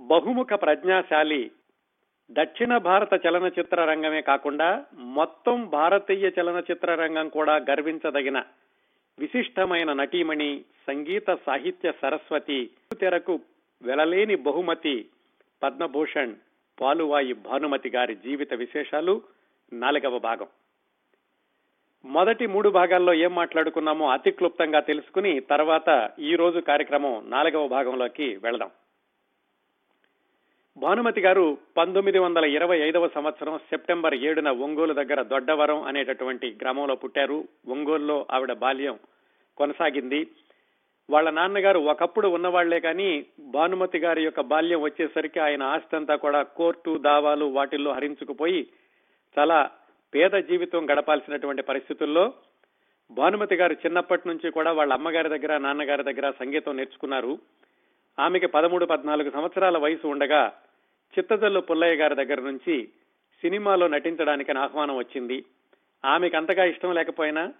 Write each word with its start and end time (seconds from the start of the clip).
బహుముఖ 0.00 0.48
ప్రజ్ఞాశాలి. 0.54 1.50
దక్షిణ 2.30 2.76
భారత 2.76 3.26
చలనచిత్ర 3.26 3.84
రంగమే 3.84 4.20
కాకుండా 4.20 4.84
మొత్తం 4.94 5.68
భారతీయ 5.68 6.30
చలనచిత్ర 6.40 6.94
రంగం 6.94 7.28
కూడా 7.28 7.56
గర్వించదగిన 7.56 8.42
విశిష్టమైన 9.18 9.92
నటీమణి 9.92 10.64
సంగీత 10.86 11.34
సాహిత్య 11.46 11.92
సరస్వతి 12.02 12.70
తెరకు 13.00 13.40
వెలలేని 13.82 14.34
బహుమతి 14.34 15.06
పద్మభూషణ్ 15.62 16.34
పాలువాయి 16.80 17.32
భానుమతి 17.32 17.88
గారి 17.88 18.14
జీవిత 18.14 18.54
విశేషాలు 18.54 19.22
నాలుగవ 19.72 20.18
భాగం. 20.18 20.46
మొదటి 22.04 22.46
మూడు 22.46 22.68
భాగాల్లో 22.68 23.14
ఏం 23.14 23.34
మాట్లాడుకున్నామో 23.34 24.10
అతి 24.10 24.30
క్లుప్తంగా 24.30 24.80
తెలుసుకుని 24.80 25.40
తర్వాత 25.40 26.10
ఈ 26.18 26.34
రోజు 26.34 26.60
కార్యక్రమం 26.60 27.30
నాలుగవ 27.30 27.68
భాగంలోకి 27.68 28.36
వెళదాం. 28.42 28.70
భానుమతి 30.80 31.20
గారు 31.20 31.58
పంతొమ్మిది 31.76 32.18
వందల 32.18 32.44
ఇరవై 32.44 32.78
ఐదవ 32.78 33.08
సంవత్సరం 33.08 33.58
సెప్టెంబర్ 33.58 34.14
ఏడున 34.14 34.50
ఒంగోలు 34.50 34.94
దగ్గర 34.94 35.22
దొడ్డవరం 35.22 35.82
అనేటటువంటి 35.82 36.58
గ్రామంలో 36.62 36.94
పుట్టారు. 36.94 37.44
ఒంగోలులో 37.68 38.26
ఆవిడ 38.30 38.52
బాల్యం 38.52 38.98
కొనసాగింది. 39.56 40.26
వాళ్ళ 41.10 41.30
నాన్నగారు 41.30 41.78
ఒకప్పుడు 41.78 42.28
ఉన్నవాళ్ళే 42.28 42.80
కానీ 42.80 43.26
భానుమతి 43.38 43.98
గారి 43.98 44.24
యొక్క 44.24 44.40
బాల్యం 44.40 44.80
వచ్చేసరికి 44.80 45.40
ఆయన 45.40 45.62
ఆస్తి 45.62 45.96
అంతా 45.96 46.16
కూడా 46.16 46.42
కోర్టు 46.42 46.98
దావాలు 46.98 47.44
వాటిల్లో 47.44 47.92
హరించుకుపోయి 47.92 48.66
చాలా 49.38 49.70
పేద 50.14 50.30
జీవితం 50.30 50.90
గడపాల్సినటువంటి 50.90 51.62
పరిస్థితుల్లో 51.62 52.32
భానుమతి 53.10 53.54
గారు 53.54 53.72
చిన్నప్పటి 53.72 54.28
నుంచి 54.28 54.50
కూడా 54.50 54.72
వాళ్ళ 54.72 54.92
అమ్మగారి 54.92 55.28
దగ్గర 55.28 55.56
నాన్నగారి 55.56 56.02
దగ్గర 56.02 56.30
సంగీతం 56.30 56.76
నేర్చుకున్నారు. 56.76 57.38
ఆమెకి 58.18 58.46
పదమూడు 58.46 58.84
పద్నాలుగు 58.84 59.30
సంవత్సరాల 59.30 59.78
వయసు 59.78 60.06
ఉండగా 60.06 60.52
చిత్తజల్లు 61.18 61.60
పుల్లయ్య 61.60 61.94
గారి 61.94 62.14
దగ్గర 62.14 62.40
నుంచి 62.40 62.88
సినిమాలో 63.40 63.88
నటించడానికి 63.88 64.58
ఆహ్వానం 64.58 64.96
వచ్చింది. 64.96 65.44
ఆమెకు 66.04 66.36
అంతగా 66.36 66.64
ఇష్టం 66.64 66.94
లేకపోయినా 66.94 67.52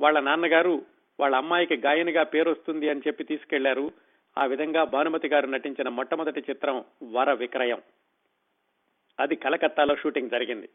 వాళ్ళ 0.00 0.20
నాన్నగారు 0.20 0.82
వాళ్ళ 1.20 1.36
అమ్మాయికి 1.36 1.76
గాయనిగా 1.76 2.22
పేరు 2.22 2.50
వస్తుంది 2.50 2.88
అని 2.88 3.00
చెప్పి 3.06 3.24
తీసుకెళ్ళారు. 3.24 3.92
ఆ 4.38 4.44
విధంగా 4.44 4.84
భానుమతి 4.84 5.28
గారు 5.28 5.46
నటించిన 5.46 5.88
మొట్టమొదటి 5.88 6.44
చిత్రం 6.50 6.84
వర 7.12 7.32
విక్రయం. 7.32 7.82
అది 9.20 9.36
కలకత్తాలో 9.36 9.96
షూటింగ్ 9.96 10.30
జరిగింది. 10.30 10.68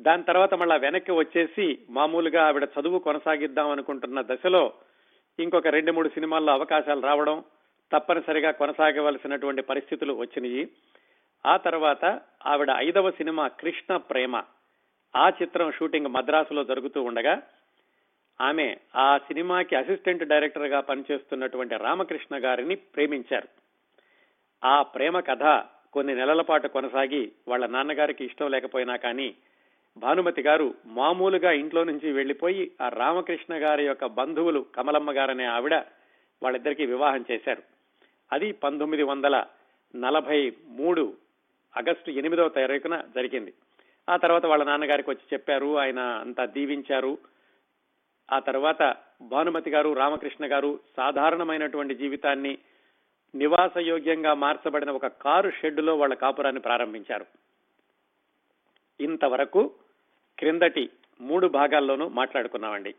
దాని 0.00 0.22
తర్వాత 0.22 0.54
మళ్ళా 0.54 0.76
వెనక్కి 0.76 1.12
వచ్చేసి 1.12 1.78
మామూలుగా 1.90 2.46
ఆవిడ 2.46 2.68
చదువు 2.80 2.98
కొనసాగిద్దాం 2.98 3.70
అనుకుంటున్న 3.70 4.20
దశలో 4.20 4.72
ఇంకొక 5.38 5.66
రెండు 5.66 5.92
మూడు 5.92 6.08
సినిమాల్లో 6.08 6.52
అవకాశాలు 6.52 7.00
రావడం 7.00 7.44
తప్పనిసరిగా 7.92 8.50
కొనసాగవలసినటువంటి 8.50 9.62
పరిస్థితులు 9.62 10.12
వచ్చినాయి. 10.12 10.68
ఆ 11.46 11.56
తర్వాత 11.56 12.20
ఆవిడ 12.46 12.70
ఐదవ 12.76 13.10
సినిమా 13.10 13.48
కృష్ణ 13.48 13.96
ప్రేమ. 13.96 14.42
ఆ 15.16 15.28
చిత్రం 15.28 15.72
షూటింగ్ 15.72 16.06
మద్రాసులో 16.06 16.64
జరుగుతూ 16.64 17.02
ఉండగా 17.02 17.42
ఆమె 18.40 18.76
ఆ 18.96 19.18
సినిమాకి 19.18 19.76
అసిస్టెంట్ 19.76 20.24
డైరెక్టర్గా 20.24 20.80
పనిచేస్తున్నటువంటి 20.80 21.76
రామకృష్ణ 21.76 22.44
గారిని 22.44 22.74
ప్రేమించారు. 22.74 23.48
ఆ 24.64 24.82
ప్రేమ 24.82 25.20
కథ 25.20 25.62
కొన్ని 25.92 26.14
నెలల 26.14 26.42
పాటు 26.42 26.68
కొనసాగి 26.68 27.32
వాళ్ళ 27.48 27.66
నాన్నగారికి 27.66 28.24
ఇష్టం 28.24 28.50
లేకపోయినా 28.50 28.96
కానీ 28.96 29.34
భానుమతి 29.96 30.42
గారు 30.42 30.74
మామూలుగా 30.86 31.52
ఇంట్లో 31.52 31.84
నుంచి 31.84 32.12
వెళ్ళిపోయి 32.12 32.72
ఆ 32.82 32.88
రామకృష్ణ 32.88 33.54
గారి 33.54 33.86
యొక్క 33.86 34.06
బంధువులు 34.06 34.66
కమలమ్మ 34.74 35.12
గారనే 35.12 35.44
ఆవిడ 35.44 35.74
వాళ్ళిద్దరికీ 36.42 36.86
వివాహం 36.86 37.24
చేశారు. 37.30 37.62
అది 38.32 38.52
పంతొమ్మిది 38.52 39.02
వందల 39.02 39.44
నలభై 39.96 40.52
మూడు 40.66 41.16
ఆగస్టు 41.76 42.10
ఎనిమిదవ 42.10 42.48
తారీఖున 42.48 43.00
జరిగింది. 43.00 43.52
ఆ 44.08 44.16
తర్వాత 44.16 44.46
వాళ్ళ 44.46 44.64
నాన్నగారికి 44.64 45.10
వచ్చి 45.10 45.26
చెప్పారు 45.32 45.78
ఆయన 45.78 46.00
అంతా 46.00 46.44
దీవించారు. 46.44 47.18
ఆ 48.32 48.38
తర్వాత 48.38 48.96
భానుమతి 49.22 49.70
గారు 49.70 49.92
రామకృష్ణ 49.92 50.52
గారు 50.52 50.80
సాధారణమైనటువంటి 50.96 51.94
జీవితాన్ని 51.94 52.58
నివాసయోగ్యంగా 53.34 54.34
మార్చబడిన 54.34 54.90
ఒక 54.90 55.06
కారు 55.06 55.50
షెడ్డులో 55.50 55.96
వాళ్ళ 55.96 56.14
కాపురాన్ని 56.14 56.60
ప్రారంభించారు. 56.60 57.26
ఇంతవరకు 59.00 59.74
క్రిందటి 60.38 60.90
మూడు 61.20 61.46
భాగాల్లోనూ 61.46 62.08
మాట్లాడుకున్నామండి. 62.08 62.94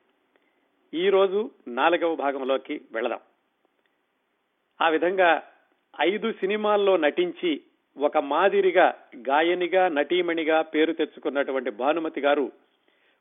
ఈ 0.93 1.09
రోజు 1.09 1.51
నాలుగవ 1.67 2.15
భాగంలోకి 2.15 2.81
వెళదాం. 2.91 3.19
ఆ 4.81 4.89
విధంగా 4.89 5.43
ఐదు 6.01 6.31
సినిమాల్లో 6.31 6.97
నటించి 6.97 7.61
ఒక 7.97 8.17
మాదిరిగా 8.17 8.95
గాయనిగా 9.17 9.87
నటీమణిగా 9.87 10.61
పేరు 10.61 10.93
తెచ్చుకున్నటువంటి 10.93 11.69
భానుమతి 11.69 12.21
గారు 12.21 12.51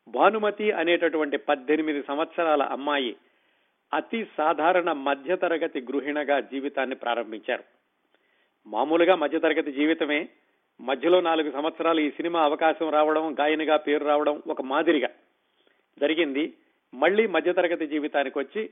భానుమతి 0.09 0.73
అనేటటువంటి 0.73 1.37
పద్దెనిమిది 1.37 2.03
సంవత్సరాల 2.03 2.63
అమ్మాయి 2.63 3.17
అతి 3.95 4.27
సాధారణ 4.39 4.93
మధ్యతరగతి 4.93 5.81
గృహిణగా 5.81 6.41
జీవితాన్ని 6.41 6.97
ప్రారంభించారు. 6.97 7.65
మామూలుగా 8.67 9.15
మధ్యతరగతి 9.15 9.73
జీవితమే. 9.73 10.29
మధ్యలో 10.81 11.21
నాలుగు 11.21 11.51
సంవత్సరాలు 11.51 12.01
ఈ 12.01 12.11
సినిమా 12.11 12.43
అవకాశం 12.43 12.91
రావడం 12.91 13.37
గాయనిగా 13.41 13.77
పేరు 13.77 14.05
రావడం 14.05 14.43
ఒక 14.47 14.63
మాదిరిగా 14.63 15.09
జరిగింది. 16.01 16.53
మళ్ళీ 16.95 17.27
మధ్యతరగతి 17.27 17.87
జీవితానికి 17.87 18.39
వచ్చి 18.39 18.71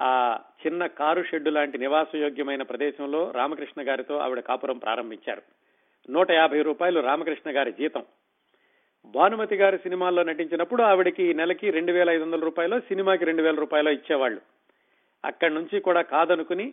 ఆ 0.00 0.38
చిన్న 0.66 0.86
కారు 0.86 1.22
షెడ్డు 1.22 1.50
లాంటి 1.50 1.78
నివాసయోగ్యమైన 1.78 2.62
ప్రదేశంలో 2.62 3.30
రామకృష్ణ 3.30 3.88
గారితో 3.88 4.16
ఆవిడ 4.16 4.40
కాపురం 4.40 4.78
ప్రారంభించారు. 4.78 5.42
నూట 6.10 6.30
యాభై 6.30 6.62
రూపాయలు 6.62 7.00
రామకృష్ణ 7.00 7.56
గారి 7.56 7.72
జీతం. 7.72 8.04
భానుమతి 9.04 9.56
గారి 9.56 9.78
సినిమాల్లో 9.78 10.22
నటించినప్పుడు 10.22 10.82
ఆవిడకి 10.82 11.34
నెలకి 11.34 11.70
రెండు 11.70 11.92
వేల 11.92 12.10
ఐదు 12.10 12.22
వందల 12.22 12.40
రూపాయలు 12.40 12.80
సినిమాకి 12.80 13.24
రెండు 13.24 13.42
వేల 13.42 13.54
రూపాయలు 13.54 13.90
ఇచ్చేవాళ్ళు. 13.90 14.40
అక్కడి 15.24 15.54
నుంచి 15.54 15.80
కూడా 15.80 16.02
కాదనుకుని 16.02 16.72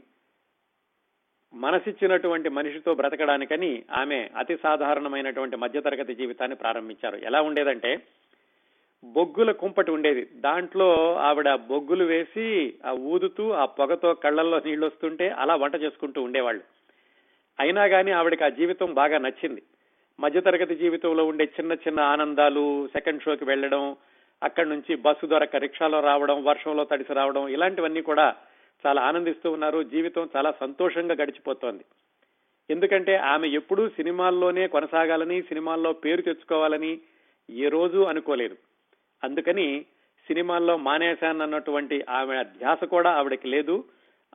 మనసిచ్చినటువంటి 1.54 2.50
మనిషితో 2.50 2.94
బ్రతకడానికని 2.94 3.84
ఆమె 3.92 4.30
అతి 4.38 4.58
సాధారణమైనటువంటి 4.64 5.56
మధ్యతరగతి 5.56 6.16
జీవితాన్ని 6.16 6.58
ప్రారంభించారు. 6.58 7.16
ఎలా 7.16 7.42
ఉండేదంటే 7.42 8.02
బొగ్గుల 9.14 9.52
కుంపటి 9.52 9.92
ఉండేది. 9.92 10.28
దాంట్లో 10.36 11.14
ఆవిడ 11.16 11.56
బొగ్గులు 11.56 12.04
వేసి 12.04 12.74
ఆ 12.86 12.92
ఊదుతూ 12.92 13.52
ఆ 13.52 13.66
పొగతో 13.66 14.14
కళ్ళల్లో 14.14 14.62
నీళ్ళు 14.66 14.86
వస్తుంటే 14.86 15.30
అలా 15.30 15.56
వంట 15.56 15.76
చేసుకుంటూ 15.76 16.22
ఉండేవాళ్ళు. 16.22 16.64
అయినా 17.60 17.88
కానీ 17.88 18.12
ఆవిడకి 18.12 18.44
ఆ 18.44 18.50
జీవితం 18.50 18.94
బాగా 18.94 19.18
నచ్చింది. 19.18 19.62
మధ్యతరగతి 20.20 20.76
జీవితంలో 20.76 21.26
ఉండే 21.26 21.44
చిన్న 21.44 21.74
చిన్న 21.74 22.00
ఆనందాలు 22.00 22.88
సెకండ్ 22.88 23.22
షోకి 23.22 23.46
వెళ్ళడం 23.46 23.96
అక్కడి 24.44 24.70
నుంచి 24.70 24.96
బస్సు 24.96 25.26
దొరక 25.26 25.56
రిక్షాలో 25.56 26.00
రావడం 26.00 26.44
వర్షంలో 26.44 26.86
తడిసి 26.86 27.14
రావడం 27.14 27.48
ఇలాంటివన్నీ 27.48 28.02
కూడా 28.02 28.36
చాలా 28.88 29.02
ఆనందిస్తూ 29.02 29.52
ఉన్నారు. 29.52 29.84
జీవితం 29.84 30.30
చాలా 30.36 30.52
సంతోషంగా 30.52 31.16
గడిచిపోతోంది. 31.22 31.86
ఎందుకంటే 32.70 33.16
ఆమె 33.16 33.48
ఎప్పుడూ 33.48 33.90
సినిమాల్లోనే 33.90 34.68
కొనసాగాలని 34.68 35.42
సినిమాల్లో 35.42 35.94
పేరు 35.94 36.22
తెచ్చుకోవాలని 36.22 37.00
ఏ 37.50 37.68
రోజు 37.68 38.00
అనుకోలేదు. 38.00 38.56
అందుకని 39.24 39.86
సినిమాల్లో 40.28 40.78
మానేశానన్నటువంటి 40.78 42.06
ఆమె 42.10 42.44
ధ్యాస 42.44 42.84
కూడా 42.84 43.12
ఆవిడకి 43.12 43.48
లేదు. 43.48 43.84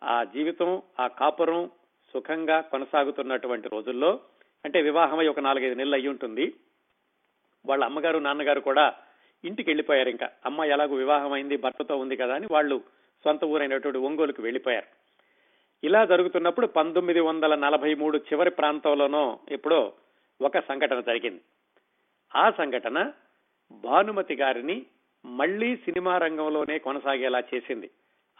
ఆ 0.03 0.25
జీవితం 0.25 0.83
ఆ 1.01 1.07
కాపురం 1.07 1.71
సుఖంగా 2.13 2.61
కొనసాగుతున్నటువంటి 2.61 3.69
రోజుల్లో 3.69 4.21
అంటే 4.65 4.83
వివాహమై 4.83 5.27
ఒక 5.27 5.41
నాలుగైదు 5.41 5.75
నెలలు 5.75 5.95
అయ్యి 5.95 6.09
ఉంటుంది. 6.09 6.55
వాళ్ళ 7.67 7.85
అమ్మగారు 7.85 8.19
నాన్నగారు 8.19 8.61
కూడా 8.61 8.95
ఇంటికి 9.45 9.71
వెళ్ళిపోయారు 9.71 10.09
ఇంకా. 10.09 10.31
అమ్మ 10.47 10.65
ఎలాగో 10.65 10.95
వివాహం 10.95 11.33
అయింది 11.33 11.57
భర్తతో 11.57 11.97
ఉంది 11.97 12.17
కదా 12.17 12.35
అని 12.35 12.47
వాళ్ళు 12.51 12.83
సొంత 13.25 13.45
ఊరైనటువంటి 13.45 13.99
ఒంగోలుకు 13.99 14.43
వెళ్ళిపోయారు. 14.43 14.87
ఇలా 15.85 16.05
జరుగుతున్నప్పుడు 16.05 16.67
పంతొమ్మిది 16.67 17.21
వందల 17.21 17.55
నలభై 17.55 17.95
మూడు 17.95 18.19
చివరి 18.19 18.51
ప్రాంతంలోనో 18.51 19.39
ఎప్పుడో 19.51 19.93
ఒక 20.43 20.59
సంఘటన 20.59 21.01
జరిగింది. 21.01 21.41
ఆ 22.37 22.51
సంఘటన 22.51 23.13
భానుమతి 23.73 24.35
గారిని 24.35 24.87
మళ్ళీ 25.25 25.77
సినిమా 25.77 26.19
రంగంలోనే 26.19 26.79
కొనసాగేలా 26.79 27.43
చేసింది. 27.55 27.91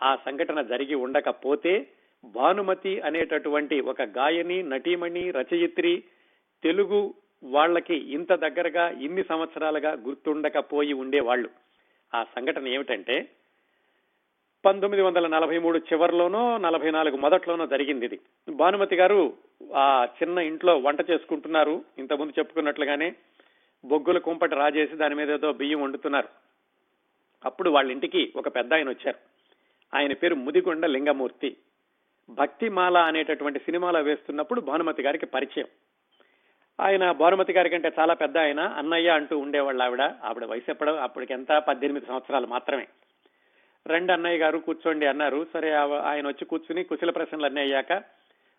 ఆ 0.03 0.17
సంఘటన 0.17 0.63
జరిగి 0.63 0.95
ఉండకపోతే 0.95 1.87
భానుమతి 2.25 3.01
అనేటటువంటి 3.01 3.81
ఒక 3.81 4.03
గాయని 4.03 4.63
నటీమణి 4.63 5.31
రచయిత్రి 5.31 6.03
తెలుగు 6.63 7.15
వాళ్ళకి 7.45 7.95
ఇంత 7.95 8.33
దగ్గరగా 8.35 8.89
ఇన్ని 8.89 9.25
సంవత్సరాలుగా 9.25 9.93
గుర్తుండకపోయి 9.93 10.93
ఉండేవాళ్ళు 10.93 11.51
ఆ 12.15 12.25
సంఘటన 12.25 12.69
ఏమిటంటే 12.69 13.29
పంతొమ్మిది 14.65 15.03
వందల 15.03 15.27
నలభై 15.27 15.59
మూడు 15.59 15.79
చివరిలోనో 15.79 16.57
నలభై 16.57 16.91
నాలుగు 16.91 17.17
మొదట్లోనో 17.17 17.67
జరిగింది 17.67 18.05
ఇది. 18.05 18.21
భానుమతి 18.49 18.97
గారు 18.97 19.35
ఆ 19.75 20.09
చిన్న 20.23 20.39
ఇంట్లో 20.39 20.79
వంట 20.79 21.11
చేసుకుంటున్నారు. 21.11 21.85
ఇంతకుముందు 21.99 22.33
చెప్పుకున్నట్లుగానే 22.39 23.15
బొగ్గుల 23.85 24.19
కుంపటి 24.19 24.55
రాజేసి 24.55 24.97
దాని 24.97 25.15
మీద 25.15 25.31
ఏదో 25.31 25.53
బియ్యం 25.53 25.83
వండుతున్నారు. 25.83 26.29
అప్పుడు 27.45 27.71
వాళ్ళ 27.71 27.93
ఇంటికి 27.93 28.33
ఒక 28.37 28.49
పెద్ద 28.49 28.75
ఆయన 28.75 28.89
వచ్చారు. 28.89 29.19
ఆయన 29.97 30.13
పేరు 30.13 30.35
ముదిగొండ 30.35 30.87
లింగమూర్తి. 30.87 31.57
భక్తిమాల 32.31 32.99
అనేటటువంటి 32.99 33.59
సినిమాలో 33.59 34.01
వేస్తున్నప్పుడు 34.01 34.61
భానుమతి 34.61 35.03
గారికి 35.03 35.27
పరిచయం. 35.27 35.67
ఆయన 36.81 37.13
భానుమతి 37.13 37.53
గారి 37.53 37.71
కంటే 37.71 37.93
చాలా 37.99 38.15
పెద్ద 38.15 38.39
ఆయన 38.39 38.61
అన్నయ్య 38.61 39.11
అంటూ 39.11 39.39
ఉండేవాళ్ళు 39.39 39.83
ఆవిడ. 39.83 40.01
ఆవిడ 40.01 40.45
వయసు 40.45 40.71
ఎప్పుడు 40.71 40.91
అప్పటికి 40.91 41.33
ఎంత? 41.33 41.59
పద్దెనిమిది 41.59 42.07
సంవత్సరాలు 42.07 42.47
మాత్రమే. 42.47 42.87
రెండు 43.87 44.13
అన్నయ్య 44.13 44.39
గారు 44.39 44.59
కూర్చోండి 44.59 45.07
అన్నారు. 45.07 45.47
సరే 45.53 45.73
ఆయన 46.03 46.29
వచ్చి 46.29 46.45
కూర్చుని 46.45 46.85
కుశల 46.85 47.11
ప్రశ్నలు 47.11 47.45
అన్నీ 47.45 47.61
అయ్యాక 47.61 47.93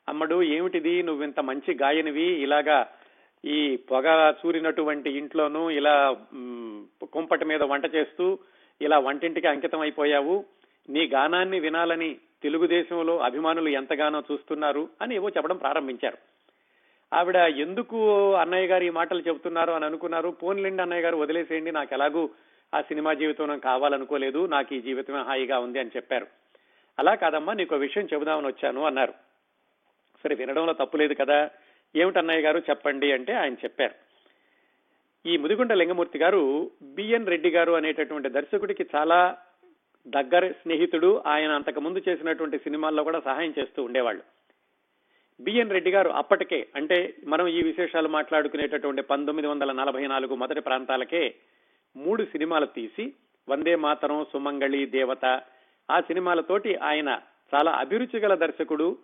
అమ్మడు 0.09 0.43
ఏమిటిది? 0.43 1.03
నువ్వు 1.03 1.23
ఇంత 1.23 1.39
మంచి 1.39 1.77
గాయనివి 1.81 2.23
ఇలాగా 2.23 2.91
ఈ 3.45 3.75
పొగ 3.75 4.31
చూరినటువంటి 4.31 5.09
ఇంట్లోనూ 5.09 5.69
ఇలా 5.69 6.15
కుంపటి 7.13 7.45
మీద 7.45 7.63
వంట 7.63 7.95
చేస్తూ 7.95 8.39
ఇలా 8.81 8.99
వంటింటికి 8.99 9.47
అంకితం 9.47 9.79
అయిపోయావు. 9.79 10.45
నీ 10.89 11.07
గానాన్ని 11.07 11.59
వినాలని 11.59 12.17
తెలుగుదేశంలో 12.43 13.19
అభిమానులు 13.19 13.69
ఎంతగానో 13.69 14.23
చూస్తున్నారు 14.31 14.89
అని 15.01 15.15
ఏవో 15.15 15.29
చెప్పడం 15.29 15.57
ప్రారంభించారు. 15.57 16.17
ఆవిడ 17.13 17.35
ఎందుకు 17.35 18.33
అన్నయ్య 18.33 18.67
గారు 18.67 18.83
ఈ 18.83 18.89
మాటలు 18.89 19.19
చెబుతున్నారు 19.19 19.71
అని 19.71 19.85
అనుకున్నారు. 19.85 20.29
పోన్లేండి 20.29 20.81
అన్నయ్య 20.81 21.01
గారు 21.01 21.17
వదిలేసేయండి 21.17 21.71
నాకు 21.71 21.93
ఎలాగూ 21.93 22.29
ఆ 22.75 22.81
సినిమా 22.81 23.13
జీవితం 23.13 23.59
కావాలనుకోలేదు 23.59 24.45
నాకు 24.45 24.75
ఈ 24.75 24.81
జీవితమే 24.81 25.21
హాయిగా 25.21 25.59
ఉంది 25.59 25.79
అని 25.79 25.89
చెప్పారు. 25.95 26.27
అలా 26.99 27.15
కాదమ్మా 27.15 27.53
నీకు 27.53 27.75
విషయం 27.75 28.07
చెబుదామని 28.13 28.47
వచ్చాను 28.47 28.85
అన్నారు. 28.85 29.13
సరే 30.23 30.35
వినడంలో 30.35 30.73
తప్పు 30.73 30.97
లేదు 30.97 31.13
కదా. 31.13 31.49
ఏమిటన్నయ్య 31.95 32.41
గారు 32.41 32.59
చెప్పండి 32.69 33.11
అంటే 33.11 33.33
ఆయన 33.33 33.53
చెప్పారు. 33.53 33.95
ఈ 35.25 35.37
ముదిగుండ 35.37 35.73
లింగమూర్తి 35.73 36.19
గారు 36.19 36.71
బిఎన్ 36.81 37.27
రెడ్డి 37.27 37.49
గారు 37.49 37.71
అనేటటువంటి 37.71 38.29
దర్శకుడికి 38.29 38.85
చాలా 38.95 39.37
దగ్గర 40.07 40.51
స్నేహితుడు. 40.51 41.23
ఆయన 41.25 41.51
అంతకు 41.51 41.79
ముందు 41.79 42.01
చేసినటువంటి 42.09 42.57
సినిమాల్లో 42.57 43.03
కూడా 43.03 43.19
సహాయం 43.19 43.53
చేస్తూ 43.59 43.83
ఉండేవాళ్ళు. 43.83 44.23
బిఎన్ 45.41 45.71
రెడ్డి 45.71 45.91
గారు 45.91 46.09
అప్పటికే 46.09 46.67
అంటే 46.75 47.13
మనం 47.25 47.47
ఈ 47.47 47.61
విశేషాలు 47.61 48.07
మాట్లాడుకునేటటువంటి 48.07 49.01
పంతొమ్మిది 49.01 49.47
వందల 49.47 49.71
నలభై 49.71 50.07
నాలుగు 50.07 50.35
మొదటి 50.35 50.61
ప్రాంతాలకే 50.61 51.35
మూడు 51.97 52.23
సినిమాలు 52.23 52.65
తీసి 52.65 53.13
వందే 53.49 53.75
మాతరం 53.75 54.25
సుమంగళి 54.33 54.85
దేవత 54.85 55.25
ఆ 55.91 55.99
సినిమాలతోటి 55.99 56.75
ఆయన 56.75 57.19
చాలా 57.55 57.71
అభిరుచి 57.71 58.19
గల 58.19 58.35
దర్శకుడు. 58.35 58.97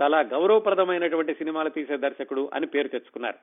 చాలా 0.00 0.20
గౌరవప్రదమైనటువంటి 0.20 1.34
సినిమాలు 1.34 1.68
తీసే 1.68 1.96
దర్శకుడు 1.96 2.50
అని 2.54 2.66
పేరు 2.66 2.88
తెచ్చుకున్నారు. 2.88 3.38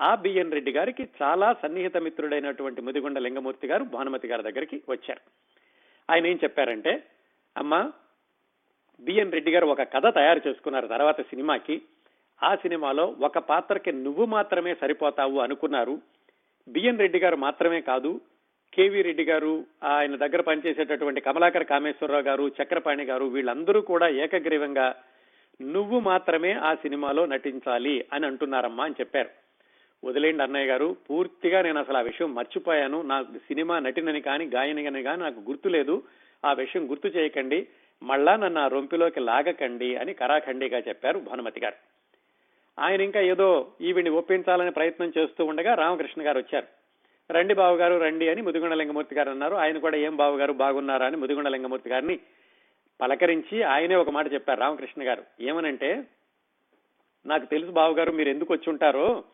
ఆ 0.00 0.14
బిఎన్ 0.14 0.52
రెడ్డి 0.52 0.72
గారికి 0.72 1.08
చాలా 1.22 1.52
సన్నిహిత 1.52 1.96
మిత్రుడైనటువంటి 1.96 2.82
ముదిగొండ 2.82 3.18
లింగమూర్తి 3.18 3.66
గారు 3.66 3.84
భానుమతి 3.84 4.28
గారి 4.28 4.42
దగ్గరికి 4.42 4.82
వచ్చారు. 4.88 5.20
ఆయన 6.10 6.26
ఏం 6.26 6.38
చెప్పారంటే 6.44 7.02
అమ్మా 7.56 7.92
బిఎన్ 9.00 9.32
రెడ్డి 9.32 9.50
గారు 9.50 9.66
ఒక 9.66 9.82
కథ 9.82 10.06
తయారు 10.14 10.40
చేసుకున్నారు 10.48 10.86
తర్వాత 10.86 11.20
సినిమాకి. 11.20 11.82
ఆ 12.42 12.54
సినిమాలో 12.54 13.16
ఒక 13.20 13.38
పాత్రకి 13.38 13.92
నువ్వు 13.92 14.24
మాత్రమే 14.26 14.74
సరిపోతావు 14.74 15.38
అనుకున్నారు. 15.38 15.98
బిఎన్ 16.68 16.98
రెడ్డి 16.98 17.18
గారు 17.18 17.36
మాత్రమే 17.36 17.80
కాదు 17.80 18.20
కేవీ 18.72 19.02
రెడ్డి 19.02 19.24
గారు 19.24 19.64
ఆయన 19.84 20.16
దగ్గర 20.16 20.40
పనిచేసేటటువంటి 20.40 21.20
కమలాకర్ 21.20 21.64
కామేశ్వరరావు 21.64 22.22
గారు 22.22 22.48
చక్రపాణి 22.48 23.04
గారు 23.04 23.24
వీళ్ళందరూ 23.24 23.80
కూడా 23.80 24.08
ఏకగ్రీవంగా 24.08 24.94
నువ్వు 25.62 26.00
మాత్రమే 26.00 26.52
ఆ 26.52 26.74
సినిమాలో 26.74 27.26
నటించాలి 27.26 28.04
అని 28.12 28.26
అంటున్నారమ్మా 28.26 28.84
అని 28.84 28.94
చెప్పారు. 29.00 29.28
వదిలేండి 30.04 30.42
అన్నయ్య 30.42 30.66
గారు 30.66 30.96
పూర్తిగా 31.10 31.62
నేను 31.62 31.80
అసలు 31.80 31.96
ఆ 31.96 32.00
విషయం 32.00 32.34
మర్చిపోయాను. 32.34 33.02
నాకు 33.02 33.38
సినిమా 33.38 33.78
నటినని 33.78 34.20
కానీ 34.20 34.44
గాయనిగని 34.44 35.02
కానీ 35.02 35.22
నాకు 35.22 35.40
గుర్తులేదు 35.40 36.02
ఆ 36.44 36.52
విషయం 36.52 36.90
గుర్తు 36.90 37.08
చేయకండి. 37.08 37.66
మళ్ళా 38.02 38.36
నన్ను 38.36 38.60
ఆ 38.60 38.66
రొంపిలోకి 38.66 39.20
లాగకండి 39.20 39.96
అని 39.96 40.14
కరాఖండిగా 40.14 40.78
చెప్పారు 40.78 41.18
భానుమతి 41.18 41.60
గారు. 41.60 41.74
ఆయన 42.80 43.00
ఇంకా 43.00 43.20
ఏదో 43.20 43.72
ఈవిని 43.80 44.10
ఒప్పించాలని 44.10 44.70
ప్రయత్నం 44.70 45.12
చేస్తూ 45.18 45.44
ఉండగా 45.44 45.74
రామకృష్ణ 45.74 46.26
గారు 46.26 46.38
వచ్చారు. 46.38 46.66
రండి 47.32 47.54
బావగారు 47.54 47.94
రండి 47.94 48.28
అని 48.28 48.42
ముదిగొండ 48.42 48.74
లింగమూర్తి 48.74 49.14
గారు 49.14 49.30
అన్నారు. 49.30 49.56
ఆయన 49.56 49.78
కూడా 49.78 49.96
ఏం 49.96 50.16
బావగారు 50.16 50.52
బాగున్నారా? 50.52 51.06
అని 51.06 51.16
ముదిగొండ 51.16 51.48
లింగమూర్తి 51.48 51.90
గారిని 51.90 52.18
పలకరించి 53.00 53.62
ఆయనే 53.62 53.94
ఒక 53.94 54.10
మాట 54.10 54.32
చెప్పారు 54.32 54.60
రామకృష్ణ 54.60 55.02
గారు. 55.02 55.22
ఏమనంటే 55.40 56.04
నాకు 57.26 57.46
తెలుసు 57.46 57.70
బాబు 57.70 57.94
గారు 57.94 58.12
మీరు 58.12 58.28
ఎందుకు 58.28 58.52
వచ్చి 58.52 58.70
ఉంటారో 58.70 59.24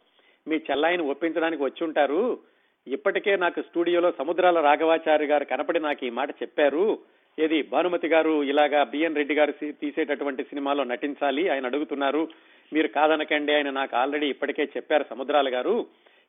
మీ 0.49 0.57
చెల్లాయిని 0.57 1.03
ఒప్పించడానికి 1.03 1.63
వచ్చి 1.63 1.85
ఉంటారు. 1.85 2.39
ఇప్పటికే 2.87 3.37
నాకు 3.37 3.63
స్టూడియోలో 3.63 4.13
సముద్రాల 4.19 4.61
రాఘవాచారి 4.61 5.27
గారు 5.27 5.45
కనపడి 5.45 5.81
నాకు 5.81 6.07
ఈ 6.07 6.11
మాట 6.11 6.31
చెప్పారు. 6.31 6.99
ఏది 7.39 7.63
భానుమతి 7.63 8.09
గారు 8.09 8.43
ఇలాగా 8.43 8.85
బిఎన్ 8.85 9.17
రెడ్డి 9.17 9.35
గారు 9.35 9.53
తీసేటటువంటి 9.71 10.45
సినిమాలో 10.45 10.85
నటించాలి 10.85 11.49
ఆయన 11.49 11.67
అడుగుతున్నారు. 11.67 12.29
మీరు 12.73 12.89
కాదనకండి 12.89 13.53
ఆయన 13.53 13.71
నాకు 13.71 13.97
ఆల్రెడీ 13.97 14.27
ఇప్పటికే 14.27 14.63
చెప్పారు 14.63 15.05
సముద్రాల 15.11 15.55
గారు. 15.55 15.87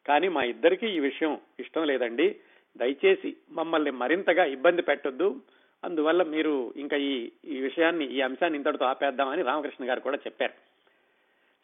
కానీ 0.08 0.28
మా 0.28 0.44
ఇద్దరికి 0.44 0.88
ఈ 0.88 1.00
విషయం 1.00 1.38
ఇష్టం 1.60 1.84
లేదండి. 1.84 2.36
దయచేసి 2.78 3.36
మమ్మల్ని 3.52 3.92
మరింతగా 3.92 4.46
ఇబ్బంది 4.46 4.82
పెట్టొద్దు. 4.82 5.42
అందువల్ల 5.84 6.24
మీరు 6.24 6.74
ఇంకా 6.76 6.98
ఈ 6.98 7.32
ఈ 7.46 7.60
విషయాన్ని 7.60 8.06
ఈ 8.06 8.22
అంశాన్ని 8.22 8.58
ఇంతటితో 8.58 8.86
ఆపేద్దామని 8.86 9.42
రామకృష్ణ 9.42 9.90
గారు 9.90 10.00
కూడా 10.00 10.18
చెప్పారు. 10.18 10.54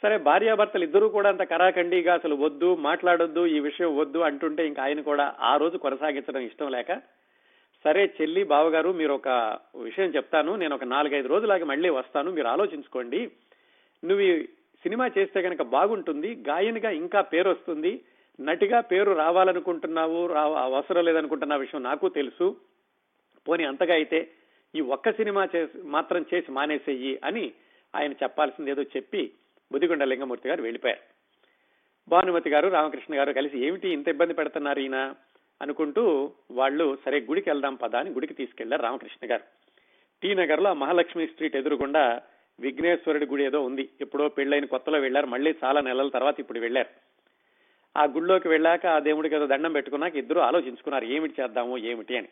సరే 0.04 0.18
భార్యాభర్తలు 0.18 0.83
ఇద్దరూ 0.83 1.10
కూడా 1.10 1.30
అంత 1.30 1.42
కరాఖండిగా 1.42 2.13
అసలు 2.13 2.36
వద్దు 2.36 2.75
మాట్లాడొద్దు 2.75 3.45
ఈ 3.45 3.60
విషయం 3.60 3.98
వద్దు 3.98 4.19
అంటుంటే 4.19 4.68
ఇంకా 4.68 4.83
ఆయన 4.83 5.01
కూడా 5.01 5.36
ఆ 5.39 5.57
రోజు 5.57 5.77
కొనసాగించడం 5.77 6.42
ఇష్టం 6.42 6.71
లేక 6.71 7.01
సరే 7.83 8.13
చెల్లి 8.21 8.44
బావగారు 8.44 8.94
మీరు 8.94 9.13
ఒక 9.13 9.57
విషయం 9.75 10.10
చెప్తాను 10.10 10.56
నేను 10.56 10.75
ఒక 10.75 10.83
నాలుగైదు 10.83 11.27
రోజులాగా 11.27 11.65
మళ్ళీ 11.65 11.89
వస్తాను 11.89 12.31
మీరు 12.31 12.48
ఆలోచించుకోండి. 12.48 13.31
నువ్వు 14.06 14.44
సినిమా 14.83 15.10
చేస్తే 15.18 15.42
కనుక 15.42 15.62
బాగుంటుంది 15.62 16.36
గాయనిగా 16.36 16.89
ఇంకా 16.89 17.21
పేరు 17.21 17.50
వస్తుంది 17.50 18.01
నటిగా 18.42 18.81
పేరు 18.81 19.12
రావాలనుకుంటున్నావు 19.12 20.27
రా 20.27 20.42
అవసరం 20.42 21.06
లేదనుకుంటున్న 21.06 21.56
విషయం 21.56 21.83
నాకు 21.83 22.10
తెలుసు 22.10 22.56
పోనీ 23.48 23.63
అంతగా 23.63 23.94
అయితే 23.94 24.19
ఈ 24.75 24.81
ఒక్క 24.81 25.12
సినిమా 25.12 25.48
చేసి 25.56 25.78
మాత్రం 25.88 26.25
చేసి 26.34 26.51
మానేసేయి 26.51 27.19
అని 27.24 27.51
ఆయన 27.95 28.12
చెప్పాల్సింది 28.12 28.72
ఏదో 28.72 28.84
చెప్పి 28.84 29.31
బుదిగొండ 29.72 30.04
లింగమూర్తి 30.04 30.50
గారు 30.50 30.62
వెళ్ళిపోయారు. 30.62 31.04
భానుమతి 32.07 32.50
గారు 32.50 32.68
రామకృష్ణ 32.68 33.18
గారు 33.18 33.34
కలిసి 33.34 33.66
ఏమిటి 33.66 33.90
ఇంత 33.90 34.07
ఇబ్బంది 34.07 34.34
పెడుతున్నారు 34.34 34.80
ఈయన 34.80 35.16
అనుకుంటూ 35.62 36.31
వాళ్ళు 36.51 36.98
సరే 37.06 37.19
గుడికి 37.19 37.50
వెళ్దాం 37.50 37.75
పదా 37.75 38.00
అని 38.00 38.10
గుడికి 38.10 38.34
తీసుకెళ్ళారు 38.34 38.81
రామకృష్ణ 38.81 39.31
గారు. 39.31 39.44
టీ 40.22 40.34
నగర్లో 40.34 40.74
మహాలక్ష్మి 40.74 41.28
స్ట్రీట్ 41.28 41.56
ఎదురుగుండా 41.56 42.22
విఘ్నేశ్వరుడి 42.60 43.25
గుడి 43.25 43.44
ఏదో 43.44 43.62
ఉంది. 43.62 43.89
ఎప్పుడో 44.01 44.30
పెళ్ళైన 44.30 44.66
కొత్తలో 44.66 45.00
వెళ్ళారు 45.00 45.28
మళ్ళీ 45.28 45.56
చాలా 45.63 45.81
నెలల 45.81 46.07
తర్వాత 46.07 46.39
ఇప్పుడు 46.39 46.60
వెళ్ళారు 46.60 46.91
ఆ 47.98 48.03
గుడిలోకి 48.06 48.48
వెళ్ళాక 48.48 48.86
ఆ 48.86 49.00
దేవుడికి 49.00 49.36
ఏదో 49.36 49.48
దండం 49.48 49.72
పెట్టుకున్నాక 49.72 50.15
ఇద్దరు 50.15 50.39
ఆలోచించుకున్నారు 50.39 51.06
ఏమిటి 51.06 51.41
చేద్దాము 51.41 51.77
ఏమిటి 51.77 52.17
అని. 52.17 52.29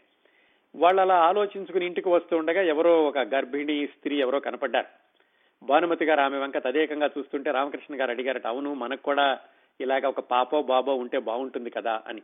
వాళ్ళు 0.75 1.01
అలా 1.01 1.15
ఆలోచించుకుని 1.15 1.85
ఇంటికి 1.85 2.09
వస్తూ 2.09 2.37
ఉండగా 2.37 2.61
ఎవరో 2.61 3.03
ఒక 3.05 3.17
గర్భిణీ 3.17 3.87
స్త్రీ 3.87 4.19
ఎవరో 4.19 4.39
కనపడ్డారు. 4.39 4.85
భానుమతి 5.65 6.05
గారు 6.05 6.21
ఆమె 6.21 6.37
వంక 6.37 6.57
తదేకంగా 6.57 7.09
చూస్తుంటే 7.17 7.51
రామకృష్ణ 7.51 8.01
గారు 8.01 8.11
అడిగారట 8.11 8.47
అవును 8.47 8.73
మనకు 8.73 9.01
కూడా 9.01 9.39
ఇలాగ 9.81 10.05
ఒక 10.05 10.19
పాపో 10.19 10.61
బాబో 10.61 10.95
ఉంటే 10.95 11.19
బాగుంటుంది 11.19 11.69
కదా 11.69 12.01
అని. 12.07 12.21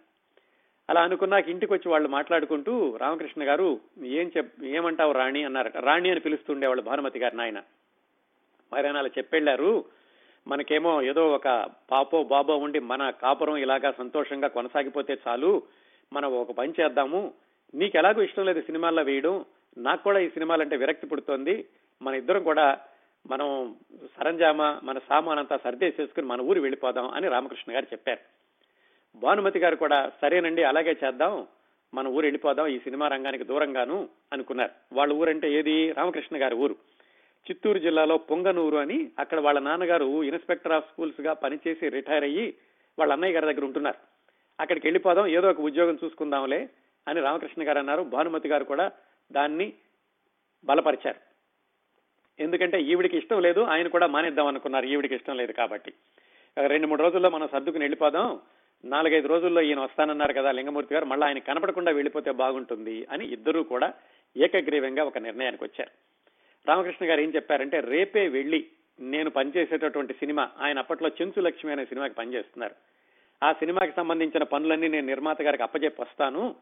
అలా 0.90 1.02
అనుకున్నాక 1.02 1.50
ఇంటికి 1.50 1.74
వచ్చి 1.74 1.92
వాళ్ళు 1.92 2.10
మాట్లాడుకుంటూ 2.10 2.98
రామకృష్ణ 2.98 3.48
గారు 3.48 3.80
ఏం 4.04 4.32
చెప్ 4.38 4.64
ఏమంటావు 4.64 5.12
రాణి? 5.12 5.44
అన్నారట. 5.44 5.78
రాణి 5.78 6.12
అని 6.12 6.20
పిలుస్తుండేవాళ్ళు 6.20 6.84
భానుమతి 6.84 7.20
గారు 7.20 7.36
నాయన. 7.36 7.64
మరైనా 8.74 9.00
అలా 9.00 9.08
చెప్పెళ్ళారు 9.08 9.86
మనకేమో 10.48 11.02
ఏదో 11.02 11.28
ఒక 11.28 11.70
పాపో 11.92 12.24
బాబో 12.24 12.58
ఉండి 12.58 12.80
మన 12.80 13.10
కాపురం 13.10 13.58
ఇలాగా 13.58 13.92
సంతోషంగా 13.92 14.48
కొనసాగిపోతే 14.48 15.18
చాలు 15.28 15.62
మనం 16.14 16.34
ఒక 16.34 16.52
పని 16.52 16.74
చేద్దాము 16.82 17.34
నీకు 17.76 17.98
ఎలాగో 17.98 18.22
ఇష్టం 18.22 18.46
లేదు 18.46 18.62
సినిమాల్లో 18.62 19.04
వేయడం 19.04 19.46
నాకు 19.78 20.04
కూడా 20.04 20.20
ఈ 20.20 20.30
సినిమాలంటే 20.30 20.76
విరక్తి 20.76 21.08
పుడుతోంది. 21.08 21.66
మన 22.02 22.16
ఇద్దరం 22.16 22.44
కూడా 22.44 22.80
మనం 23.28 23.76
సరంజామా 24.20 24.80
మన 24.84 25.00
సామానంతా 25.10 25.58
సర్దేసేసుకుని 25.58 26.28
మన 26.28 26.42
ఊరు 26.42 26.62
వెళ్ళిపోదాం 26.62 27.08
అని 27.08 27.28
రామకృష్ణ 27.28 27.76
గారు 27.76 27.88
చెప్పారు. 27.94 28.20
భానుమతి 29.18 29.60
గారు 29.60 29.76
కూడా 29.76 30.12
సరేనండి 30.22 30.64
అలాగే 30.64 30.98
చేద్దాం 31.06 31.48
మన 31.94 32.08
ఊరు 32.08 32.26
వెళ్ళిపోదాం 32.26 32.68
ఈ 32.68 32.80
సినిమా 32.80 33.08
రంగానికి 33.08 33.44
దూరంగాను 33.44 34.10
అనుకున్నారు. 34.34 34.72
వాళ్ళ 34.94 35.14
ఊరంటే 35.14 35.54
ఏది? 35.54 35.92
రామకృష్ణ 35.92 36.42
గారి 36.42 36.56
ఊరు. 36.56 36.76
చిత్తూరు 37.52 37.80
జిల్లాలో 37.80 38.18
పొంగనూరు 38.18 38.78
అని 38.78 39.12
అక్కడ 39.20 39.40
వాళ్ళ 39.40 39.60
నాన్నగారు 39.60 40.24
ఇన్స్పెక్టర్ 40.24 40.72
ఆఫ్ 40.72 40.86
స్కూల్స్గా 40.86 41.34
పనిచేసి 41.34 41.90
రిటైర్ 41.90 42.24
అయ్యి 42.24 42.54
వాళ్ళ 43.00 43.14
అన్నయ్య 43.14 43.34
గారి 43.34 43.54
దగ్గర 43.54 43.66
ఉంటున్నారు. 43.66 43.98
అక్కడికి 44.60 44.88
వెళ్ళిపోదాం 44.88 45.28
ఏదో 45.28 45.50
ఒక 45.50 45.62
ఉద్యోగం 45.62 45.98
చూసుకుందాంలే 46.06 46.70
అని 47.08 47.22
రామకృష్ణ 47.22 47.68
గారు 47.68 47.80
అన్నారు. 47.80 48.04
భానుమతి 48.04 48.50
గారు 48.50 48.64
కూడా 48.64 48.92
దాన్ని 49.32 49.74
బలపరిచారు. 50.66 51.20
ఎందుకంటే 52.40 52.82
ఈవిడికి 52.82 53.18
ఇష్టం 53.18 53.42
లేదు 53.42 53.60
ఆయన 53.60 53.88
కూడా 53.88 54.08
మానేద్దాం 54.08 54.48
అనుకున్నారు. 54.48 54.86
ఈవిడికి 54.86 55.16
ఇష్టం 55.16 55.38
లేదు 55.38 55.52
కాబట్టి. 55.52 55.94
రెండు 56.68 56.88
మూడు 56.88 57.04
రోజుల్లో 57.04 57.30
మనం 57.30 57.48
సర్దుకుని 57.48 57.84
వెళ్ళిపోదాం. 57.84 58.40
నాలుగైదు 58.86 59.28
రోజుల్లో 59.28 59.62
ఈయన 59.62 59.80
వస్తానన్నారు 59.80 60.34
కదా 60.34 60.52
లింగమూర్తి 60.52 60.94
గారు 60.94 61.06
మళ్ళీ 61.06 61.28
ఆయన 61.28 61.40
కనపడకుండా 61.40 61.92
వెళ్ళిపోతే 61.92 62.32
బాగుంటుంది 62.32 63.08
అని 63.12 63.28
ఇద్దరూ 63.28 63.64
కూడా 63.64 63.94
ఏకగ్రీవంగా 64.38 65.04
ఒక 65.04 65.18
నిర్ణయానికి 65.18 65.64
వచ్చారు. 65.64 65.92
రామకృష్ణ 66.68 67.10
గారు 67.10 67.22
ఏం 67.22 67.30
చెప్పారంటే 67.36 67.80
రేపే 67.80 68.28
వెళ్ళి 68.28 68.68
నేను 69.00 69.30
పనిచేసేటటువంటి 69.30 70.14
సినిమా 70.14 70.50
ఆయన 70.60 70.80
అప్పట్లో 70.80 71.10
చెంచు 71.10 71.42
లక్ష్మి 71.42 71.72
అనే 71.72 71.86
సినిమాకి 71.86 72.14
పనిచేస్తున్నారు. 72.14 72.76
ఆ 73.44 73.54
సినిమాకి 73.54 73.94
సంబంధించిన 73.96 74.44
పనులన్నీ 74.44 74.88
నేను 74.88 75.08
నిర్మాత 75.08 75.42
గారికి 75.42 75.64
అప్పచెప్పి 75.64 76.02
వస్తాను. 76.02 76.56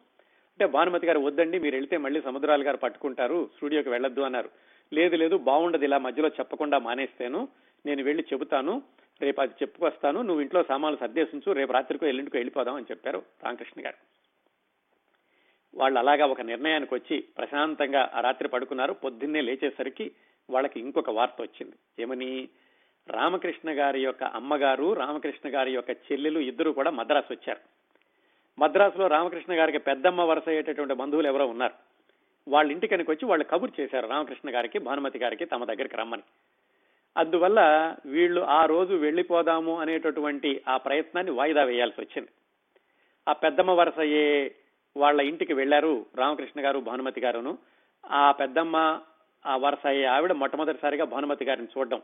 అంటే 0.56 0.72
భానుమతి 0.72 1.08
గారు 1.08 1.20
వద్దండి 1.20 1.60
మీరు 1.60 1.76
వెళ్తే 1.76 1.98
మళ్ళీ 1.98 2.22
సముద్రాలు 2.22 2.64
గారు 2.64 2.78
పట్టుకుంటారు 2.78 3.50
స్టూడియోకి 3.56 3.90
వెళ్ళొద్దు 3.90 4.22
అన్నారు. 4.22 4.50
లేదు 4.94 5.16
లేదు 5.16 5.38
బాగుండదు 5.38 5.84
ఇలా 5.84 5.98
మధ్యలో 5.98 6.28
చెప్పకుండా 6.28 6.78
మానేస్తాను 6.78 7.48
నేను 7.86 8.04
వెళ్ళి 8.04 8.24
చెబుతాను 8.34 8.84
రేపు 9.22 9.42
అది 9.42 9.52
చెప్పుకొస్తాను 9.62 10.22
నువ్వు 10.22 10.42
ఇంట్లో 10.42 10.64
సామాన్లు 10.64 11.00
సర్దేశించు 11.00 11.52
రేపు 11.52 11.72
రాత్రికో 11.72 12.06
ఎల్లుండికో 12.06 12.38
వెళ్ళిపోదాం 12.38 12.76
అని 12.76 12.86
చెప్పారు 12.92 13.24
రామకృష్ణ 13.44 13.86
గారు. 13.86 13.96
వాళ్ళు 15.76 16.00
అలాగా 16.00 16.26
ఒక 16.26 16.42
నిర్ణయానికి 16.42 16.96
వచ్చి 16.96 17.24
ప్రశాంతంగా 17.38 18.12
ఆ 18.14 18.22
రాత్రి 18.22 18.48
పడుకున్నారు. 18.48 18.94
పొద్దున్నే 18.94 19.42
లేచేసరికి 19.42 20.12
వాళ్ళకి 20.50 20.80
ఇంకొక 20.80 21.10
వార్త 21.10 21.42
వచ్చింది. 21.42 21.76
ఏమని? 22.00 22.50
రామకృష్ణ 23.08 23.70
గారి 23.72 24.04
యొక్క 24.04 24.24
అమ్మగారు 24.24 24.94
రామకృష్ణ 24.94 25.56
గారి 25.56 25.74
యొక్క 25.74 25.90
చెల్లెలు 25.90 26.40
ఇద్దరు 26.40 26.72
కూడా 26.72 26.92
మద్రాసు 26.92 27.34
వచ్చారు. 27.34 27.75
మద్రాసులో 28.60 29.08
రామకృష్ణ 29.08 29.54
గారికి 29.54 29.78
పెద్దమ్మ 29.78 30.22
వరుస 30.22 30.44
అయ్యేటటువంటి 30.48 30.94
బంధువులు 30.94 31.28
ఎవరో 31.28 31.46
ఉన్నారు. 31.46 31.74
వాళ్ళ 32.48 32.72
ఇంటికనికి 32.72 33.12
వచ్చి 33.12 33.26
వాళ్ళు 33.26 33.46
కబుర్ 33.46 33.72
చేశారు 33.80 34.08
రామకృష్ణ 34.08 34.56
గారికి 34.56 34.80
భానుమతి 34.80 35.20
గారికి 35.20 35.46
తమ 35.46 35.66
దగ్గరికి 35.66 35.96
రమ్మని. 35.96 36.22
అందువల్ల 37.18 37.60
వీళ్ళు 38.06 38.42
ఆ 38.42 38.66
రోజు 38.66 38.96
వెళ్ళిపోదాము 38.96 39.80
అనేటటువంటి 39.80 40.62
ఆ 40.68 40.78
ప్రయత్నాన్ని 40.78 41.34
వాయిదా 41.34 41.64
వేయాల్సి 41.64 42.02
వచ్చింది. 42.02 42.30
ఆ 43.28 43.34
పెద్దమ్మ 43.34 43.72
వరుస 43.72 44.00
అయ్యే 44.00 44.56
వాళ్ళ 44.98 45.22
ఇంటికి 45.22 45.54
వెళ్ళారు 45.54 46.06
రామకృష్ణ 46.16 46.66
గారు 46.66 46.80
భానుమతి 46.80 47.22
గారును. 47.22 47.58
ఆ 48.12 48.32
పెద్దమ్మ 48.32 49.02
ఆ 49.46 49.58
వరుస 49.58 49.88
అయ్యే 49.88 50.06
ఆవిడ 50.06 50.32
మొట్టమొదటిసారిగా 50.32 51.06
భానుమతి 51.06 51.46
గారిని 51.46 51.68
చూడడం. 51.78 52.02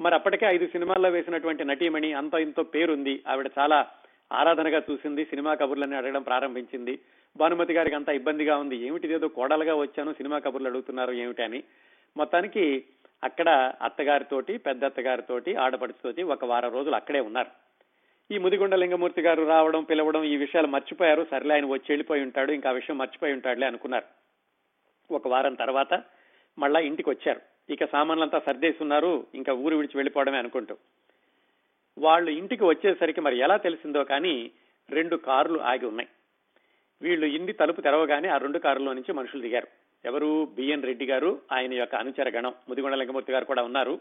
మరి 0.00 0.14
అప్పటికే 0.14 0.46
ఐదు 0.46 0.66
సినిమాల్లో 0.66 1.08
వేసినటువంటి 1.08 1.64
నటీమణి 1.64 2.12
అంత 2.12 2.34
ఇంతో 2.34 2.62
పేరుంది. 2.62 3.22
ఆవిడ 3.28 3.50
చాలా 3.58 3.86
ఆరాధనగా 4.32 4.82
చూసింది 4.90 5.24
సినిమా 5.24 5.54
కబుర్లన్నీ 5.54 5.96
అడగడం 5.96 6.22
ప్రారంభించింది. 6.22 6.98
భానుమతి 7.36 7.72
గారికి 7.72 7.96
అంతా 7.96 8.12
ఇబ్బందిగా 8.12 8.56
ఉంది. 8.56 8.76
ఏమిటిదేదో 8.76 9.28
కోడలుగా 9.28 9.74
వచ్చాను 9.74 10.12
సినిమా 10.12 10.38
కబుర్లు 10.38 10.68
అడుగుతున్నారు 10.68 11.12
ఏమిటని 11.12 11.62
మొత్తానికి 12.16 12.84
అక్కడ 13.24 13.72
అత్తగారితోటి 13.82 14.56
పెద్ద 14.58 14.84
అత్తగారితోటి 14.84 15.54
ఆడపడుచుతోటి 15.54 16.22
ఒక 16.22 16.44
వారం 16.44 16.72
రోజులు 16.72 16.94
అక్కడే 16.94 17.20
ఉన్నారు. 17.20 17.50
ఈ 18.34 18.38
ముదిగొండ 18.38 18.74
లింగమూర్తి 18.74 19.22
గారు 19.22 19.46
రావడం 19.46 19.84
పిలవడం 19.84 20.24
ఈ 20.24 20.36
విషయాలు 20.36 20.66
మర్చిపోయారు. 20.66 21.26
సర్లే 21.30 21.54
ఆయన 21.54 21.64
వచ్చి 21.64 21.86
వెళ్ళిపోయి 21.88 22.22
ఉంటాడు 22.22 22.52
ఇంకా 22.52 22.70
ఆ 22.70 22.72
విషయం 22.72 22.98
మర్చిపోయి 22.98 23.32
ఉంటాడులే 23.32 23.66
అనుకున్నారు. 23.66 24.04
ఒక 25.14 25.28
వారం 25.28 25.54
తర్వాత 25.54 26.02
మళ్ళా 26.58 26.80
ఇంటికి 26.80 27.10
వచ్చారు 27.10 27.40
ఇక 27.70 27.84
సామాన్లంతా 27.84 28.38
సర్దేసి 28.38 28.78
ఉన్నారు 28.80 29.26
ఇంకా 29.34 29.52
ఊరు 29.52 29.76
విడిచి 29.76 29.98
వెళ్ళిపోవడమే 29.98 30.38
అనుకుంటూ. 30.38 30.76
వాళ్ళు 31.98 32.30
ఇంటికి 32.30 32.64
వచ్చేసరికి 32.64 33.20
మరి 33.20 33.38
ఎలా 33.38 33.56
తెలిసిందో 33.56 34.04
కానీ 34.04 34.50
రెండు 34.90 35.16
కార్లు 35.16 35.58
ఆగి 35.60 35.86
ఉన్నాయి. 35.86 36.08
వీళ్ళు 37.02 37.26
ఇంటి 37.26 37.52
తలుపు 37.52 37.80
తెరవగానే 37.80 38.28
ఆ 38.28 38.36
రెండు 38.36 38.58
కారులో 38.58 38.92
నుంచి 38.92 39.12
మనుషులు 39.12 39.42
దిగారు. 39.42 39.66
ఎవరు? 40.04 40.48
బిఎన్ 40.54 40.82
రెడ్డి 40.82 41.06
గారు 41.06 41.40
ఆయన 41.52 41.74
యొక్క 41.74 41.94
అనుచర 41.94 42.30
గణం. 42.30 42.52
ముదిగొండ 42.68 42.94
లింగమూర్తి 42.94 43.32
గారు 43.32 43.44
కూడా 43.44 43.62
ఉన్నారు. 43.62 44.00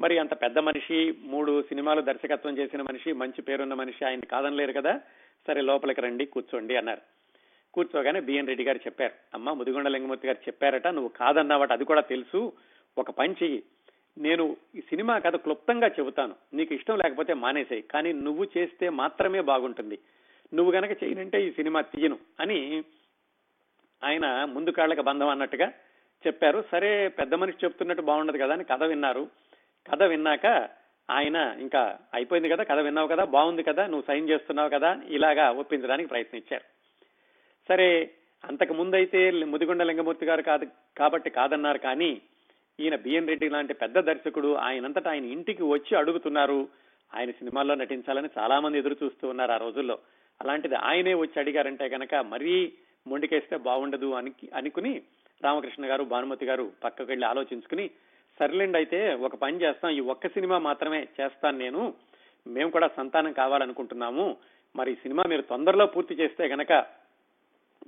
మరి 0.00 0.18
అంత 0.18 0.42
పెద్ద 0.42 0.58
మనిషి 0.58 1.14
మూడు 1.18 1.62
సినిమాలు 1.62 2.00
దర్శకత్వం 2.00 2.58
చేసిన 2.58 2.82
మనిషి 2.82 3.12
మంచి 3.12 3.42
పేరున్న 3.42 3.74
మనిషి 3.74 4.04
ఆయన 4.04 4.20
కాదనలేరు 4.20 4.72
కదా. 4.72 5.00
సరే 5.46 5.60
లోపలికి 5.60 6.00
రండి 6.00 6.26
కూర్చోండి 6.26 6.76
అన్నారు. 6.76 7.00
కూర్చోగానే 7.74 8.20
బిఎన్ 8.20 8.46
రెడ్డి 8.46 8.64
గారు 8.64 8.78
చెప్పారు. 8.78 9.12
అమ్మ 9.34 9.52
ముదిగొండ 9.52 9.88
లింగమూర్తి 9.88 10.26
గారు 10.26 10.38
చెప్పారట 10.48 10.86
నువ్వు 10.86 11.08
కాదన్నావట 11.08 11.72
అది 11.72 11.84
కూడా 11.84 12.00
తెలుసు. 12.00 12.52
ఒక 12.98 13.10
పని 13.10 13.34
చెయ్యి. 13.42 13.62
నేను 14.18 14.56
ఈ 14.74 14.80
సినిమా 14.80 15.18
కథ 15.18 15.36
క్లుప్తంగా 15.36 15.86
చెబుతాను. 15.86 16.34
నీకు 16.54 16.74
ఇష్టం 16.74 16.96
లేకపోతే 16.96 17.34
మానేసాయి 17.34 17.82
కానీ 17.82 18.12
నువ్వు 18.12 18.44
చేస్తే 18.58 18.88
మాత్రమే 18.88 19.40
బాగుంటుంది. 19.40 19.98
నువ్వు 20.54 20.72
గనక 20.72 21.02
చేయనంటే 21.02 21.46
ఈ 21.46 21.50
సినిమా 21.50 21.80
తీయను 21.80 22.18
అని 22.40 22.84
ఆయన 24.04 24.44
ముందు 24.44 24.70
కాళ్ళకి 24.70 25.00
బంధం 25.00 25.28
అన్నట్టుగా 25.28 25.68
చెప్పారు. 26.26 26.64
సరే 26.70 27.08
పెద్ద 27.08 27.34
మనిషి 27.34 27.64
చెప్తున్నట్టు 27.64 28.02
బాగుండదు 28.02 28.38
కదా 28.38 28.52
అని 28.52 28.64
కథ 28.64 28.82
విన్నారు. 28.82 29.28
కథ 29.92 30.02
విన్నాక 30.02 30.68
ఆయన 31.10 31.36
ఇంకా 31.60 31.98
అయిపోయింది 32.14 32.48
కదా 32.48 32.62
కథ 32.62 32.78
విన్నావు 32.78 33.08
కదా 33.08 33.24
బాగుంది 33.24 33.62
కదా 33.62 33.86
నువ్వు 33.86 34.04
సైన్ 34.06 34.28
చేస్తున్నావు 34.28 34.68
కదా 34.68 35.00
ఇలాగా 35.08 35.50
ఒప్పించడానికి 35.50 36.08
ప్రయత్నించారు. 36.08 36.64
సరే 37.68 38.10
అంతకు 38.44 38.74
ముందైతే 38.74 39.30
ముదిగొండ 39.30 39.82
లింగమూర్తి 39.82 40.26
గారు 40.26 40.42
కాదు 40.42 40.66
కాబట్టి 40.98 41.30
కాదన్నారు 41.30 41.78
కానీ 41.78 42.20
ఈయన 42.80 42.96
బిఎన్ 42.96 43.28
రెడ్డి 43.28 43.48
లాంటి 43.48 43.74
పెద్ద 43.74 43.98
దర్శకుడు 43.98 44.54
ఆయనంతటా 44.54 45.10
ఆయన 45.10 45.24
ఇంటికి 45.24 45.62
వచ్చి 45.62 45.92
అడుగుతున్నారు. 45.96 46.68
ఆయన 47.14 47.30
సినిమాల్లో 47.30 47.74
నటించాలని 47.74 48.28
చాలా 48.38 48.60
మంది 48.60 48.78
ఎదురు 48.78 48.96
చూస్తూ 49.02 49.28
ఉన్నారు 49.28 49.52
ఆ 49.52 49.56
రోజుల్లో. 49.56 49.98
అలాంటిది 50.40 50.74
ఆయనే 50.74 51.14
వచ్చి 51.14 51.40
అడిగారంటే 51.40 51.88
కనుక 51.88 52.14
మరీ 52.14 52.54
మొండికేస్తే 53.08 53.56
బాగుండదు 53.56 54.08
అని 54.14 54.32
అనుకుని 54.54 55.02
రామకృష్ణ 55.42 55.84
గారు 55.90 56.04
భానుమతి 56.04 56.46
గారు 56.46 56.72
పక్కకు 56.84 57.08
వెళ్ళి 57.08 57.26
ఆలోచించుకుని 57.26 57.90
సర్లేండి 58.40 58.78
అయితే 58.78 59.14
ఒక 59.14 59.34
పని 59.34 59.56
చేస్తాం 59.62 59.90
ఈ 59.90 60.00
ఒక్క 60.00 60.28
సినిమా 60.28 60.58
మాత్రమే 60.58 61.00
చేస్తాను 61.20 61.58
నేను 61.58 61.94
మేము 62.46 62.70
కూడా 62.70 62.88
సంతానం 62.96 63.32
కావాలనుకుంటున్నాము. 63.32 64.36
మరి 64.76 64.92
ఈ 64.92 64.94
సినిమా 64.94 65.22
మీరు 65.28 65.42
తొందరలో 65.42 65.86
పూర్తి 65.86 66.14
చేస్తే 66.14 66.44
గనక 66.46 66.72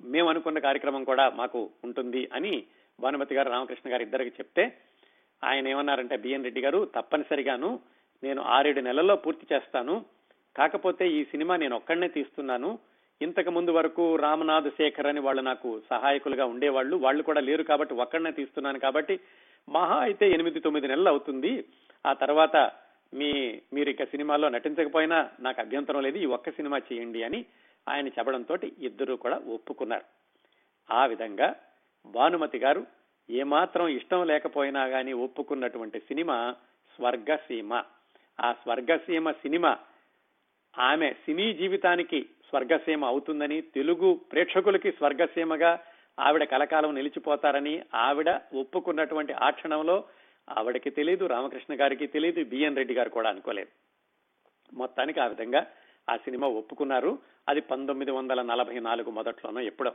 మేము 0.04 0.28
అనుకున్న 0.28 0.58
కార్యక్రమం 0.58 1.04
కూడా 1.04 1.30
మాకు 1.30 1.70
ఉంటుంది 1.84 2.28
అని 2.34 2.54
భానుమతి 3.00 3.34
గారు 3.34 3.50
రామకృష్ణ 3.50 3.92
గారు 3.92 4.02
ఇద్దరికి 4.02 4.30
చెప్తే 4.30 4.64
ఆయన 5.44 5.68
ఏమన్నారంటే 5.68 6.16
బిఎన్ 6.16 6.44
రెడ్డి 6.44 6.60
గారు 6.60 6.90
తప్పనిసరిగాను 6.94 7.80
నేను 8.22 8.42
ఆరేడు 8.42 8.80
నెలల్లో 8.80 9.16
పూర్తి 9.16 9.54
చేస్తాను. 9.54 10.04
కాకపోతే 10.56 11.08
ఈ 11.08 11.24
సినిమా 11.24 11.56
నేను 11.56 11.76
ఒక్కడనే 11.76 12.08
తీస్తున్నాను. 12.08 12.78
ఇంతకు 13.22 13.50
ముందు 13.50 13.70
వరకు 13.70 14.16
రామనాథ్ 14.16 14.68
శేఖర్ 14.68 15.06
అని 15.06 15.20
వాళ్ళు 15.20 15.42
నాకు 15.42 15.82
సహాయకులుగా 15.90 16.44
ఉండేవాళ్ళు. 16.44 16.96
వాళ్ళు 16.96 17.22
కూడా 17.22 17.40
లేరు 17.40 17.62
కాబట్టి 17.62 17.94
ఒక్కడనే 17.94 18.32
తీస్తున్నాను 18.32 18.78
కాబట్టి 18.78 19.20
మహా 19.68 19.98
అయితే 19.98 20.30
ఎనిమిది 20.30 20.60
తొమ్మిది 20.60 20.88
నెలలు 20.88 21.08
అవుతుంది. 21.08 21.64
ఆ 22.06 22.12
తర్వాత 22.12 22.56
మీ 23.14 23.60
మీరు 23.72 23.90
ఇక 23.90 24.04
సినిమాలో 24.04 24.48
నటించకపోయినా 24.48 25.30
నాకు 25.40 25.60
అభ్యంతరం 25.60 26.02
లేదు. 26.02 26.18
ఈ 26.18 26.24
ఒక్క 26.24 26.50
సినిమా 26.50 26.78
చేయండి 26.92 27.22
అని 27.22 27.44
ఆయన 27.88 28.08
చెప్పడంతో 28.08 28.56
ఇద్దరు 28.78 29.14
కూడా 29.14 29.40
ఒప్పుకున్నారు. 29.48 30.04
ఆ 30.90 31.06
విధంగా 31.06 31.56
భానుమతి 32.06 32.58
గారు 32.58 32.86
ఏమాత్రం 33.30 33.88
ఇష్టం 33.88 34.26
లేకపోయినా 34.26 34.84
గాని 34.84 35.12
ఒప్పుకున్నటువంటి 35.12 36.00
సినిమా 36.00 36.54
స్వర్గసీమ. 36.96 37.74
ఆ 38.40 38.52
స్వర్గసీమ 38.52 39.30
సినిమా 39.30 39.78
ఆమె 40.78 41.12
సినీ 41.12 41.52
జీవితానికి 41.52 42.22
స్వర్గసీమ 42.48 43.04
అవుతుందని 43.04 43.60
తెలుగు 43.60 44.20
ప్రేక్షకులకి 44.32 44.92
స్వర్గసీమగా 44.92 45.78
ఆవిడ 46.20 46.44
కలకాలం 46.44 46.94
నిలిచిపోతారని 46.94 47.82
ఆవిడ 47.94 48.30
ఒప్పుకున్నటువంటి 48.30 49.32
ఆ 49.32 49.50
క్షణంలో 49.50 50.04
ఆవిడకి 50.58 50.90
తెలియదు 50.90 51.26
రామకృష్ణ 51.26 51.80
గారికి 51.80 52.06
తెలియదు 52.06 52.44
బిఎన్ 52.44 52.76
రెడ్డి 52.76 52.94
గారు 52.94 53.10
కూడా 53.10 53.30
అనుకోలేదు. 53.30 53.68
మొత్తానికి 54.74 55.20
ఆ 55.20 55.26
విధంగా 55.26 55.66
ఆ 56.10 56.16
సినిమా 56.16 56.46
ఒప్పుకున్నారు. 56.46 57.18
అది 57.48 57.60
పంతొమ్మిది 57.60 58.10
వందల 58.10 58.42
నలభై 58.42 58.80
నాలుగు 58.80 59.10
మొదట్లోనో 59.10 59.60
ఎప్పుడో. 59.60 59.92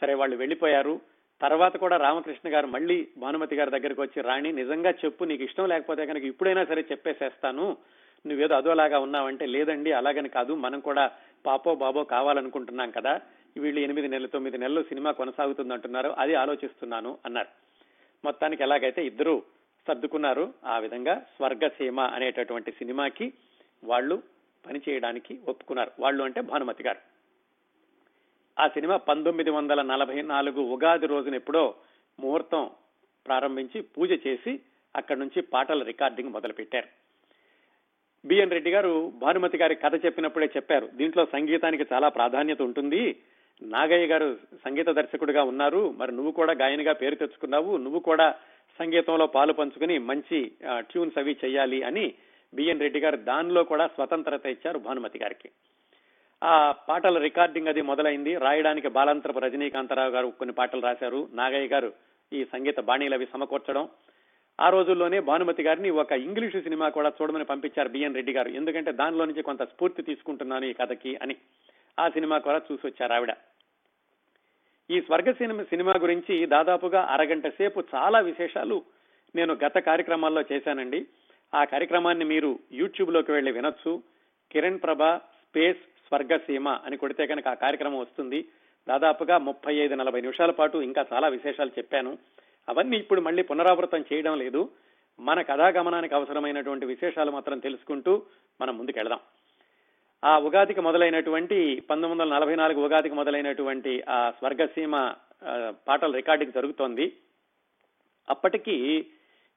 సరే 0.00 0.14
వాళ్ళు 0.14 0.36
వెళ్ళిపోయారు. 0.36 1.00
తర్వాత 1.42 1.76
కూడా 1.76 1.96
రామకృష్ణ 1.96 2.52
గారు 2.52 2.66
మళ్ళీ 2.66 3.08
భానుమతి 3.16 3.56
గారి 3.56 3.70
దగ్గరికి 3.70 4.00
వచ్చి 4.00 4.22
రాణి 4.22 4.52
నిజంగా 4.52 4.90
చెప్పు 4.90 5.24
నీకు 5.24 5.44
ఇష్టం 5.44 5.68
లేకపోతే 5.68 6.06
కనుక 6.06 6.22
ఇప్పుడైనా 6.22 6.64
సరే 6.64 6.84
చెప్పేసేస్తాను. 6.90 7.76
నువ్వేదో 8.26 8.54
అదోలాగా 8.54 8.98
ఉన్నావంటే 8.98 9.46
లేదండి 9.46 9.92
అలాగని 9.92 10.28
కాదు. 10.28 10.54
మనం 10.54 10.80
కూడా 10.80 11.10
పాపో 11.46 11.74
బాబో 11.74 12.04
కావాలనుకుంటున్నాం 12.04 12.90
కదా. 12.90 13.20
వీళ్ళు 13.56 13.80
ఎనిమిది 13.80 14.08
నెలలు 14.08 14.26
తొమ్మిది 14.26 14.58
నెలలు 14.58 14.82
సినిమా 14.82 15.12
కొనసాగుతుంది 15.12 15.74
అంటున్నారు 15.74 16.08
అది 16.10 16.34
ఆలోచిస్తున్నాను 16.34 17.18
అన్నారు. 17.24 17.48
మొత్తానికి 18.24 18.62
ఎలాగైతే 18.62 19.06
ఇద్దరు 19.06 19.42
సర్దుకున్నారు 19.88 20.54
ఆ 20.64 20.78
విధంగా 20.78 21.18
స్వర్గసీమ 21.18 22.00
అనేటటువంటి 22.00 22.72
సినిమాకి 22.72 23.32
వాళ్ళు 23.84 24.22
పనిచేయడానికి 24.66 25.38
ఒప్పుకున్నారు. 25.48 25.90
వాళ్ళు 26.00 26.24
అంటే 26.24 26.40
భానుమతి 26.40 26.82
గారు. 26.82 27.15
ఆ 28.58 28.68
సినిమా 28.68 28.96
పంతొమ్మిది 28.96 29.50
వందల 29.50 29.82
నలభై 29.82 30.22
నాలుగు 30.22 30.60
ఉగాది 30.74 31.06
రోజున 31.06 31.34
ఎప్పుడో 31.34 31.74
ముహూర్తం 32.20 32.70
ప్రారంభించి 33.26 33.80
పూజ 33.80 34.12
చేసి 34.26 34.60
అక్కడి 34.96 35.20
నుంచి 35.20 35.40
పాటల 35.40 35.82
రికార్డింగ్ 35.82 36.32
మొదలుపెట్టారు. 36.32 36.88
బిఎన్ 38.24 38.50
రెడ్డి 38.50 38.70
గారు 38.70 39.12
భానుమతి 39.22 39.58
గారి 39.58 39.74
కథ 39.74 39.94
చెప్పినప్పుడే 40.04 40.46
చెప్పారు 40.56 40.86
దీంట్లో 40.94 41.24
సంగీతానికి 41.24 41.86
చాలా 41.92 42.08
ప్రాధాన్యత 42.08 42.62
ఉంటుంది. 42.62 43.16
నాగయ్య 43.62 44.06
గారు 44.06 44.38
సంగీత 44.64 44.88
దర్శకుడిగా 44.88 45.42
ఉన్నారు. 45.42 45.90
మరి 45.90 46.12
నువ్వు 46.12 46.32
కూడా 46.32 46.52
గాయనిగా 46.52 46.92
పేరు 46.92 47.14
తెచ్చుకున్నావు. 47.14 47.76
నువ్వు 47.76 48.00
కూడా 48.00 48.34
సంగీతంలో 48.80 49.26
పాలు 49.26 49.52
పంచుకుని 49.52 49.98
మంచి 49.98 50.52
ట్యూన్స్ 50.78 51.18
అవి 51.18 51.36
చేయాలి 51.44 51.82
అని 51.82 52.14
బిఎన్ 52.54 52.80
రెడ్డి 52.80 53.00
గారు 53.00 53.16
దానిలో 53.16 53.64
కూడా 53.64 53.86
స్వతంత్రత 53.86 54.46
ఇచ్చారు 54.46 54.78
భానుమతి 54.78 55.18
గారికి. 55.18 55.50
ఆ 56.42 56.72
పాటల 56.88 57.18
రికార్డింగ్ 57.18 57.68
అది 57.68 57.82
మొదలైంది. 57.82 58.34
రాయడానికి 58.36 58.88
బాలాంతరపు 58.88 59.38
రజనీకాంతరావు 59.38 60.10
గారు 60.10 60.26
కొన్ని 60.26 60.54
పాటలు 60.54 60.80
రాశారు. 60.80 61.28
నాగయ్య 61.32 61.68
గారు 61.68 61.92
ఈ 62.32 62.44
సంగీత 62.44 62.80
బాణీలు 62.80 63.14
అవి 63.14 63.26
సమకూర్చడం. 63.32 63.88
ఆ 64.60 64.68
రోజుల్లోనే 64.68 65.20
భానుమతి 65.20 65.62
గారిని 65.62 65.90
ఒక 65.90 66.12
ఇంగ్లీషు 66.12 66.60
సినిమా 66.60 66.88
కూడా 66.88 67.12
చూడమని 67.22 67.44
పంపించారు 67.44 67.88
బిఎన్ 67.88 68.14
రెడ్డి 68.14 68.32
గారు. 68.32 68.48
ఎందుకంటే 68.48 68.92
దానిలో 68.92 69.24
నుంచి 69.24 69.42
కొంత 69.42 69.62
స్ఫూర్తి 69.62 70.02
తీసుకుంటున్నాను 70.02 70.64
ఈ 70.64 70.72
కథకి 70.72 71.16
అని 71.16 71.36
ఆ 72.00 72.08
సినిమా 72.08 72.38
కూడా 72.38 72.60
చూసి 72.72 72.86
వచ్చారు 72.86 73.12
ఆవిడ. 73.12 73.34
ఈ 74.90 75.00
స్వర్గ 75.00 75.30
సినిమా 75.30 75.62
సినిమా 75.62 75.92
గురించి 75.92 76.46
దాదాపుగా 76.46 77.00
అరగంట 77.00 77.48
సేపు 77.48 77.84
చాలా 77.94 78.20
విశేషాలు 78.20 78.82
నేను 79.34 79.58
గత 79.64 79.78
కార్యక్రమాల్లో 79.78 80.44
చేశానండి. 80.52 81.06
ఆ 81.54 81.64
కార్యక్రమాన్ని 81.64 82.24
మీరు 82.24 82.58
యూట్యూబ్లోకి 82.72 83.32
వెళ్ళి 83.32 83.52
వినొచ్చు. 83.52 84.02
కిరణ్ 84.52 84.78
ప్రభ 84.82 85.02
స్పేస్ 85.16 85.78
స్వర్గసీమ 86.08 86.68
అని 86.68 86.96
కొడితే 86.96 87.26
కనుక 87.26 87.48
ఆ 87.48 87.54
కార్యక్రమం 87.54 87.98
వస్తుంది. 87.98 88.48
దాదాపుగా 88.88 89.38
ముప్పై 89.38 89.74
ఐదు 89.74 89.94
నలభై 89.94 90.20
నిమిషాల 90.20 90.50
పాటు 90.50 90.78
ఇంకా 90.78 91.06
చాలా 91.12 91.28
విశేషాలు 91.28 91.70
చెప్పాను. 91.78 92.18
అవన్నీ 92.68 92.96
ఇప్పుడు 92.96 93.20
మళ్ళీ 93.20 93.42
పునరావృతం 93.42 94.04
చేయడం 94.12 94.38
లేదు. 94.38 94.70
మన 95.20 95.42
కథాగమనానికి 95.42 96.14
అవసరమైనటువంటి 96.14 96.86
విశేషాలు 96.86 97.30
మాత్రం 97.30 97.58
తెలుసుకుంటూ 97.58 98.22
మనం 98.60 98.78
ముందుకెళదాం. 98.78 99.18
ఆ 100.24 100.38
ఉగాదికి 100.38 100.80
మొదలైనటువంటి 100.80 101.80
పంతొమ్మిది 101.90 102.22
వందల 102.22 102.34
నలభై 102.34 102.56
నాలుగు 102.56 102.84
ఉగాదికి 102.84 103.14
మొదలైనటువంటి 103.14 104.02
ఆ 104.08 104.30
స్వర్గసీమ 104.30 105.14
పాటల 105.88 106.14
రికార్డింగ్ 106.14 106.52
జరుగుతోంది. 106.52 107.12
అప్పటికి 108.30 109.06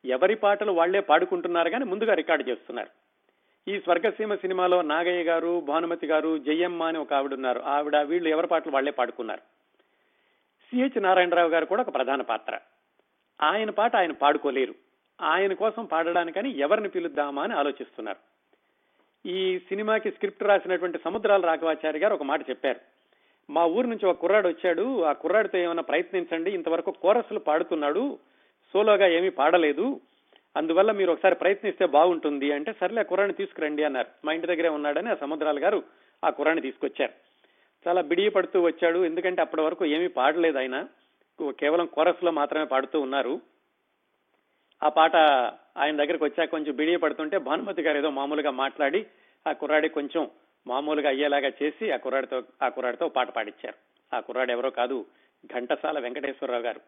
ఎవరి 0.05 0.35
పాటలు 0.35 0.71
వాళ్ళే 0.71 0.99
పాడుకుంటున్నారు 0.99 1.69
కానీ 1.69 1.85
ముందుగా 1.85 2.13
రికార్డు 2.13 2.49
చేస్తున్నారు. 2.49 3.08
ఈ 3.67 3.79
స్వర్గసీమ 3.79 4.35
సినిమాలో 4.35 4.81
నాగయ్య 4.81 5.23
గారు 5.23 5.59
భానుమతి 5.59 6.07
గారు 6.07 6.37
జయమ్మ 6.37 6.83
అని 6.83 6.97
ఒక 6.97 7.13
ఆవిడ 7.13 7.33
ఉన్నారు 7.33 7.59
ఆవిడ 7.59 7.95
వీళ్ళు 7.95 8.29
ఎవరి 8.29 8.47
పాటలు 8.47 8.71
వాళ్ళే 8.71 8.91
పాడుకున్నారు. 8.91 9.39
సిహెచ్ 10.71 11.03
నారాయణరావు 11.03 11.49
గారు 11.49 11.65
కూడా 11.65 11.81
ఒక 11.81 11.93
ప్రధాన 11.93 12.21
పాత్ర. 12.21 12.59
ఆయన 13.41 13.69
పాట 13.69 13.95
ఆయన 13.95 14.11
పాడుకోలేరు. 14.11 14.75
ఆయన 15.21 15.53
కోసం 15.53 15.85
పాడడానికని 15.85 16.59
ఎవరిని 16.59 16.89
పిలుద్దామా 16.89 17.43
అని 17.43 17.53
ఆలోచిస్తున్నారు. 17.53 18.17
ఈ 19.27 19.59
సినిమాకి 19.59 20.11
స్క్రిప్ట్ 20.11 20.43
రాసినటువంటి 20.43 20.99
సముద్రాల 21.05 21.41
రాఘవాచారి 21.41 21.99
గారు 21.99 22.13
ఒక 22.13 22.23
మాట 22.23 22.49
చెప్పారు. 22.49 22.79
మా 23.49 23.65
ఊరు 23.65 23.87
నుంచి 23.87 24.05
ఒక 24.05 24.19
కుర్రాడు 24.19 24.47
వచ్చాడు. 24.47 25.03
ఆ 25.03 25.13
కుర్రాడితో 25.13 25.57
ఏమైనా 25.57 25.81
ప్రయత్నించండి. 25.81 26.51
ఇంతవరకు 26.51 26.91
కోరస్లు 26.91 27.39
పాడుతున్నాడు. 27.39 28.19
సోలోగా 28.73 29.07
ఏమీ 29.07 29.29
పాడలేదు. 29.29 30.01
అందువల్ల 30.57 30.91
మీరు 30.91 31.11
ఒకసారి 31.11 31.35
ప్రయత్నిస్తే 31.35 31.85
బాగుంటుంది 31.85 32.51
అంటే 32.51 32.73
సర్లే 32.73 32.99
ఆ 32.99 33.03
కుర్రాన్ని 33.03 33.35
తీసుకురండి 33.35 33.83
అన్నారు. 33.83 34.07
మా 34.25 34.33
ఇంటి 34.33 34.47
దగ్గరే 34.47 34.69
ఉన్నాడని 34.69 35.09
ఆ 35.09 35.15
సముద్రాల 35.15 35.63
గారు 35.63 35.83
ఆ 36.25 36.29
కుర్రాన్ని 36.29 36.61
తీసుకొచ్చారు. 36.61 37.13
చాలా 37.87 38.01
బిడియ 38.01 38.29
పడుతూ 38.29 38.61
వచ్చాడు. 38.61 39.05
ఎందుకంటే 39.05 39.41
అప్పటి 39.41 39.61
వరకు 39.61 39.85
ఏమీ 39.85 40.07
పాడలేదు 40.07 40.57
ఆయన. 40.57 40.87
కేవలం 41.49 41.85
కోరస్లో 41.85 42.31
మాత్రమే 42.31 42.65
పాడుతూ 42.65 43.01
ఉన్నారు. 43.01 43.41
ఆ 44.83 44.89
పాట 44.89 45.15
ఆయన 45.77 45.97
దగ్గరకు 45.97 46.25
వచ్చాక 46.25 46.49
కొంచెం 46.49 46.75
బిడియ 46.75 46.97
పడుతుంటే 46.97 47.37
భానుమతి 47.37 47.81
గారు 47.81 47.97
ఏదో 47.97 48.09
మామూలుగా 48.09 48.51
మాట్లాడి 48.51 49.05
ఆ 49.47 49.51
కుర్రాడి 49.51 49.89
కొంచెం 49.89 50.29
మామూలుగా 50.67 51.09
అయ్యేలాగా 51.09 51.51
చేసి 51.63 51.91
ఆ 51.91 51.97
కుర్రాడితో 51.97 52.43
ఆ 52.63 52.69
కుర్రాడితో 52.69 53.09
పాట 53.09 53.29
పాడిచ్చారు. 53.29 53.75
ఆ 54.15 54.19
కుర్రాడు 54.19 54.51
ఎవరో 54.51 54.69
కాదు 54.69 55.05
ఘంటసాల 55.45 55.99
వెంకటేశ్వరరావు 55.99 56.63
గారు. 56.63 56.81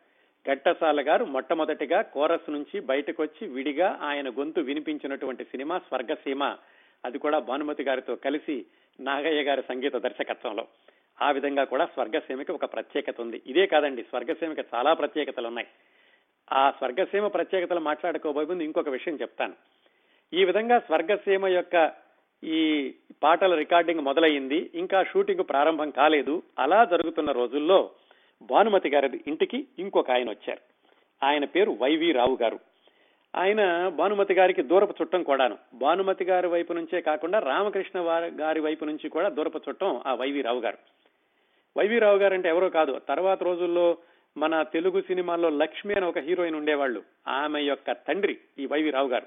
ఘట్టసాల 0.48 1.02
గారు 1.08 1.26
మొట్టమొదటిగా 1.26 2.02
కోరస్ 2.02 2.50
నుంచి 2.50 2.80
బయటకొచ్చి 2.80 3.48
విడిగా 3.48 4.00
ఆయన 4.02 4.30
గొంతు 4.30 4.60
వినిపించినటువంటి 4.60 5.44
సినిమా 5.44 5.78
స్వర్గసీమ. 5.78 6.56
అది 7.06 7.20
కూడా 7.20 7.40
భానుమతి 7.40 7.84
గారితో 7.84 8.16
కలిసి 8.16 8.66
నాగయ్య 9.00 9.42
గారి 9.42 9.62
సంగీత 9.62 9.96
దర్శకత్వంలో. 9.96 10.68
ఆ 11.22 11.32
విధంగా 11.32 11.64
కూడా 11.64 11.86
స్వర్గసీమకి 11.86 12.52
ఒక 12.52 12.66
ప్రత్యేకత 12.66 13.22
ఉంది. 13.22 13.42
ఇదే 13.48 13.66
కాదండి 13.66 14.04
స్వర్గసీమకి 14.04 14.64
చాలా 14.76 14.94
ప్రత్యేకతలు 14.94 15.48
ఉన్నాయి. 15.48 15.68
ఆ 16.54 16.72
స్వర్గసీమ 16.72 17.28
ప్రత్యేకతలు 17.28 17.80
మాట్లాడుకోబోయే 17.80 18.48
ముందు 18.48 18.64
ఇంకొక 18.64 18.90
విషయం 18.90 19.16
చెప్తాను. 19.16 19.54
ఈ 20.34 20.46
విధంగా 20.46 20.80
స్వర్గసీమ 20.80 21.48
యొక్క 21.48 21.92
ఈ 22.44 22.94
పాటల 23.24 23.56
రికార్డింగ్ 23.56 24.00
మొదలయ్యింది. 24.00 24.72
ఇంకా 24.76 25.04
షూటింగ్ 25.04 25.44
ప్రారంభం 25.50 25.90
కాలేదు. 25.90 26.44
అలా 26.60 26.86
జరుగుతున్న 26.86 27.32
రోజుల్లో 27.32 27.90
భానుమతి 28.42 28.90
గారి 28.90 29.22
ఇంటికి 29.28 29.68
ఇంకొక 29.80 30.12
ఆయన 30.12 30.30
వచ్చారు. 30.30 30.60
ఆయన 31.26 31.46
పేరు 31.46 31.72
వైవి 31.72 32.12
రావు 32.12 32.38
గారు. 32.42 32.60
ఆయన 33.36 33.88
భానుమతి 33.88 34.34
గారికి 34.34 34.62
దూరపు 34.62 34.96
చుట్టం 35.02 35.24
కూడాను. 35.24 35.58
భానుమతి 35.74 36.24
గారి 36.26 36.48
వైపు 36.48 36.74
నుంచే 36.74 37.02
కాకుండా 37.02 37.40
రామకృష్ణ 37.40 38.00
గారి 38.40 38.60
వైపు 38.60 38.86
నుంచి 38.86 39.10
కూడా 39.10 39.30
దూరపు 39.30 39.62
చుట్టం 39.70 40.02
ఆ 40.06 40.14
వైవి 40.14 40.42
రావు 40.42 40.60
గారు. 40.60 40.78
వైవి 41.78 42.00
రావు 42.00 42.18
గారు 42.18 42.34
అంటే 42.34 42.50
ఎవరో 42.50 42.70
కాదు. 42.70 43.00
తర్వాత 43.00 43.44
రోజుల్లో 43.44 43.98
మన 44.38 44.64
తెలుగు 44.64 45.02
సినిమాల్లో 45.02 45.50
లక్ష్మి 45.50 45.94
అని 45.94 46.06
ఒక 46.06 46.18
హీరోయిన్ 46.18 46.56
ఉండేవాళ్ళు. 46.56 47.04
ఆమె 47.28 47.62
యొక్క 47.62 47.92
తండ్రి 47.92 48.38
ఈ 48.60 48.66
వైవి 48.66 48.90
రావు 48.90 49.08
గారు. 49.08 49.26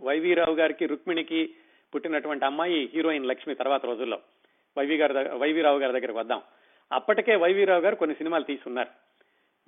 వైవి 0.00 0.34
రావు 0.34 0.54
గారికి 0.54 0.86
రుక్మిణికి 0.86 1.54
పుట్టినటువంటి 1.94 2.44
అమ్మాయి 2.44 2.90
హీరోయిన్ 2.94 3.26
లక్ష్మి 3.26 3.54
తర్వాత 3.54 3.86
రోజుల్లో. 3.86 4.20
వైవి 4.78 4.96
గారి 4.96 5.12
వైవి 5.12 5.60
రావు 5.60 5.78
గారి 5.78 6.00
దగ్గరకు 6.00 6.18
వద్దాం. 6.18 6.42
అప్పటికే 6.92 7.36
వైవీరావు 7.36 7.80
గారు 7.80 7.96
కొన్ని 7.96 8.16
సినిమాలు 8.16 8.44
తీసున్నారు 8.44 8.88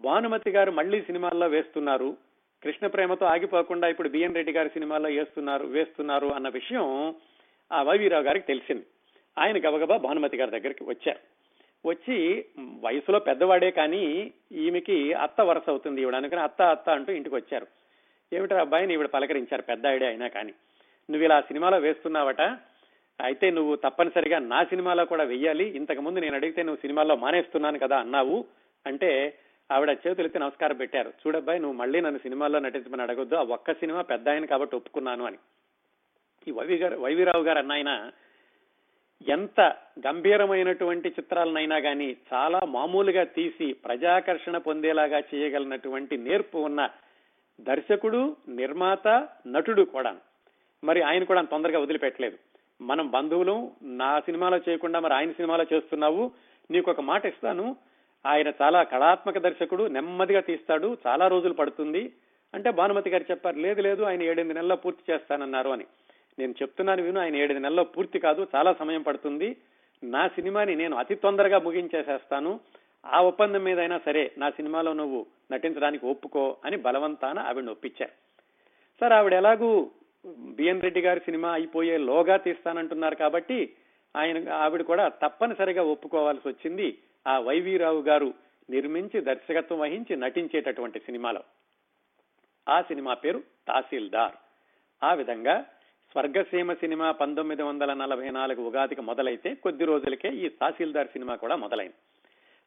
భానుమతి 0.01 0.51
గారు 0.51 0.71
మళ్ళీ 0.71 1.03
సినిమాల్లో 1.03 1.47
వేస్తున్నారు. 1.47 2.17
కృష్ణ 2.65 2.87
ప్రేమతో 2.87 3.27
ఆగిపోకుండా 3.27 3.89
ఇప్పుడు 3.89 4.09
బిఎన్ 4.09 4.35
రెడ్డి 4.35 4.53
గారి 4.53 4.69
సినిమాల్లో 4.69 5.11
వేస్తున్నారు 5.11 5.67
వేస్తున్నారు 5.67 6.27
అన్న 6.27 6.49
విషయం 6.49 7.15
ఆ 7.73 7.83
వైవీరావు 7.83 8.23
గారికి 8.23 8.47
తెలిసింది. 8.47 8.87
ఆయన 9.39 9.59
గబగబా 9.59 9.97
భానుమతి 9.97 10.37
గారి 10.37 10.51
దగ్గరికి 10.51 10.85
వచ్చారు. 10.85 11.19
వచ్చి 11.89 12.45
వయసులో 12.61 13.19
పెద్దవాడే 13.19 13.71
కానీ 13.71 14.33
ఈమెకి 14.53 15.13
అత్త 15.13 15.41
వరుస 15.41 15.69
అవుతుంది. 15.69 16.03
ఈవిడ 16.03 16.15
అనుకుని 16.15 16.41
అత్త 16.41 16.63
అత్త 16.63 16.91
అంటూ 16.91 17.13
ఇంటికి 17.13 17.35
వచ్చారు. 17.35 17.67
ఏమిటో 18.33 18.57
అబ్బాయిని 18.57 18.95
ఈవిడ 18.95 19.07
పలకరించారు. 19.07 19.63
పెద్ద 19.63 19.87
ఆవిడే 19.87 20.07
అయినా 20.07 20.29
కానీ. 20.29 20.53
నువ్వు 21.11 21.25
ఇలా 21.25 21.41
సినిమాలో 21.41 21.79
వేస్తున్నావట. 21.79 22.41
అయితే 23.21 23.51
నువ్వు 23.51 23.77
తప్పనిసరిగా 23.77 24.39
నా 24.39 24.65
సినిమాలో 24.65 25.05
కూడా 25.05 25.25
వెయ్యాలి. 25.25 25.65
ఇంతకు 25.65 26.01
ముందు 26.01 26.19
నేను 26.19 26.35
అడిగితే 26.35 26.63
నువ్వు 26.63 26.81
సినిమాల్లో 26.81 27.17
మానేస్తున్నాను 27.17 27.79
కదా 27.79 27.97
అన్నావు 27.97 28.45
అంటే 28.87 29.39
ఆవిడ 29.73 29.91
చేతులెత్తి 29.91 30.39
నమస్కారం 30.39 30.77
పెట్టారు. 30.77 31.09
చూడబ్బాయి 31.09 31.61
నువ్వు 31.61 31.77
మళ్ళీ 31.79 32.01
నన్ను 32.01 32.19
సినిమాల్లో 32.19 32.59
నటించమని 32.59 33.03
అడగొద్దు. 33.03 33.35
ఆ 33.35 33.43
ఒక్క 33.43 33.73
సినిమా 33.73 34.03
పెద్ద 34.03 34.29
ఆయన 34.29 34.45
కాబట్టి 34.45 34.77
ఒప్పుకున్నాను 34.77 35.25
అని. 35.25 35.37
ఈ 36.49 36.51
వైవి 36.51 36.77
గారు 36.77 36.97
వైవిరావు 36.97 37.43
గారు 37.43 37.59
అన్నయన 37.59 38.11
ఎంత 39.29 39.61
గంభీరమైనటువంటి 40.07 41.09
చిత్రాలనైనా 41.09 41.79
కానీ 41.79 42.17
చాలా 42.35 42.61
మామూలుగా 42.67 43.25
తీసి 43.25 43.73
ప్రజాకర్షణ 43.73 44.57
పొందేలాగా 44.59 45.19
చేయగలిగినటువంటి 45.19 46.17
నేర్పు 46.17 46.59
ఉన్న 46.59 46.91
దర్శకుడు 47.61 48.37
నిర్మాత 48.49 49.29
నటుడు 49.47 49.83
కూడా 49.83 50.17
మరి 50.85 51.03
ఆయన 51.03 51.25
కూడా 51.25 51.43
తొందరగా 51.43 51.79
వదిలిపెట్టలేదు. 51.79 52.39
మనం 52.81 53.11
బంధువులు 53.11 53.71
నా 53.83 54.21
సినిమాలో 54.21 54.57
చేయకుండా 54.57 55.01
మరి 55.01 55.15
ఆయన 55.15 55.31
సినిమాలో 55.31 55.65
చేస్తున్నావు 55.73 56.31
నీకు 56.71 56.91
ఒక 56.91 57.01
మాట 57.01 57.27
ఇస్తాను. 57.27 57.77
ఆయన 58.27 58.53
చాలా 58.63 58.83
కళాత్మక 58.83 59.39
దర్శకుడు 59.39 59.85
నెమ్మదిగా 59.85 60.41
తీస్తాడు 60.41 60.97
చాలా 61.07 61.29
రోజులు 61.29 61.55
పడుతుంది. 61.55 62.13
అంటే 62.55 62.71
భానుమతి 62.71 63.11
గారు 63.11 63.25
చెప్పారు 63.31 63.57
లేదు 63.57 63.81
లేదు 63.81 64.03
ఆయన 64.03 64.23
ఏడెనిమిది 64.23 64.55
నెలల్లో 64.55 64.77
పూర్తి 64.77 65.13
చేస్తానన్నారు 65.13 65.71
అని. 65.71 65.85
నేను 66.39 66.55
చెప్తున్నాను 66.63 67.03
విను 67.03 67.21
ఆయన 67.21 67.37
ఏడెనిమిది 67.37 67.63
నెలల్లో 67.63 67.85
పూర్తి 67.85 68.19
కాదు 68.19 68.47
చాలా 68.57 68.73
సమయం 68.73 69.03
పడుతుంది. 69.03 69.57
నా 70.05 70.29
సినిమాని 70.29 70.77
నేను 70.77 70.97
అతి 70.97 71.15
తొందరగా 71.15 71.59
ముగించేసేస్తాను. 71.59 72.61
ఆ 73.07 73.23
ఒప్పందం 73.23 73.65
మీదైనా 73.65 74.01
సరే 74.05 74.31
నా 74.39 74.51
సినిమాలో 74.51 74.93
నువ్వు 74.93 75.27
నటించడానికి 75.53 76.07
ఒప్పుకో 76.07 76.57
అని 76.65 76.77
బలవంతాన 76.77 77.39
ఆవిడని 77.39 77.71
ఒప్పించారు 77.71 78.13
సార్ 79.01 79.13
ఆవిడ 79.13 79.33
ఎలాగూ 79.33 79.91
బిఎన్ 80.27 80.83
రెడ్డి 80.83 81.01
గారి 81.01 81.21
సినిమా 81.21 81.53
అయిపోయే 81.53 81.99
లోగా 81.99 82.37
తీస్తానంటున్నారు 82.37 83.15
కాబట్టి 83.15 83.77
ఆయన 84.17 84.53
ఆవిడ 84.53 84.83
కూడా 84.83 85.09
తప్పనిసరిగా 85.09 85.83
ఒప్పుకోవాల్సి 85.83 86.49
వచ్చింది 86.49 86.99
ఆ 87.29 87.39
వైవీరావు 87.39 88.03
గారు 88.03 88.35
నిర్మించి 88.71 89.21
దర్శకత్వం 89.21 89.79
వహించి 89.79 90.17
నటించేటటువంటి 90.17 90.99
సినిమాలో. 90.99 91.43
ఆ 92.69 92.83
సినిమా 92.83 93.15
పేరు 93.15 93.43
తహసీల్దార్. 93.69 94.33
ఆ 95.05 95.15
విధంగా 95.15 95.67
స్వర్గసీమ 96.13 96.73
సినిమా 96.73 97.13
పంతొమ్మిది 97.13 97.63
వందల 97.63 97.93
నలభై 97.93 98.31
నాలుగు 98.31 98.63
ఉగాదికి 98.63 99.01
మొదలైతే 99.01 99.55
కొద్ది 99.55 99.85
రోజులకే 99.85 100.29
ఈ 100.29 100.49
తహసీల్దార్ 100.49 101.07
సినిమా 101.07 101.35
కూడా 101.35 101.57
మొదలైంది. 101.57 101.95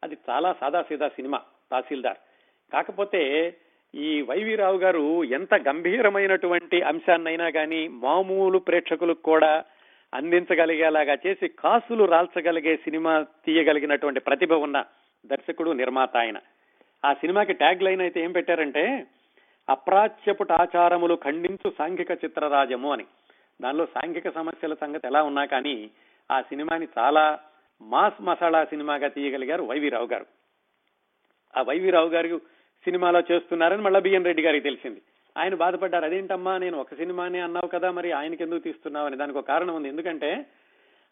అది 0.03 0.17
చాలా 0.29 0.53
సాదాసీదా 0.53 1.07
సినిమా 1.07 1.41
తహసీల్దార్. 1.71 2.17
కాకపోతే 2.73 3.53
ఈ 3.97 4.21
వైవీరావు 4.21 4.77
గారు 4.77 5.23
ఎంత 5.23 5.53
గంభీరమైనటువంటి 5.55 6.81
అంశాన్నైనా 6.81 7.49
కానీ 7.49 7.87
మామూలు 7.87 8.57
ప్రేక్షకులకు 8.57 9.21
కూడా 9.21 9.63
అందించగలిగేలాగా 10.13 11.15
చేసి 11.27 11.47
కాసులు 11.47 12.03
రాల్చగలిగే 12.03 12.75
సినిమా 12.75 13.25
తీయగలిగినటువంటి 13.45 14.19
ప్రతిభ 14.19 14.53
ఉన్న 14.53 14.85
దర్శకుడు 15.25 15.71
నిర్మాత 15.71 16.17
ఆయన. 16.17 16.37
ఆ 17.05 17.13
సినిమాకి 17.13 17.53
ట్యాగ్ 17.53 17.83
లైన్ 17.83 18.01
అయితే 18.01 18.21
ఏం 18.21 18.31
పెట్టారంటే 18.31 19.07
అప్రాచ్యపుట 19.69 20.51
ఆచారములు 20.51 21.15
ఖండించు 21.15 21.71
సాంఘిక 21.77 22.11
చిత్రరాజము 22.11 22.93
అని. 22.93 23.05
దానిలో 23.61 23.85
సాంఘిక 23.85 24.29
సమస్యల 24.29 24.73
సంగతి 24.73 25.07
ఎలా 25.07 25.23
ఉన్నా 25.23 25.45
కానీ 25.45 25.89
ఆ 26.31 26.41
సినిమాని 26.41 26.87
చాలా 26.99 27.39
మాస్ 27.81 28.21
మసాలా 28.21 28.65
సినిమాగా 28.65 29.07
తీయగలిగారు 29.07 29.63
వైవీరావు 29.63 30.05
గారు. 30.05 30.25
ఆ 31.57 31.61
వైవీరావు 31.61 32.07
గారు 32.07 32.41
సినిమాలో 32.83 33.19
చేస్తున్నారని 33.31 33.81
మళ్ళీ 33.81 33.99
బిఎన్ 33.99 34.25
రెడ్డి 34.25 34.43
గారికి 34.43 34.63
తెలిసింది. 34.63 35.01
ఆయన 35.37 35.55
బాధపడ్డారు 35.55 36.05
అదేంటమ్మా 36.05 36.57
నేను 36.57 36.77
ఒక 36.77 36.93
సినిమానే 36.93 37.39
అన్నావు 37.39 37.67
కదా 37.67 37.91
మరి 37.91 38.11
ఆయనకి 38.11 38.43
ఎందుకు 38.43 38.59
తీస్తున్నావు? 38.59 39.07
అని 39.07 39.17
దానికి 39.17 39.37
ఒక 39.37 39.47
కారణం 39.47 39.75
ఉంది. 39.75 39.87
ఎందుకంటే 39.87 40.45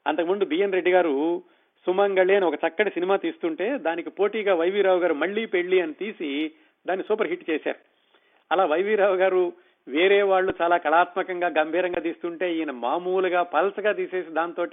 అంతకుముందు 0.07 0.45
బిఎన్ 0.45 0.73
రెడ్డి 0.73 0.91
గారు 0.91 1.41
సుమంగళి 1.85 2.35
అని 2.35 2.45
ఒక 2.45 2.53
చక్కటి 2.53 2.89
సినిమా 2.89 3.15
తీస్తుంటే 3.15 3.77
దానికి 3.77 4.09
పోటీగా 4.09 4.55
వైవీరావు 4.55 4.99
గారు 4.99 5.13
మళ్ళీ 5.13 5.45
పెళ్ళి 5.45 5.81
అని 5.81 5.93
తీసి 5.93 6.51
దాన్ని 6.87 7.05
సూపర్ 7.07 7.27
హిట్ 7.27 7.49
చేశారు. 7.49 7.77
అలా 8.51 8.65
వైవీరావు 8.65 9.15
గారు 9.15 9.53
వేరే 9.87 10.21
వాళ్ళు 10.21 10.53
చాలా 10.61 10.77
కళాత్మకంగా 10.77 11.47
గంభీరంగా 11.47 11.99
తీస్తుంటే 11.99 12.55
ఈయన 12.55 12.71
మామూలుగా 12.71 13.43
పల్సగా 13.43 13.91
తీసేసి 13.91 14.31
దాంతో 14.31 14.67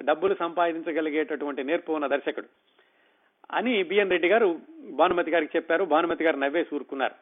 డబ్బులు 0.00 0.34
సంపాదించగలిగేటటువంటి 0.34 1.64
నేర్పు 1.64 1.92
ఉన్న 1.92 2.06
దర్శకుడు. 2.06 2.46
అని 3.50 3.82
బిఎన్ 3.82 4.10
రెడ్డి 4.10 4.28
గారు 4.28 4.60
భానుమతి 4.90 5.30
గారికి 5.30 5.56
చెప్పారు. 5.56 5.84
భానుమతి 5.84 6.24
గారు 6.24 6.36
నవ్వే 6.36 6.66
ఊరుకున్నారు 6.74 7.14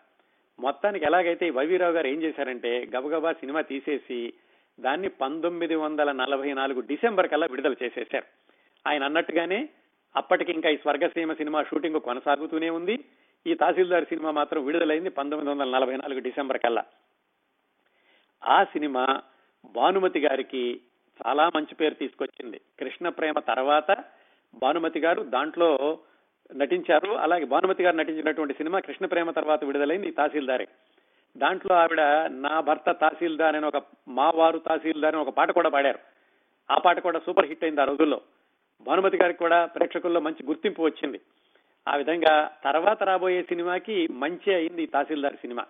మొత్తానికి 0.61 1.05
ఎలాగైతే 1.05 1.51
వైవీరావు 1.51 1.93
గారు 1.93 2.07
ఏం 2.07 2.23
చేశారంటే 2.23 2.89
గబగబా 2.97 3.33
సినిమా 3.33 3.61
తీసేసి 3.61 4.33
దాన్ని 4.81 5.09
పంతొమ్మిది 5.09 5.75
వందల 5.75 6.13
నలభై 6.13 6.53
నాలుగు 6.53 6.81
డిసెంబర్ 6.81 7.29
కల్లా 7.29 7.47
విడుదల 7.51 7.75
చేసేశారు. 7.83 8.25
ఆయన 8.87 9.05
అన్నట్టుగానే 9.05 9.69
అప్పటికి 10.17 10.53
ఇంకా 10.53 10.69
ఈ 10.71 10.77
స్వర్గసీమ 10.77 11.33
సినిమా 11.33 11.63
షూటింగ్ 11.63 12.01
కొనసాగుతూనే 12.01 12.71
ఉంది. 12.71 13.05
ఈ 13.47 13.55
తహసీల్దార్ 13.55 14.05
సినిమా 14.05 14.31
మాత్రం 14.31 14.65
విడుదలైంది 14.65 15.11
పంతొమ్మిది 15.11 15.51
వందల 15.51 15.79
నలభై 15.79 15.97
నాలుగు 15.97 16.21
డిసెంబర్ 16.21 16.59
కల్లా. 16.59 16.85
ఆ 18.45 18.65
సినిమా 18.65 19.23
భానుమతి 19.67 20.21
గారికి 20.21 20.81
చాలా 21.27 21.51
మంచి 21.57 21.75
పేరు 21.75 21.95
తీసుకొచ్చింది. 21.95 22.61
కృష్ణ 22.81 23.09
ప్రేమ 23.09 23.39
తర్వాత 23.39 24.05
భానుమతి 24.55 25.01
గారు 25.01 25.23
దాంట్లో 25.23 25.99
నటించారు. 26.57 27.13
అలాగే 27.13 27.45
భానుమతి 27.45 27.83
గారు 27.83 27.97
నటించినటువంటి 27.97 28.55
సినిమా 28.55 28.79
కృష్ణ 28.79 29.07
ప్రేమ 29.07 29.31
తర్వాత 29.31 29.65
విడుదలైంది 29.65 30.11
తహసీల్దారే. 30.11 30.67
దాంట్లో 31.37 31.75
ఆవిడ 31.75 32.01
నా 32.31 32.61
భర్త 32.61 32.91
తహసీల్దార్ 32.91 33.57
అని 33.57 33.67
ఒక 33.67 33.83
మా 34.09 34.31
వారు 34.31 34.59
తహసీల్దార్ 34.59 35.15
అని 35.15 35.25
ఒక 35.25 35.35
పాట 35.35 35.51
కూడా 35.51 35.69
పాడారు. 35.69 35.99
ఆ 36.71 36.79
పాట 36.79 36.99
కూడా 36.99 37.19
సూపర్ 37.19 37.47
హిట్ 37.47 37.65
అయింది 37.65 37.81
ఆ 37.81 37.85
రోజుల్లో. 37.85 38.21
భానుమతి 38.81 39.17
గారికి 39.17 39.39
కూడా 39.39 39.65
ప్రేక్షకుల్లో 39.65 40.21
మంచి 40.21 40.47
గుర్తింపు 40.47 40.83
వచ్చింది. 40.83 41.21
ఆ 41.89 41.97
విధంగా 41.97 42.51
తర్వాత 42.65 43.03
రాబోయే 43.03 43.43
సినిమాకి 43.43 44.09
మంచి 44.13 44.55
అయింది 44.55 44.83
ఈ 44.83 44.87
తహసీల్దార్ 44.87 45.35
సినిమా. 45.35 45.63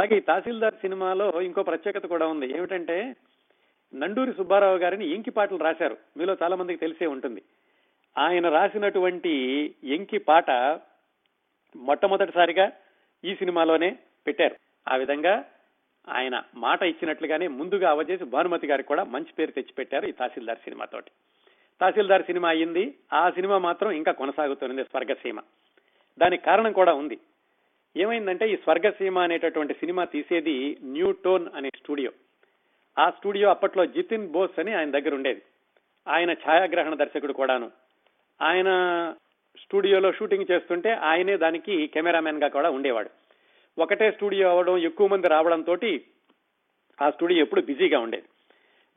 అలాగే 0.00 0.16
ఈ 0.16 0.20
తహసీల్దార్ 0.20 0.74
సినిమాలో 0.74 1.42
ఇంకో 1.42 1.62
ప్రత్యేకత 1.62 2.06
కూడా 2.06 2.26
ఉంది. 2.26 2.56
ఏమిటంటే 2.56 3.16
నండూరి 3.94 4.32
సుబ్బారావు 4.32 4.76
గారిని 4.76 5.08
ఇంకి 5.08 5.30
పాటలు 5.30 5.58
రాశారు. 5.58 5.96
మీలో 6.16 6.36
చాలా 6.42 6.56
మందికి 6.56 6.78
తెలిసే 6.78 7.06
ఉంటుంది. 7.06 7.42
ఆయన 8.18 8.48
రాసినటువంటి 8.48 9.30
ఎంకి 9.84 10.18
పాట 10.18 10.50
మొట్టమొదటిసారిగా 11.76 12.72
ఈ 13.24 13.34
సినిమాలోనే 13.34 13.98
పెట్టారు. 14.26 14.56
ఆ 14.88 14.96
విధంగా 14.96 15.44
ఆయన 16.08 16.42
మాట 16.54 16.82
ఇచ్చినట్లుగానే 16.82 17.48
ముందుగా 17.48 17.90
అవజేసి 17.90 18.24
భానుమతి 18.24 18.66
గారికి 18.66 18.88
కూడా 18.88 19.04
మంచి 19.04 19.32
పేరు 19.38 19.50
తెచ్చిపెట్టారు 19.50 20.06
ఈ 20.06 20.12
తహసీల్దార్ 20.12 20.58
సినిమాతోటి 20.58 21.10
తహసీల్దార్ 21.80 22.22
సినిమా 22.22 22.48
అయ్యింది. 22.48 22.94
ఆ 23.12 23.30
సినిమా 23.30 23.58
మాత్రం 23.58 23.90
ఇంకా 23.90 24.12
కొనసాగుతుంది 24.12 24.84
స్వర్గసీమ. 24.84 25.40
దానికి 26.18 26.44
కారణం 26.44 26.72
కూడా 26.72 26.94
ఉంది. 26.94 27.18
ఏమైందంటే 27.96 28.50
ఈ 28.50 28.56
స్వర్గసీమ 28.56 29.18
అనేటటువంటి 29.18 29.74
సినిమా 29.74 30.04
తీసేది 30.04 30.78
న్యూ 30.82 31.12
టోన్ 31.12 31.48
అనే 31.54 31.68
స్టూడియో. 31.68 32.10
ఆ 32.98 33.10
స్టూడియో 33.10 33.50
అప్పట్లో 33.50 33.86
జితిన్ 33.86 34.28
బోస్ 34.28 34.60
అని 34.60 34.74
ఆయన 34.74 34.90
దగ్గర 34.90 35.14
ఉండేది. 35.14 35.42
ఆయన 36.08 36.32
ఛాయాగ్రహణ 36.32 36.94
దర్శకుడు 36.94 37.32
కూడాను. 37.32 37.70
ఆయన 38.42 38.70
స్టూడియోలో 39.62 40.12
షూటింగ్ 40.12 40.50
చేస్తుంటే 40.50 40.92
ఆయనే 40.92 41.36
దానికి 41.36 41.86
కెమెరామెన్గా 41.86 42.48
కూడా 42.48 42.70
ఉండేవాడు. 42.70 43.10
ఒకటే 43.78 44.10
స్టూడియో 44.10 44.48
అవ్వడం 44.48 44.78
ఎక్కువ 44.78 45.06
మంది 45.06 45.28
రావడంతో 45.28 45.76
ఆ 47.02 47.10
స్టూడియో 47.10 47.40
ఎప్పుడు 47.40 47.60
బిజీగా 47.60 48.00
ఉండేది. 48.00 48.24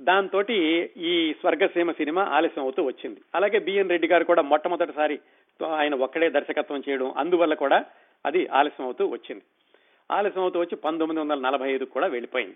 దాంతో 0.02 0.42
ఈ 0.98 1.34
స్వర్గసీమ 1.40 1.92
సినిమా 1.92 2.24
ఆలస్యం 2.24 2.64
అవుతూ 2.64 2.84
వచ్చింది. 2.84 3.22
అలాగే 3.36 3.60
బిఎన్ 3.60 3.90
రెడ్డి 3.90 4.08
గారు 4.08 4.24
కూడా 4.24 4.42
మొట్టమొదటిసారి 4.42 5.20
ఆయన 5.76 5.96
ఒక్కడే 5.96 6.30
దర్శకత్వం 6.30 6.84
చేయడం 6.90 7.14
అందువల్ల 7.18 7.54
కూడా 7.54 7.86
అది 8.26 8.48
ఆలస్యం 8.48 8.86
అవుతూ 8.86 9.08
వచ్చింది. 9.08 9.44
ఆలస్యం 10.12 10.44
అవుతూ 10.44 10.60
వచ్చి 10.60 10.76
పంతొమ్మిది 10.76 11.22
వందల 11.22 11.40
నలభై 11.40 11.72
ఐదు 11.72 11.86
కూడా 11.86 12.08
వెళ్ళిపోయింది. 12.08 12.56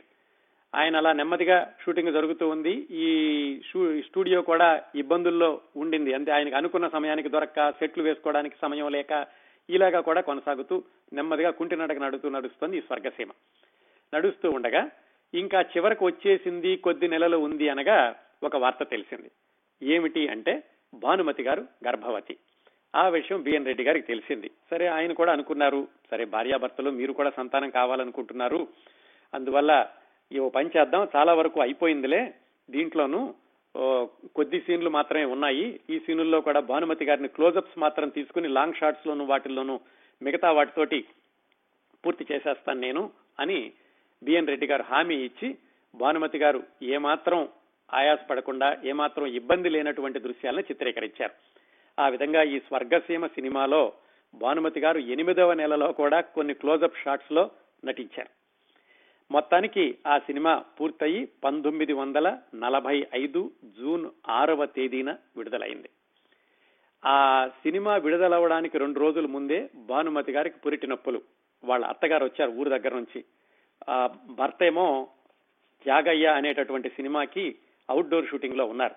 ఆయన 0.76 0.98
అలా 0.98 1.14
నెమ్మదిగా 1.14 1.74
షూటింగ్ 1.86 2.14
జరుగుతూ 2.14 2.50
ఉంది. 2.50 2.88
ఈ 2.92 3.62
స్టూడియో 4.02 4.42
కూడా 4.42 4.82
ఇబ్బందుల్లో 4.96 5.62
ఉండింది. 5.78 6.14
అంటే 6.14 6.32
ఆయనకు 6.32 6.56
అనుకున్న 6.56 6.88
సమయానికి 6.88 7.30
దొరక్క 7.30 7.72
సెట్లు 7.72 8.04
వేసుకోవడానికి 8.04 8.56
సమయం 8.62 8.92
లేక 8.92 9.28
ఇలాగా 9.70 10.00
కూడా 10.00 10.22
కొనసాగుతూ 10.22 10.84
నెమ్మదిగా 11.14 11.50
కుంటి 11.50 11.76
నడక 11.76 11.98
నడుతూ 11.98 12.30
నడుస్తుంది 12.30 12.78
ఈ 12.78 12.82
స్వర్గసీమ. 12.82 13.30
నడుస్తూ 14.16 14.52
ఉండగా 14.52 14.90
ఇంకా 15.34 15.62
చివరకు 15.62 16.06
వచ్చేసింది 16.06 16.78
కొద్ది 16.78 17.08
నెలలు 17.08 17.38
ఉంది 17.38 17.70
అనగా 17.70 18.16
ఒక 18.44 18.56
వార్త 18.56 18.84
తెలిసింది. 18.84 19.32
ఏమిటి 19.84 20.28
అంటే 20.28 20.64
భానుమతి 20.94 21.44
గారు 21.44 21.66
గర్భవతి. 21.88 22.38
ఆ 22.96 23.10
విషయం 23.10 23.42
బిఎన్ 23.42 23.66
రెడ్డి 23.66 23.84
గారికి 23.84 24.08
తెలిసింది. 24.08 24.52
సరే 24.72 24.88
ఆయన 24.88 25.14
కూడా 25.14 25.32
అనుకున్నారు. 25.32 25.88
సరే 26.12 26.26
భార్యాభర్తలు 26.26 26.90
మీరు 26.90 27.14
కూడా 27.14 27.30
సంతానం 27.30 27.70
కావాలనుకుంటున్నారు. 27.70 28.68
అందువల్ల 29.34 29.88
ఈ 30.32 30.39
పని 30.56 30.70
చేద్దాం 30.76 31.04
చాలా 31.15 31.34
వరకు 31.39 31.60
అయిపోయిందిలే. 31.62 32.22
దీంట్లోనూ 32.70 33.22
కొద్ది 34.38 34.60
సీన్లు 34.65 34.89
మాత్రమే 34.89 35.26
ఉన్నాయి. 35.36 35.65
ఈ 35.89 35.96
సీనుల్లో 36.06 36.39
కూడా 36.48 36.60
భానుమతి 36.72 37.06
గారిని 37.06 37.30
క్లోజప్స్ 37.38 37.78
మాత్రం 37.80 38.10
తీసుకుని 38.10 38.48
లాంగ్ 38.58 38.80
షాట్స్ 38.80 39.08
లోను 39.08 39.26
వాటిల్లోనూ 39.26 39.76
మిగతా 40.22 40.50
వాటితోటి 40.52 41.00
పూర్తి 42.04 42.24
చేసేస్తాను 42.32 42.80
నేను 42.80 43.02
అని 43.39 43.60
బిఎన్ 44.24 44.52
రెడ్డి 44.52 44.68
గారు 44.68 44.84
హామీ 44.92 45.18
ఇచ్చి 45.28 45.50
భానుమతి 45.96 46.38
గారు 46.38 46.60
ఏమాత్రం 46.96 47.39
ఆయాసపడకుండా 47.94 48.68
ఏమాత్రం 48.84 49.26
ఇబ్బంది 49.39 49.70
లేనటువంటి 49.70 50.20
దృశ్యాలను 50.20 50.63
చిత్రీకరించారు. 50.70 51.34
ఆ 51.98 52.08
విధంగా 52.10 52.42
ఈ 52.44 52.60
స్వర్గసీమ 52.68 53.28
సినిమాలో 53.28 53.94
భానుమతి 54.34 54.80
గారు 54.80 55.00
ఎనిమిదవ 55.13 55.54
నెలలో 55.54 55.88
కూడా 56.02 56.22
కొన్ని 56.22 56.54
క్లోజప్ 56.54 57.02
షాట్స్లో 57.04 57.44
నటించారు. 57.86 58.32
మొత్తానికి 59.32 59.98
ఆ 60.08 60.20
సినిమా 60.20 60.63
పూర్తయి 60.82 61.28
పంతొమ్మిది 61.44 61.94
వందల 61.94 62.38
నలభై 62.56 63.08
ఐదు 63.15 63.52
జూన్ 63.63 64.10
ఆరవ 64.30 64.65
తేదీన 64.65 65.15
విడుదలైంది. 65.38 65.89
ఆ 67.06 67.48
సినిమా 67.48 67.96
విడుదలవడానికి 67.96 68.78
రెండు 68.78 69.00
రోజుల 69.00 69.26
ముందే 69.26 69.70
భానుమతి 69.76 70.32
గారికి 70.32 70.60
పురిటి 70.60 70.88
నొప్పులు. 70.88 71.22
వాళ్ళ 71.63 71.86
అత్తగారు 71.86 72.24
వచ్చారు 72.26 72.52
ఊరు 72.52 72.70
దగ్గర 72.70 72.96
నుంచి. 72.96 73.24
ఆ 73.89 74.10
భర్త 74.26 74.63
ఏమో 74.63 75.08
త్యాగయ్య 75.84 76.28
అనేటటువంటి 76.28 76.89
సినిమాకి 76.89 77.56
అవుట్డోర్ 77.89 78.28
షూటింగ్లో 78.28 78.65
ఉన్నారు. 78.65 78.96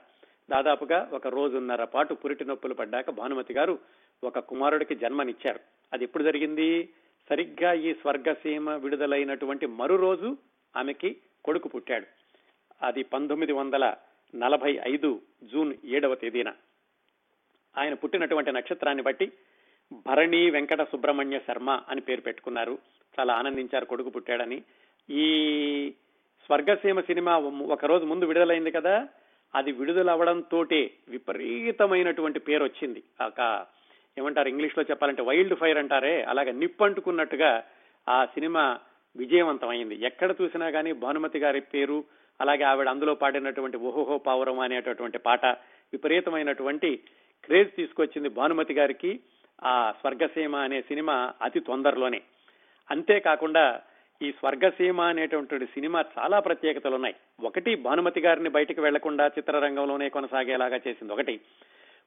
దాదాపుగా 0.51 1.11
ఒక 1.13 1.27
రోజున్నర 1.27 1.85
పాటు 1.85 2.15
పురిటి 2.15 2.45
నొప్పులు 2.45 2.75
పడ్డాక 2.75 3.11
భానుమతి 3.11 3.55
గారు 3.55 3.79
ఒక 4.25 4.39
కుమారుడికి 4.39 4.95
జన్మనిచ్చారు. 4.95 5.61
అది 5.93 6.05
ఎప్పుడు 6.05 6.23
జరిగింది? 6.23 6.89
సరిగ్గా 7.29 7.73
ఈ 7.73 7.93
స్వర్గసీమ 7.93 8.71
విడుదలైనటువంటి 8.71 9.67
మరో 9.67 9.97
రోజు 9.97 10.37
ఆమెకి 10.77 11.17
కొడుకు 11.45 11.69
పుట్టాడు. 11.69 12.07
అది 12.83 13.03
పంతొమ్మిది 13.03 13.53
వందల 13.53 13.95
నలభై 14.35 14.81
ఐదు 14.89 15.21
జూన్ 15.43 15.75
ఏడవ 15.85 16.15
తేదీన. 16.15 16.53
ఆయన 17.79 17.95
పుట్టినటువంటి 17.95 18.53
నక్షత్రాన్ని 18.53 19.03
బట్టి 19.03 19.33
భరణి 19.93 20.51
వెంకట 20.51 20.83
సుబ్రహ్మణ్య 20.83 21.39
శర్మ 21.39 21.83
అని 21.89 22.01
పేరు 22.01 22.21
పెట్టుకున్నారు. 22.21 22.79
చాలా 23.21 23.35
ఆనందించారు 23.35 23.85
కొడుకు 23.85 24.11
పుట్టాడని. 24.11 24.63
ఈ 25.11 25.27
స్వర్గసీమ 26.47 27.01
సినిమా 27.01 27.39
ఒక 27.63 27.85
రోజు 27.85 28.05
ముందు 28.05 28.25
విడుదలైంది 28.25 28.71
కదా 28.71 29.09
అది 29.55 29.73
విడుదలవడంతో 29.73 30.61
విపరీతమైనటువంటి 31.09 32.39
పేరు 32.39 32.65
వచ్చింది 32.65 33.03
ఒక 33.27 33.67
ఏమంటారు 34.19 34.49
ఇంగ్లీష్లో 34.49 34.85
చెప్పాలంటే 34.91 35.23
వైల్డ్ 35.23 35.55
ఫైర్ 35.55 35.79
అంటారే 35.79 36.23
అలాగే 36.23 36.53
నిప్పంటుకున్నట్టుగా 36.53 37.65
ఆ 38.09 38.25
సినిమా 38.25 38.79
విజయవంతమైంది. 39.17 39.95
ఎక్కడ 39.95 40.35
చూసినా 40.43 40.71
కానీ 40.71 40.93
భానుమతి 40.93 41.39
గారి 41.39 41.61
పేరు 41.61 42.05
అలాగే 42.41 42.63
ఆవిడ 42.63 42.89
అందులో 42.89 43.15
పాడినటువంటి 43.15 43.77
ఓహోహో 43.77 44.19
పావురం 44.19 44.61
అనేటటువంటి 44.61 45.19
పాట 45.19 45.47
విపరీతమైనటువంటి 45.93 46.97
క్రేజ్ 47.45 47.77
తీసుకొచ్చింది 47.77 48.29
భానుమతి 48.29 48.75
గారికి 48.75 49.21
ఆ 49.65 49.93
స్వర్గసీమ 50.01 50.57
అనే 50.57 50.83
సినిమా 50.83 51.33
అతి 51.43 51.61
తొందరలోనే. 51.61 52.21
అంతేకాకుండా 52.91 53.81
ఈ 54.23 54.33
స్వర్గసీమ 54.33 55.01
అనేటువంటి 55.01 55.67
సినిమా 55.67 56.05
చాలా 56.19 56.41
ప్రత్యేకతలు 56.41 56.95
ఉన్నాయి 56.95 57.15
ఒకటి 57.45 57.75
భానుమతి 57.75 58.21
గారిని 58.21 58.49
బయటకు 58.49 58.83
వెళ్ళకుండా 58.83 59.27
చిత్రరంగంలోనే 59.27 60.09
కొనసాగేలాగా 60.09 60.81
చేసింది. 60.89 61.13
ఒకటి 61.13 61.41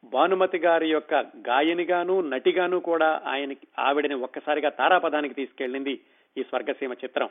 భానుమతి 0.05 0.57
గారి 0.57 0.89
యొక్క 0.89 1.13
గాయనిగాను 1.37 2.21
నటిగాను 2.21 2.79
కూడా 2.79 3.21
ఆయనకి 3.25 3.67
ఆవిడని 3.79 4.13
ఒక్కసారిగా 4.13 4.69
తారాపదానికి 4.69 5.33
తీసుకెళ్ళింది 5.33 6.01
ఈ 6.37 6.43
స్వర్గసీమ 6.43 6.93
చిత్రం. 6.93 7.29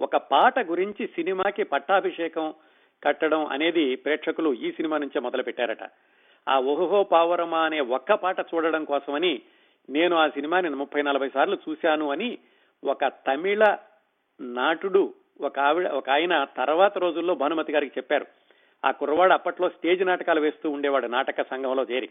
ఒక 0.00 0.16
పాట 0.16 0.58
గురించి 0.58 1.06
సినిమాకి 1.06 1.62
పట్టాభిషేకం 1.62 2.54
కట్టడం 3.04 3.46
అనేది 3.46 3.96
ప్రేక్షకులు 3.96 4.54
ఈ 4.54 4.72
సినిమా 4.72 4.98
నుంచే 4.98 5.20
మొదలు 5.20 5.42
పెట్టారట 5.42 5.82
ఆ 6.48 6.58
ఓహో 6.58 7.04
పావరమా 7.04 7.60
అనే 7.64 7.80
ఒక్క 7.80 8.12
పాట 8.12 8.40
చూడడం 8.40 8.84
కోసమని 8.84 9.42
నేను 9.90 10.16
ఆ 10.16 10.28
సినిమాని 10.28 10.68
ముప్పై 10.68 11.02
నలభై 11.02 11.28
సార్లు 11.28 11.58
చూశాను 11.68 12.10
అని 12.10 12.38
ఒక 12.84 13.04
తమిళ 13.04 13.76
నాటుడు 14.40 15.14
ఒక 15.40 15.58
ఆవిడ 15.58 15.88
ఒక 15.88 16.10
ఆయన 16.10 16.44
తర్వాత 16.44 16.98
రోజుల్లో 16.98 17.34
భానుమతి 17.34 17.72
గారికి 17.72 17.92
చెప్పారు. 17.98 18.26
ఆ 18.84 18.90
కుర్రవాడు 18.90 19.32
అప్పట్లో 19.32 19.68
స్టేజ్ 19.68 20.06
నాటకాలు 20.06 20.40
వేస్తూ 20.40 20.70
ఉండేవాడు 20.70 21.06
నాటక 21.06 21.42
సంఘంలో 21.42 21.82
చేరి. 21.82 22.10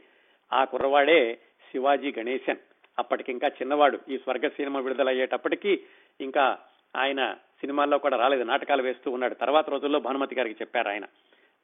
ఆ 0.53 0.63
కుర్రవాడే 0.63 1.39
శివాజీ 1.71 2.13
గణేశన్. 2.19 2.57
అప్పటికి 2.99 3.31
ఇంకా 3.31 3.47
చిన్నవాడు. 3.47 3.99
ఈ 4.09 4.17
స్వర్గ 4.17 4.47
సినిమా 4.47 4.79
విడుదలయ్యేటప్పటికీ 4.79 5.81
ఇంకా 6.21 6.57
ఆయన 6.95 7.33
సినిమాల్లో 7.33 7.97
కూడా 7.97 8.17
రాలేదు 8.17 8.43
నాటకాలు 8.43 8.83
వేస్తూ 8.83 9.11
ఉన్నాడు. 9.11 9.33
తర్వాత 9.33 9.69
రోజుల్లో 9.69 9.99
భానుమతి 9.99 10.35
గారికి 10.35 10.55
చెప్పారు 10.61 10.89
ఆయన. 10.89 11.05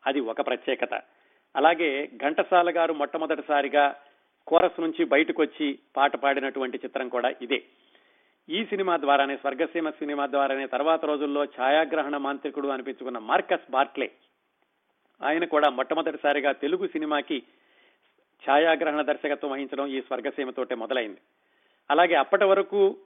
అది 0.06 0.20
ఒక 0.20 0.48
ప్రత్యేకత. 0.48 0.94
అలాగే 1.56 2.10
ఘంటసాల 2.24 2.78
గారు 2.78 2.94
మొట్టమొదటిసారిగా 2.94 3.96
కోరస్ 4.48 4.82
నుంచి 4.82 5.06
బయటకు 5.06 5.42
వచ్చి 5.42 5.80
పాట 5.98 6.16
పాడినటువంటి 6.16 6.78
చిత్రం 6.78 7.10
కూడా 7.10 7.34
ఇదే. 7.42 7.64
ఈ 8.50 8.66
సినిమా 8.66 8.98
ద్వారానే 8.98 9.38
స్వర్గసీమ 9.38 9.90
సినిమా 9.90 10.28
ద్వారానే 10.28 10.68
తర్వాత 10.68 11.06
రోజుల్లో 11.06 11.44
ఛాయాగ్రహణ 11.44 12.18
మాంత్రికుడు 12.18 12.68
అనిపించుకున్న 12.68 13.18
మార్కస్ 13.18 13.72
బార్క్లే 13.72 14.12
ఆయన 15.22 15.46
కూడా 15.46 15.70
మొట్టమొదటిసారిగా 15.70 16.52
తెలుగు 16.52 16.88
సినిమాకి 16.88 17.44
ఛాయాగ్రహణ 18.50 19.02
దర్శకత్వం 19.02 19.52
వహించడం 19.52 19.88
ఈ 19.88 20.02
స్వర్గసీమతోటే 20.02 20.76
మొదలైంది. 20.76 21.18
అలాగే 21.92 22.16
అప్పటి 22.16 22.46
వరకు 22.46 22.98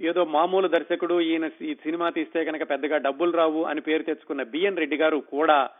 ఏదో 0.00 0.24
మామూలు 0.24 0.68
దర్శకుడు 0.68 1.20
ఈయన 1.20 1.50
ఈ 1.62 1.74
సినిమా 1.74 2.10
తీస్తే 2.10 2.44
కనుక 2.44 2.70
పెద్దగా 2.70 2.96
డబ్బులు 2.96 3.30
రావు 3.30 3.64
అని 3.64 3.80
పేరు 3.80 4.02
తెచ్చుకున్న 4.02 4.42
బిఎన్ 4.42 4.76
రెడ్డి 4.76 4.96
గారు 4.96 5.16
కూడా 5.16 5.70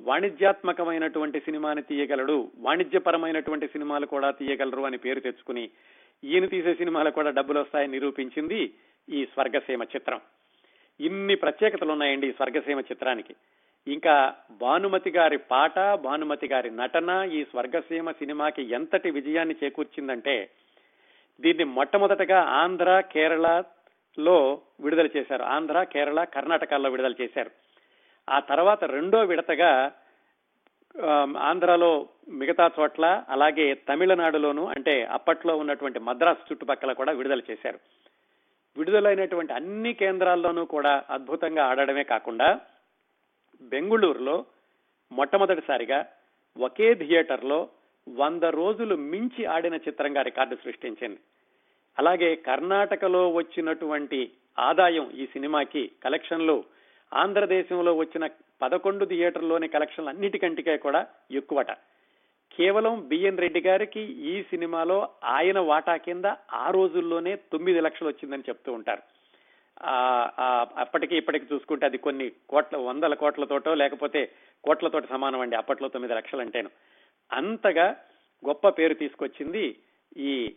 వాణిజ్యాత్మకమైనటువంటి 0.00 1.40
సినిమాని 1.40 1.82
తీయగలడు 1.82 2.50
వాణిజ్యపరమైనటువంటి 2.58 3.66
సినిమాలు 3.66 4.06
కూడా 4.06 4.30
తీయగలరు 4.30 4.82
అని 4.82 4.98
పేరు 4.98 5.20
తెచ్చుకుని 5.20 5.70
ఈయన 6.24 6.46
తీసే 6.46 6.74
సినిమాలు 6.74 7.10
కూడా 7.10 7.30
డబ్బులు 7.30 7.60
వస్తాయని 7.60 7.92
నిరూపించింది 7.92 8.74
ఈ 9.08 9.24
స్వర్గసీమ 9.24 9.82
చిత్రం. 9.82 10.20
ఇన్ని 11.00 11.34
ప్రత్యేకతలు 11.34 11.92
ఉన్నాయండి 11.92 12.28
ఈ 12.28 12.32
స్వర్గసీమ 12.32 12.80
చిత్రానికి. 12.80 13.34
ఇంకా 13.86 14.34
భానుమతి 14.60 15.10
గారి 15.10 15.38
పాట 15.38 15.78
భానుమతి 15.94 16.46
గారి 16.46 16.70
నటన 16.70 17.30
ఈ 17.32 17.44
స్వర్గసీమ 17.44 18.10
సినిమాకి 18.10 18.62
ఎంతటి 18.62 19.10
విజయాన్ని 19.10 19.54
చేకూర్చిందంటే 19.64 20.50
దీన్ని 21.40 21.64
మొట్టమొదటగా 21.64 22.40
ఆంధ్ర 22.40 23.00
కేరళలో 23.00 24.60
విడుదల 24.80 25.08
చేశారు. 25.16 25.42
ఆంధ్ర 25.42 25.82
కేరళ 25.82 26.24
కర్ణాటకలో 26.24 26.90
విడుదల 26.90 27.14
చేశారు. 27.20 27.50
ఆ 28.30 28.40
తర్వాత 28.40 28.84
రెండో 28.84 29.22
విడతగా 29.22 29.92
ఆంధ్రాలో 31.40 32.08
మిగతా 32.28 32.70
చోట్ల 32.80 33.24
అలాగే 33.28 33.74
తమిళనాడులోను 33.74 34.68
అంటే 34.68 35.04
అప్పట్లో 35.04 35.56
ఉన్నటువంటి 35.56 35.98
మద్రాసు 35.98 36.52
చుట్టుపక్కల 36.52 36.92
కూడా 36.92 37.12
విడుదల 37.12 37.40
చేశారు. 37.50 37.78
విడుదలైనటువంటి 38.76 39.52
అన్ని 39.52 39.94
కేంద్రాల్లోనూ 39.94 40.64
కూడా 40.64 41.04
అద్భుతంగా 41.10 41.64
ఆడడమే 41.64 42.04
కాకుండా 42.04 42.60
బెంగుళూరులో 43.62 44.44
మొట్టమొదటిసారిగా 45.12 46.06
ఒకే 46.58 46.94
థియేటర్లో 46.94 47.68
వంద 48.08 48.42
రోజులు 48.42 48.96
మించి 48.96 49.44
ఆడిన 49.44 49.74
చిత్రంగా 49.74 50.22
రికార్డు 50.22 50.54
సృష్టించింది. 50.54 51.18
అలాగే 51.98 52.34
కర్ణాటకలో 52.34 53.30
వచ్చినటువంటి 53.30 54.30
ఆదాయం 54.58 55.10
ఈ 55.10 55.26
సినిమాకి 55.26 55.90
కలెక్షన్లు 56.04 56.64
ఆంధ్రదేశంలో 57.14 57.96
వచ్చిన 57.96 58.28
పదకొండు 58.62 59.04
థియేటర్లోని 59.04 59.68
కలెక్షన్లు 59.68 60.10
అన్నిటికంటికే 60.10 60.76
కూడా 60.76 61.06
ఎక్కువట. 61.30 61.70
కేవలం 62.56 63.08
బిఎన్ 63.08 63.38
రెడ్డి 63.38 63.60
గారికి 63.60 64.00
ఈ 64.00 64.42
సినిమాలో 64.42 65.08
ఆయన 65.24 65.58
వాటా 65.58 65.96
కింద 65.96 66.24
ఆ 66.52 66.70
రోజుల్లోనే 66.70 67.36
తొమ్మిది 67.36 67.80
లక్షలు 67.80 68.08
వచ్చిందని 68.08 68.42
చెప్తూ 68.48 68.72
ఉంటారు. 68.72 69.15
అప్పటికి 70.78 71.16
ఇప్పటికి 71.16 71.54
చూసుకుంటే 71.54 71.86
అది 71.86 71.98
కొన్ని 71.98 72.32
కోట్ల 72.48 72.76
వందల 72.76 73.14
కోట్లతోటో 73.14 73.74
లేకపోతే 73.74 74.20
కోట్లతోటి 74.64 75.06
సమానం 75.06 75.40
అండి 75.40 75.56
అప్పట్లో 75.56 75.88
తొమ్మిది 75.88 76.14
లక్షలు 76.14 76.40
అంటేను 76.40 76.70
అంతగా 77.32 77.96
గొప్ప 78.44 78.68
పేరు 78.68 78.94
తీసుకొచ్చింది 78.94 79.76
ఈ 80.16 80.54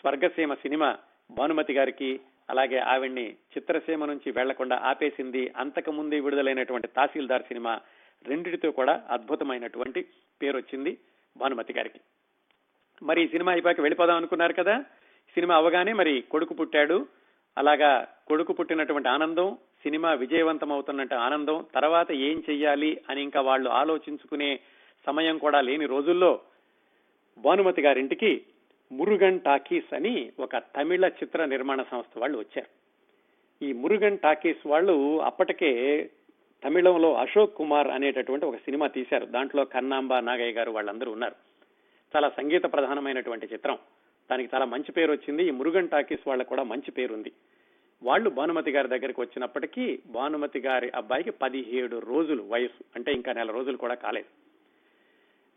స్వర్గసీమ 0.00 0.54
సినిమా 0.54 0.98
భానుమతి 1.30 1.72
గారికి 1.72 2.20
అలాగే 2.50 2.78
ఆవిడ్ని 2.78 3.30
చిత్రసీమ 3.54 4.04
నుంచి 4.04 4.30
వెళ్ళకుండా 4.30 4.76
ఆపేసింది 4.76 5.52
అంతకుముందే 5.56 6.20
విడుదలైనటువంటి 6.20 6.88
తహసీల్దార్ 6.88 7.42
సినిమా 7.42 7.80
రెండిటితో 8.26 8.70
కూడా 8.70 9.02
అద్భుతమైనటువంటి 9.10 10.02
పేరు 10.42 10.56
వచ్చింది 10.56 10.98
భానుమతి 11.36 11.72
గారికి. 11.72 12.00
మరి 13.02 13.22
ఈ 13.22 13.28
సినిమా 13.28 13.52
అయిపోయాక 13.52 13.80
వెళ్ళిపోదాం 13.80 14.16
అనుకున్నారు 14.16 14.52
కదా? 14.52 14.80
సినిమా 15.34 15.56
అవగానే 15.56 15.92
మరి 15.92 16.20
కొడుకు 16.20 16.54
పుట్టాడు 16.54 17.06
అలాగా 17.56 18.08
కొడుకు 18.28 18.52
పుట్టినటువంటి 18.52 19.08
ఆనందం 19.08 19.58
సినిమా 19.82 20.12
విజయవంతం 20.12 20.72
అవుతున్నట్టు 20.72 21.14
ఆనందం 21.14 21.64
తర్వాత 21.74 22.12
ఏం 22.12 22.42
చెయ్యాలి 22.50 23.00
అని 23.10 23.22
ఇంకా 23.22 23.40
వాళ్ళు 23.40 23.70
ఆలోచించుకునే 23.70 24.60
సమయం 25.06 25.38
కూడా 25.38 25.60
లేని 25.60 25.86
రోజుల్లో 25.86 26.40
భానుమతి 27.38 27.82
గారింటికి 27.82 28.42
మురుగన్ 28.92 29.40
టాకీస్ 29.40 29.94
అని 29.94 30.32
ఒక 30.40 30.56
తమిళ 30.56 31.08
చిత్ర 31.08 31.44
నిర్మాణ 31.44 31.82
సంస్థ 31.82 32.18
వాళ్ళు 32.18 32.38
వచ్చారు. 32.38 32.68
ఈ 33.64 33.72
మురుగన్ 33.72 34.18
టాకీస్ 34.18 34.66
వాళ్ళు 34.66 35.22
అప్పటికే 35.22 36.10
తమిళంలో 36.64 37.14
అశోక్ 37.14 37.56
కుమార్ 37.56 37.88
అనేటటువంటి 37.88 38.46
ఒక 38.46 38.56
సినిమా 38.56 38.86
తీశారు. 38.86 39.26
దాంట్లో 39.26 39.64
కన్నాంబ 39.64 40.18
నాగయ్య 40.18 40.52
గారు 40.52 40.70
వాళ్ళందరూ 40.70 41.12
ఉన్నారు. 41.12 41.34
చాలా 42.16 42.28
సంగీత 42.28 42.62
ప్రధానమైనటువంటి 42.62 43.48
చిత్రం. 43.52 43.78
దానికి 44.30 44.50
చాలా 44.54 44.64
మంచి 44.64 44.92
పేరు 44.92 45.12
వచ్చింది. 45.12 45.44
ఈ 45.44 45.50
మురుగన్ 45.50 45.88
టాకీస్ 45.88 46.28
వాళ్ళకు 46.28 46.48
కూడా 46.48 46.62
మంచి 46.62 46.90
పేరు 46.90 47.14
ఉంది 47.14 47.32
వాళ్ళు 48.02 48.30
భానుమతి 48.30 48.70
గారి 48.70 48.88
దగ్గరికి 48.88 49.20
వచ్చినప్పటికీ 49.20 49.98
భానుమతి 50.06 50.58
గారి 50.58 50.90
అబ్బాయికి 50.94 51.30
పదిహేడు 51.30 51.96
రోజులు 51.98 52.42
వయసు. 52.42 52.84
అంటే 52.96 53.12
ఇంకా 53.12 53.32
నెల 53.32 53.50
రోజులు 53.50 53.76
కూడా 53.76 53.94
కాలేదు. 53.94 54.26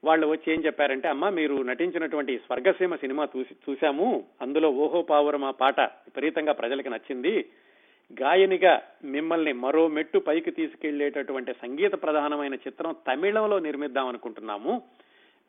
వాళ్ళు 0.03 0.27
వచ్చి 0.27 0.53
ఏం 0.53 0.65
చెప్పారంటే 0.65 1.07
అమ్మ 1.07 1.29
మీరు 1.29 1.55
నటించినటువంటి 1.55 2.37
స్వర్గసీమ 2.37 2.95
సినిమా 2.95 3.27
చూసి 3.37 3.55
చూశాము. 3.69 4.27
అందులో 4.41 4.69
ఓహో 4.69 5.01
పావురం 5.01 5.43
ఆ 5.43 5.51
పాట 5.51 5.79
విపరీతంగా 5.81 6.51
ప్రజలకు 6.51 6.89
నచ్చింది. 6.89 7.49
గాయనిగా 8.21 8.81
మిమ్మల్ని 9.03 9.53
మరో 9.53 9.87
మెట్టు 9.87 10.19
పైకి 10.19 10.51
తీసుకెళ్ళేటటువంటి 10.51 11.53
సంగీత 11.53 11.91
ప్రధానమైన 11.91 12.55
చిత్రం 12.55 12.95
తమిళంలో 13.07 13.59
నిర్మిద్దాం 13.59 14.07
అనుకుంటున్నాము. 14.07 14.81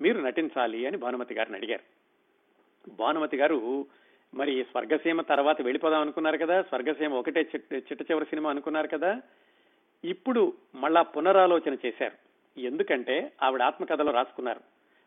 మీరు 0.00 0.20
నటించాలి 0.20 0.86
అని 0.86 0.96
భానుమతి 0.96 1.34
గారిని 1.34 1.56
అడిగారు. 1.56 1.82
భానుమతి 2.90 3.36
గారు 3.36 3.86
మరి 4.34 4.64
స్వర్గసీమ 4.70 5.20
తర్వాత 5.20 5.62
వెళ్ళిపోదాం 5.62 6.00
అనుకున్నారు 6.00 6.36
కదా 6.36 6.62
స్వర్గసీమ 6.62 7.14
ఒకటే 7.14 7.40
చిట్ట 7.40 8.02
చివరి 8.02 8.24
సినిమా 8.24 8.50
అనుకున్నారు 8.50 8.88
కదా 8.88 9.20
ఇప్పుడు 10.04 10.52
మళ్ళా 10.74 11.02
పునరాలోచన 11.02 11.76
చేశారు. 11.86 12.16
ఎందుకంటే 12.60 13.32
ఆవిడ 13.42 13.62
ఆత్మకథలో 13.62 14.12
రాసుకున్నారు. 14.12 14.60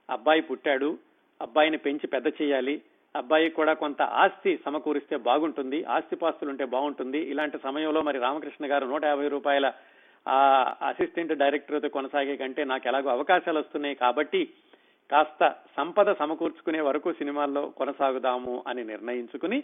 అబ్బాయి 0.10 0.42
పుట్టాడు 0.42 0.98
అబ్బాయిని 1.42 1.78
పెంచి 1.78 2.08
పెద్ద 2.08 2.28
చేయాలి 2.42 2.82
అబ్బాయి 3.16 3.50
కూడా 3.50 3.74
కొంత 3.74 4.02
ఆస్తి 4.02 4.60
సమకూరిస్తే 4.66 5.16
బాగుంటుంది 5.18 5.84
ఆస్తి 5.84 6.16
పాస్తులుంటే 6.16 6.66
బాగుంటుంది. 6.66 7.20
ఇలాంటి 7.20 7.58
సమయంలో 7.64 8.02
మరి 8.02 8.20
రామకృష్ణ 8.20 8.72
గారు 8.72 8.86
నూట 8.86 9.04
యాభై 9.06 9.28
రూపాయల 9.28 9.74
ఆ 10.28 10.38
అసిస్టెంట్ 10.82 11.34
డైరెక్టర్తో 11.34 11.90
కొనసాగే 11.90 12.36
కంటే 12.36 12.64
నాకు 12.64 12.88
ఎలాగో 12.88 13.10
అవకాశాలు 13.10 13.60
వస్తున్నాయి 13.60 13.96
కాబట్టి 13.96 14.50
కాస్త 15.12 15.56
సంపద 15.78 16.14
సమకూర్చుకునే 16.14 16.82
వరకు 16.82 17.14
సినిమాల్లో 17.14 17.70
కొనసాగుదాము 17.70 18.64
అని 18.68 18.84
నిర్ణయించుకుని 18.84 19.64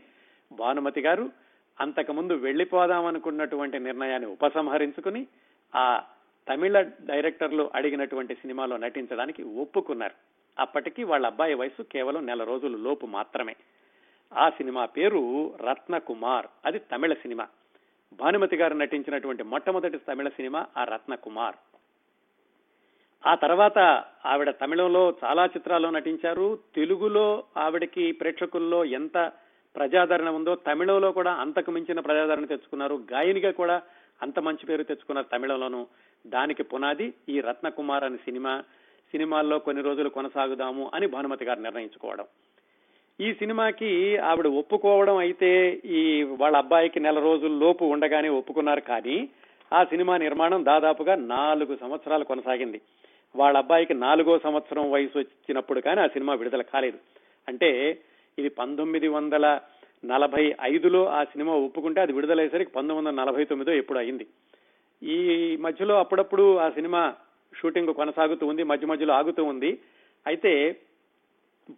భానుమతి 0.51 1.01
గారు 1.01 1.29
అంతకుముందు 1.79 2.33
వెళ్ళిపోదామనుకున్నటువంటి 2.33 3.79
నిర్ణయాన్ని 3.79 4.29
ఉపసంహరించుకుని 4.29 5.27
ఆ 5.75 6.03
తమిళ 6.49 6.81
డైరెక్టర్లు 6.81 7.71
అడిగినటువంటి 7.75 8.35
సినిమాలో 8.35 8.77
నటించడానికి 8.77 9.43
ఒప్పుకున్నారు. 9.43 10.13
అప్పటికి 10.59 11.03
వాళ్ళ 11.03 11.25
అబ్బాయి 11.25 11.53
వయసు 11.53 11.81
కేవలం 11.81 12.25
నెల 12.25 12.43
రోజుల 12.43 12.75
లోపు 12.75 13.05
మాత్రమే. 13.05 13.55
ఆ 14.37 14.49
సినిమా 14.49 14.85
పేరు 14.85 15.53
రత్న 15.57 15.97
కుమార్ 15.97 16.47
అది 16.65 16.79
తమిళ 16.79 17.13
సినిమా. 17.13 17.47
భానుమతి 18.13 18.55
గారు 18.55 18.73
నటించినటువంటి 18.73 19.43
మొట్టమొదటి 19.43 19.97
తమిళ 19.97 20.27
సినిమా 20.27 20.65
ఆ 20.77 20.83
రత్న 20.83 21.15
కుమార్ 21.15 21.55
ఆ 23.27 23.35
తర్వాత 23.35 24.03
ఆవిడ 24.25 24.49
తమిళంలో 24.49 25.13
చాలా 25.23 25.45
చిత్రాల్లో 25.45 25.89
నటించారు. 25.89 26.59
తెలుగులో 26.75 27.43
ఆవిడకి 27.57 28.11
ప్రేక్షకుల్లో 28.11 28.85
ఎంత 28.85 29.31
ప్రజాదరణ 29.75 30.29
ఉందో 30.29 30.55
తమిళంలో 30.55 31.11
కూడా 31.11 31.31
అంతకు 31.31 31.71
మించిన 31.71 31.99
ప్రజాదరణ 31.99 32.45
తెచ్చుకున్నారు. 32.45 32.99
గాయనిగా 33.13 33.51
కూడా 33.51 33.81
అంత 34.21 34.39
మంచి 34.39 34.65
పేరు 34.65 34.83
తెచ్చుకున్నారు 34.83 35.27
తమిళంలోనూ 35.27 35.87
దానికి 36.27 36.63
పునాది 36.63 37.13
ఈ 37.29 37.39
రత్నకుమార్ 37.39 38.03
అనే 38.03 38.15
సినిమా 38.15 38.63
సినిమాల్లో 39.11 39.59
కొన్ని 39.59 39.83
రోజులు 39.83 40.09
కొనసాగుదాము 40.09 40.91
అని 40.93 41.07
భానుమతి 41.07 41.45
గారు 41.45 41.59
నిర్ణయించుకోవడం. 41.59 42.25
ఈ 43.21 43.33
సినిమాకి 43.33 44.17
ఆవిడ 44.17 44.47
ఒప్పుకోవడం 44.47 45.17
అయితే 45.17 45.81
ఈ 45.85 46.23
వాళ్ళ 46.23 46.57
అబ్బాయికి 46.57 46.99
నెల 46.99 47.19
రోజుల 47.19 47.51
లోపు 47.51 47.85
ఉండగానే 47.85 48.29
ఒప్పుకున్నారు 48.29 48.79
కానీ 48.79 49.29
ఆ 49.73 49.83
సినిమా 49.83 50.17
నిర్మాణం 50.17 50.65
దాదాపుగా 50.65 51.15
నాలుగు 51.15 51.77
సంవత్సరాలు 51.81 52.23
కొనసాగింది. 52.23 52.81
వాళ్ళ 53.35 53.57
అబ్బాయికి 53.57 53.93
నాలుగో 53.93 54.39
సంవత్సరం 54.39 54.91
వయసు 54.91 55.17
వచ్చినప్పుడు 55.17 55.79
కానీ 55.79 56.01
ఆ 56.01 56.07
సినిమా 56.07 56.33
విడుదల 56.33 56.61
కాలేదు. 56.61 56.97
అంటే 57.47 57.99
ఇది 58.39 58.49
పంతొమ్మిది 58.49 59.07
వందల 59.07 59.59
నలభై 60.05 60.55
ఐదులో 60.61 61.07
ఆ 61.07 61.23
సినిమా 61.23 61.53
ఒప్పుకుంటే 61.53 62.01
అది 62.01 62.13
విడుదలయ్యేసరికి 62.13 62.71
పంతొమ్మిది 62.71 63.09
వందల 63.09 63.23
నలభై 63.23 63.45
తొమ్మిదో 63.45 63.71
ఎప్పుడు 63.71 63.99
అయింది. 63.99 64.27
ఈ 65.03 65.55
మధ్యలో 65.55 65.99
అప్పుడప్పుడు 65.99 66.57
ఆ 66.57 66.69
సినిమా 66.69 67.15
షూటింగ్ 67.55 67.93
కొనసాగుతూ 67.93 68.47
ఉంది 68.47 68.63
మధ్య 68.63 68.87
మధ్యలో 68.87 69.13
ఆగుతూ 69.13 69.43
ఉంది. 69.43 69.79
అయితే 70.27 70.75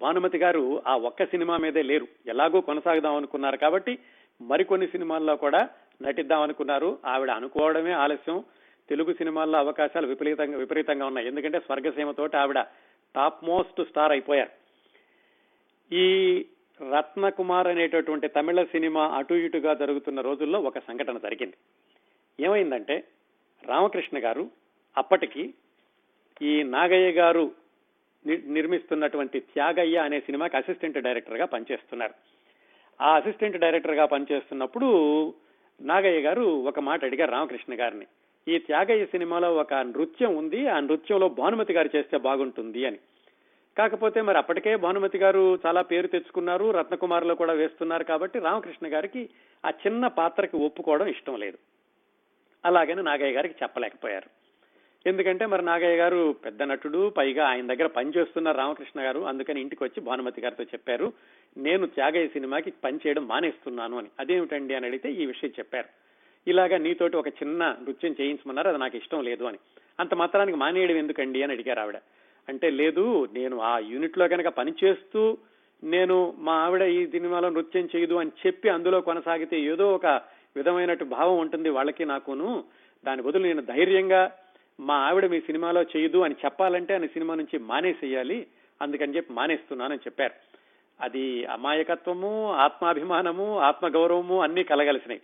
భానుమతి 0.01 0.37
గారు 0.37 0.81
ఆ 0.87 0.97
ఒక్క 0.97 1.25
సినిమా 1.25 1.57
మీదే 1.57 1.81
లేరు. 1.81 2.07
ఎలాగో 2.27 2.61
కొనసాగుదాం 2.61 3.15
అనుకున్నారు 3.15 3.57
కాబట్టి 3.57 3.99
మరికొన్ని 4.41 4.87
సినిమాల్లో 4.87 5.35
కూడా 5.35 5.69
నటిద్దాం 6.01 6.41
అనుకున్నారు. 6.41 6.99
ఆవిడ 7.05 7.29
అనుకోవడమే 7.29 7.91
ఆలస్యం. 7.91 8.43
తెలుగు 8.91 9.13
సినిమాల్లో 9.13 9.57
అవకాశాలు 9.59 10.07
విపరీతంగా 10.07 10.57
విపరీతంగా 10.57 11.05
ఉన్నాయి. 11.05 11.27
ఎందుకంటే 11.27 11.59
స్వర్గసీమతోటి 11.59 12.37
ఆవిడ 12.37 12.59
టాప్ 13.15 13.45
మోస్ట్ 13.45 13.83
స్టార్ 13.83 14.11
అయిపోయారు. 14.11 14.49
ఈ 15.95 16.05
రత్నకుమార్ 16.91 17.67
అనేటటువంటి 17.67 18.27
తమిళ 18.27 18.63
సినిమా 18.63 19.03
అటు 19.17 19.33
ఇటుగా 19.33 19.73
జరుగుతున్న 19.73 20.21
రోజుల్లో 20.21 20.59
ఒక 20.59 20.79
సంఘటన 20.79 21.17
జరిగింది. 21.17 21.53
ఏమైందంటే 22.39 23.03
రామకృష్ణ 23.63 24.23
గారు 24.23 24.49
అప్పటికి 24.97 25.53
ఈ 26.41 26.63
నాగయ్య 26.63 27.11
గారు 27.11 27.51
నిర్మిస్తున్నటువంటి 28.27 29.39
త్యాగయ్య 29.39 29.97
అనే 29.97 30.19
సినిమాకి 30.19 30.57
అసిస్టెంట్ 30.57 30.97
డైరెక్టర్గా 30.97 31.45
పనిచేస్తున్నారు. 31.45 32.13
ఆ 33.01 33.15
అసిస్టెంట్ 33.15 33.57
డైరెక్టర్గా 33.57 34.05
పనిచేస్తున్నప్పుడు 34.05 34.89
నాగయ్య 35.81 36.21
గారు 36.21 36.41
ఒక 36.41 36.79
మాట 36.79 37.05
అడిగారు 37.05 37.31
రామకృష్ణ 37.31 37.79
గారిని. 37.79 38.05
ఈ 38.47 38.57
త్యాగయ్య 38.57 39.05
సినిమాలో 39.05 39.55
ఒక 39.55 39.73
నృత్యం 39.73 40.35
ఉంది. 40.35 40.67
ఆ 40.67 40.79
నృత్యంలో 40.79 41.29
భానుమతి 41.29 41.73
గారు 41.73 41.89
చేస్తే 41.95 42.17
బాగుంటుంది 42.17 42.85
అని. 42.85 42.97
కాకపోతే 43.77 44.21
మరి 44.21 44.37
అప్పటికే 44.37 44.75
భానుమతి 44.75 45.17
గారు 45.17 45.59
చాలా 45.65 45.81
పేరు 45.81 46.07
తెచ్చుకున్నారు. 46.07 46.71
రత్నకుమార్లో 46.71 47.35
కూడా 47.35 47.53
వేస్తున్నారు 47.53 48.03
కాబట్టి 48.03 48.39
రామకృష్ణ 48.39 48.93
గారికి 48.93 49.29
ఆ 49.65 49.69
చిన్న 49.69 50.07
పాత్రకి 50.07 50.57
ఒప్పుకోవడం 50.57 51.07
ఇష్టం 51.07 51.35
లేదు. 51.39 51.57
అలాగని 52.65 53.03
నాగయ్య 53.03 53.33
గారికి 53.33 53.55
చెప్పలేకపోయారు. 53.63 54.29
ఎందుకంటే 55.09 55.45
మరి 55.45 55.65
నాగయ్య 55.65 55.97
గారు 55.97 56.35
పెద్ద 56.45 56.63
నటుడు 56.63 57.09
పైగా 57.09 57.47
ఆయన 57.47 57.73
దగ్గర 57.73 57.87
పనిచేస్తున్న 57.87 58.51
రామకృష్ణ 58.51 59.01
గారు. 59.01 59.19
అందుకని 59.19 59.61
ఇంటికి 59.61 59.83
వచ్చి 59.83 60.01
భానుమతి 60.01 60.41
గారితో 60.41 60.63
చెప్పారు 60.63 61.13
నేను 61.57 61.85
త్యాగయ్య 61.85 62.27
సినిమాకి 62.27 62.71
పనిచేయడం 62.71 63.27
మానేస్తున్నాను 63.27 63.97
అని. 63.97 64.07
అదేమిటండి 64.19 64.73
అని 64.73 64.85
అడిగితే 64.85 65.11
ఈ 65.11 65.25
విషయం 65.25 65.51
చెప్పారు. 65.59 66.10
ఇలాగా 66.47 66.77
నీతోటి 66.77 67.17
ఒక 67.17 67.27
చిన్న 67.27 67.75
నృత్యం 67.83 68.15
చేయించమన్నారు 68.21 68.69
అది 68.69 68.77
నాకు 68.77 68.97
ఇష్టం 68.97 69.23
లేదు 69.23 69.43
అని. 69.43 69.57
అంత 69.99 70.13
మాత్రానికి 70.13 70.57
మానేయడం 70.57 70.95
ఎందుకండి 70.95 71.43
అని 71.43 71.53
అడిగారు 71.53 71.79
ఆవిడ. 71.79 71.97
అంటే 72.49 72.69
లేదు 72.69 73.29
నేను 73.33 73.59
ఆ 73.59 73.77
యూనిట్లో 73.77 74.27
కనుక 74.27 74.47
పనిచేస్తూ 74.47 75.37
నేను 75.83 76.33
మా 76.37 76.53
ఆవిడ 76.53 76.81
ఈ 76.81 77.07
సినిమాలో 77.07 77.49
నృత్యం 77.49 77.89
చేయదు 77.95 78.13
అని 78.13 78.31
చెప్పి 78.47 78.69
అందులో 78.69 79.01
కొనసాగితే 79.01 79.61
ఏదో 79.61 79.95
ఒక 79.95 80.05
విధమైనట్టు 80.55 81.05
భావం 81.05 81.37
ఉంటుంది 81.37 81.69
వాళ్ళకి 81.69 82.05
నాకును. 82.05 82.63
దాని 83.05 83.21
బదులు 83.21 83.43
నేను 83.43 83.61
ధైర్యంగా 83.61 84.31
మా 84.79 84.95
ఆవిడ 84.95 85.25
మీ 85.25 85.39
సినిమాలో 85.39 85.81
చేయదు 85.81 86.17
అని 86.17 86.35
చెప్పాలంటే 86.45 86.93
ఆయన 86.93 87.05
సినిమా 87.05 87.35
నుంచి 87.35 87.59
మానేసేయాలి 87.59 88.47
అందుకని 88.81 89.15
చెప్పి 89.15 89.33
మానేస్తున్నానని 89.33 89.97
చెప్పారు. 89.97 90.33
అది 91.01 91.45
అమాయకత్వము 91.45 92.53
ఆత్మాభిమానము 92.53 93.59
ఆత్మగౌరవము 93.59 94.41
అన్ని 94.41 94.63
కలగలిసినాయి. 94.63 95.21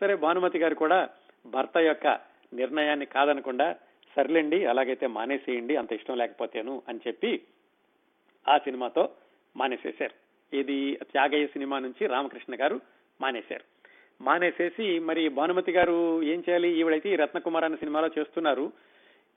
సరే 0.00 0.14
భానుమతి 0.14 0.58
గారు 0.58 0.74
కూడా 0.74 1.08
భర్త 1.46 1.78
యొక్క 1.78 2.06
నిర్ణయాన్ని 2.52 3.06
కాదనకుండా 3.06 3.76
సర్లేండి 4.16 4.64
అలాగైతే 4.64 5.06
మానేసేయండి 5.06 5.76
అంత 5.76 5.92
ఇష్టం 5.92 6.16
లేకపోతేను 6.16 6.82
అని 6.88 7.00
చెప్పి 7.06 7.42
ఆ 8.48 8.58
సినిమాతో 8.58 9.10
మానేసేశారు. 9.56 10.26
ఇది 10.56 10.94
త్యాగయ్య 10.94 11.46
సినిమా 11.46 11.78
నుంచి 11.78 12.06
రామకృష్ణ 12.06 12.54
గారు 12.60 12.80
మానేశారు. 13.20 13.64
మానేసేసి 14.20 14.98
మరి 14.98 15.28
భానుమతి 15.28 15.72
గారు 15.72 16.22
ఏం 16.22 16.44
చేయాలి? 16.48 16.68
ఈవిడైతే 16.68 17.12
ఈ 17.12 17.16
రత్నకుమార్ 17.16 17.64
అనే 17.64 17.76
సినిమాలో 17.76 18.06
చేస్తున్నారు. 18.18 18.72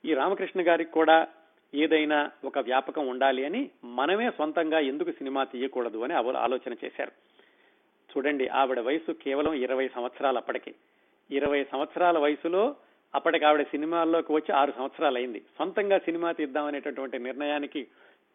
ఈ 0.05 0.13
రామకృష్ణ 0.13 0.67
గారికి 0.67 0.91
కూడా 0.91 1.27
ఏదైనా 1.75 2.31
ఒక 2.45 2.59
వ్యాపకం 2.59 3.07
ఉండాలి 3.07 3.45
అని 3.45 3.69
మనమే 3.83 4.31
సొంతంగా 4.37 4.79
ఎందుకు 4.79 5.11
సినిమా 5.11 5.43
తీయకూడదు 5.43 5.97
అని 5.97 6.13
ఆలోచన 6.13 6.73
చేశారు. 6.85 7.28
చూడండి 8.11 8.47
ఆవిడ 8.47 8.79
వయసు 8.79 9.11
కేవలం 9.11 9.53
ఇరవై 9.53 9.87
సంవత్సరాలు 9.87 10.37
అప్పటికి. 10.37 10.75
ఇరవై 11.31 11.63
సంవత్సరాల 11.63 12.17
వయసులో 12.17 12.75
అప్పటికి 13.15 13.45
ఆవిడ 13.45 13.61
సినిమాల్లోకి 13.61 14.33
వచ్చి 14.33 14.51
ఆరు 14.51 14.71
సంవత్సరాలు 14.77 15.17
అయింది 15.17 15.39
సొంతంగా 15.57 15.97
సినిమా 15.97 16.31
తీద్దామనేటటువంటి 16.31 17.19
నిర్ణయానికి 17.19 17.87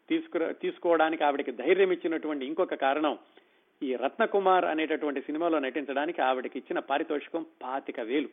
తీసుకు 0.09 0.53
తీసుకోవడానికి 0.53 1.23
ఆవిడకి 1.23 1.51
ధైర్యం 1.51 1.91
ఇచ్చినటువంటి 1.91 2.45
ఇంకొక 2.45 2.73
కారణం 2.73 3.17
ఈ 3.83 3.95
రత్నకుమార్ 3.95 4.65
అనేటటువంటి 4.65 5.21
సినిమాలో 5.21 5.59
నటించడానికి 5.59 6.21
ఆవిడకి 6.21 6.59
ఇచ్చిన 6.59 6.79
పారితోషికం 6.79 7.45
పాతిక 7.63 7.99
వేలు. 7.99 8.29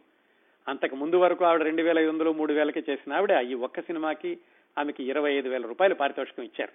అంతకు 0.68 0.96
ముందు 0.96 1.16
వరకు 1.16 1.44
ఆవిడ 1.44 1.62
రెండు 1.62 1.82
వేల 1.82 1.98
ఐదు 1.98 2.08
వందలు 2.08 2.32
మూడు 2.32 2.52
వేలకి 2.52 2.84
చేసిన 2.90 3.12
ఆవిడ 3.12 3.30
ఈ 3.30 3.54
ఒక్క 3.54 3.80
సినిమాకి 3.80 4.38
ఆమెకి 4.78 5.04
ఇరవై 5.04 5.32
ఐదు 5.32 5.48
వేల 5.48 5.66
రూపాయలు 5.66 5.94
పారితోషికం 5.94 6.42
ఇచ్చారు. 6.42 6.72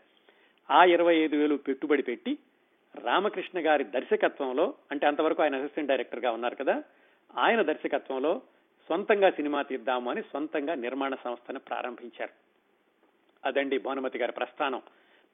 ఆ 0.74 0.84
ఇరవై 0.84 1.16
ఐదు 1.16 1.36
వేలు 1.36 1.56
పెట్టుబడి 1.56 2.02
పెట్టి 2.02 2.38
రామకృష్ణ 3.04 3.60
గారి 3.60 3.84
దర్శకత్వంలో 3.84 4.74
అంటే 4.92 5.08
అంతవరకు 5.08 5.44
ఆయన 5.44 5.58
అసిస్టెంట్ 5.58 5.90
డైరెక్టర్గా 5.90 6.32
ఉన్నారు 6.32 6.56
కదా 6.56 6.84
ఆయన 7.38 7.62
దర్శకత్వంలో 7.62 8.42
సొంతంగా 8.90 9.30
సినిమా 9.30 9.62
తీద్దాము 9.62 10.12
అని 10.12 10.22
సొంతంగా 10.22 10.74
నిర్మాణ 10.74 11.16
సంస్థను 11.24 11.60
ప్రారంభించారు. 11.60 12.32
అదండి 13.46 13.78
భానుమతి 13.78 14.18
గారి 14.18 14.32
ప్రస్థానం. 14.32 14.82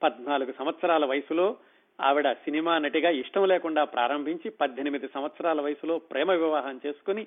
పద్నాలుగు 0.02 0.54
సంవత్సరాల 0.58 1.04
వయసులో 1.04 1.56
ఆవిడ 2.00 2.32
సినిమా 2.32 2.78
నటిగా 2.78 3.10
ఇష్టం 3.10 3.48
లేకుండా 3.48 3.84
ప్రారంభించి 3.84 4.50
పద్దెనిమిది 4.50 5.08
సంవత్సరాల 5.14 5.60
వయసులో 5.60 5.98
ప్రేమ 5.98 6.32
వివాహం 6.32 6.80
చేసుకుని 6.86 7.26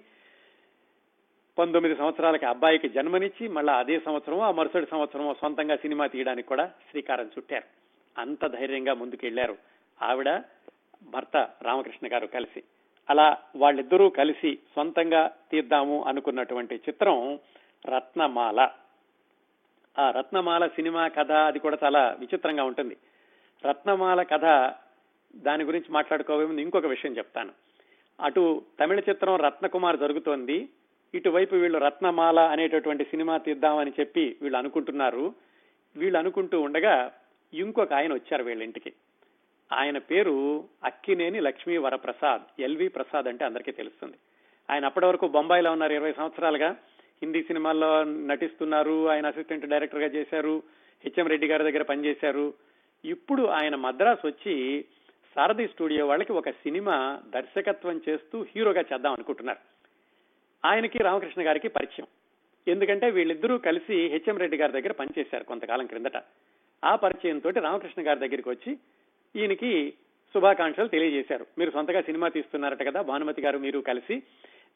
పంతొమ్మిది 1.58 1.96
సంవత్సరాలకి 1.96 2.46
అబ్బాయికి 2.46 2.90
జన్మనిచ్చి 2.90 3.48
మళ్ళా 3.48 3.74
అదే 3.74 4.00
సంవత్సరం 4.00 4.40
ఆ 4.40 4.52
మరుసటి 4.52 4.86
సంవత్సరం 4.92 5.36
సొంతంగా 5.42 5.76
సినిమా 5.76 6.08
తీయడానికి 6.08 6.48
కూడా 6.48 6.72
శ్రీకారం 6.90 7.26
చుట్టారు. 7.26 7.64
అంత 8.22 8.46
ధైర్యంగా 8.46 8.94
ముందుకెళ్ళారు. 8.94 9.77
ఆవిడ 10.02 10.42
భర్త 11.04 11.50
రామకృష్ణ 11.62 12.14
గారు 12.14 12.28
కలిసి. 12.28 12.64
అలా 13.10 13.38
వాళ్ళిద్దరూ 13.56 14.10
కలిసి 14.10 14.60
సొంతంగా 14.76 15.32
తీద్దాము 15.52 16.04
అనుకున్నటువంటి 16.04 16.76
చిత్రం 16.76 17.40
రత్నమాల. 17.88 18.70
ఆ 20.00 20.12
రత్నమాల 20.12 20.68
సినిమా 20.68 21.08
కథ 21.08 21.32
అది 21.32 21.60
కూడా 21.60 21.78
చాలా 21.84 22.16
విచిత్రంగా 22.20 22.64
ఉంటుంది. 22.64 22.98
రత్నమాల 23.66 24.24
కథ 24.24 24.74
దాని 25.36 25.64
గురించి 25.64 25.86
మాట్లాడుకోవే 25.90 26.62
ఇంకొక 26.62 26.86
విషయం 26.86 27.18
చెప్తాను. 27.18 27.52
అటు 28.22 28.62
తమిళ 28.80 29.00
చిత్రం 29.00 29.36
రత్నకుమార్ 29.36 30.00
జరుగుతోంది. 30.00 30.70
ఇటువైపు 31.14 31.56
వీళ్ళు 31.56 31.78
రత్నమాల 31.78 32.40
అనేటటువంటి 32.40 33.04
సినిమా 33.04 33.38
తీద్దామని 33.38 33.92
చెప్పి 34.00 34.38
వీళ్ళు 34.42 34.58
అనుకుంటున్నారు. 34.58 35.36
వీళ్ళు 35.96 36.20
అనుకుంటూ 36.20 36.62
ఉండగా 36.62 37.12
ఇంకొక 37.54 37.94
ఆయన 37.94 38.14
వచ్చారు 38.14 38.44
వీళ్ళ 38.44 38.64
ఇంటికి. 38.64 38.94
ఆయన 39.74 39.98
పేరు 39.98 40.66
అక్కినేని 40.84 41.40
లక్ష్మీ 41.40 41.78
వరప్రసాద్ 41.78 42.62
ఎల్వి 42.62 42.88
ప్రసాద్ 42.88 43.28
అంటే 43.28 43.46
అందరికీ 43.46 43.72
తెలుస్తుంది. 43.72 44.18
ఆయన 44.70 44.86
అప్పటి 44.86 45.06
వరకు 45.06 45.28
బొంబాయిలో 45.28 45.72
ఉన్నారు 45.72 45.94
ఇరవై 45.94 46.14
సంవత్సరాలుగా. 46.14 46.70
హిందీ 47.22 47.44
సినిమాల్లో 47.44 48.04
నటిస్తున్నారు 48.04 49.10
ఆయన 49.10 49.28
అసిస్టెంట్ 49.28 49.66
డైరెక్టర్గా 49.66 50.06
చేశారు 50.06 50.64
హెచ్ఎం 51.04 51.28
రెడ్డి 51.28 51.48
గారి 51.48 51.64
దగ్గర 51.64 51.82
పనిచేశారు. 51.82 52.54
ఇప్పుడు 53.06 53.44
ఆయన 53.44 53.76
మద్రాసు 53.76 54.28
వచ్చి 54.28 54.86
సారథి 55.36 55.68
స్టూడియో 55.68 56.08
వాళ్ళకి 56.08 56.32
ఒక 56.32 56.50
సినిమా 56.50 57.22
దర్శకత్వం 57.30 58.02
చేస్తూ 58.10 58.46
హీరోగా 58.56 58.82
చేద్దాం 58.82 59.14
అనుకుంటున్నారు. 59.14 59.60
ఆయనకి 60.66 60.98
రామకృష్ణ 60.98 61.46
గారికి 61.46 61.68
పరిచయం. 61.68 62.08
ఎందుకంటే 62.68 63.10
వీళ్ళిద్దరూ 63.10 63.58
కలిసి 63.58 64.08
హెచ్ఎం 64.08 64.38
రెడ్డి 64.38 64.58
గారి 64.58 64.72
దగ్గర 64.72 64.92
పనిచేశారు 64.92 65.44
కొంతకాలం 65.44 65.86
క్రిందట. 65.86 66.24
ఆ 66.86 66.96
పరిచయంతో 66.96 67.50
రామకృష్ణ 67.50 68.08
గారి 68.08 68.20
దగ్గరికి 68.20 68.50
వచ్చి 68.50 68.78
ఈయనకి 69.38 69.94
శుభాకాంక్షలు 70.34 70.88
తెలియజేశారు. 70.88 71.46
మీరు 71.58 71.72
సొంతగా 71.72 72.02
సినిమా 72.02 72.28
తీస్తున్నారట 72.28 72.86
కదా 72.86 73.02
భానుమతి 73.02 73.42
గారు 73.42 73.58
మీరు 73.58 73.80
కలిసి 73.80 74.24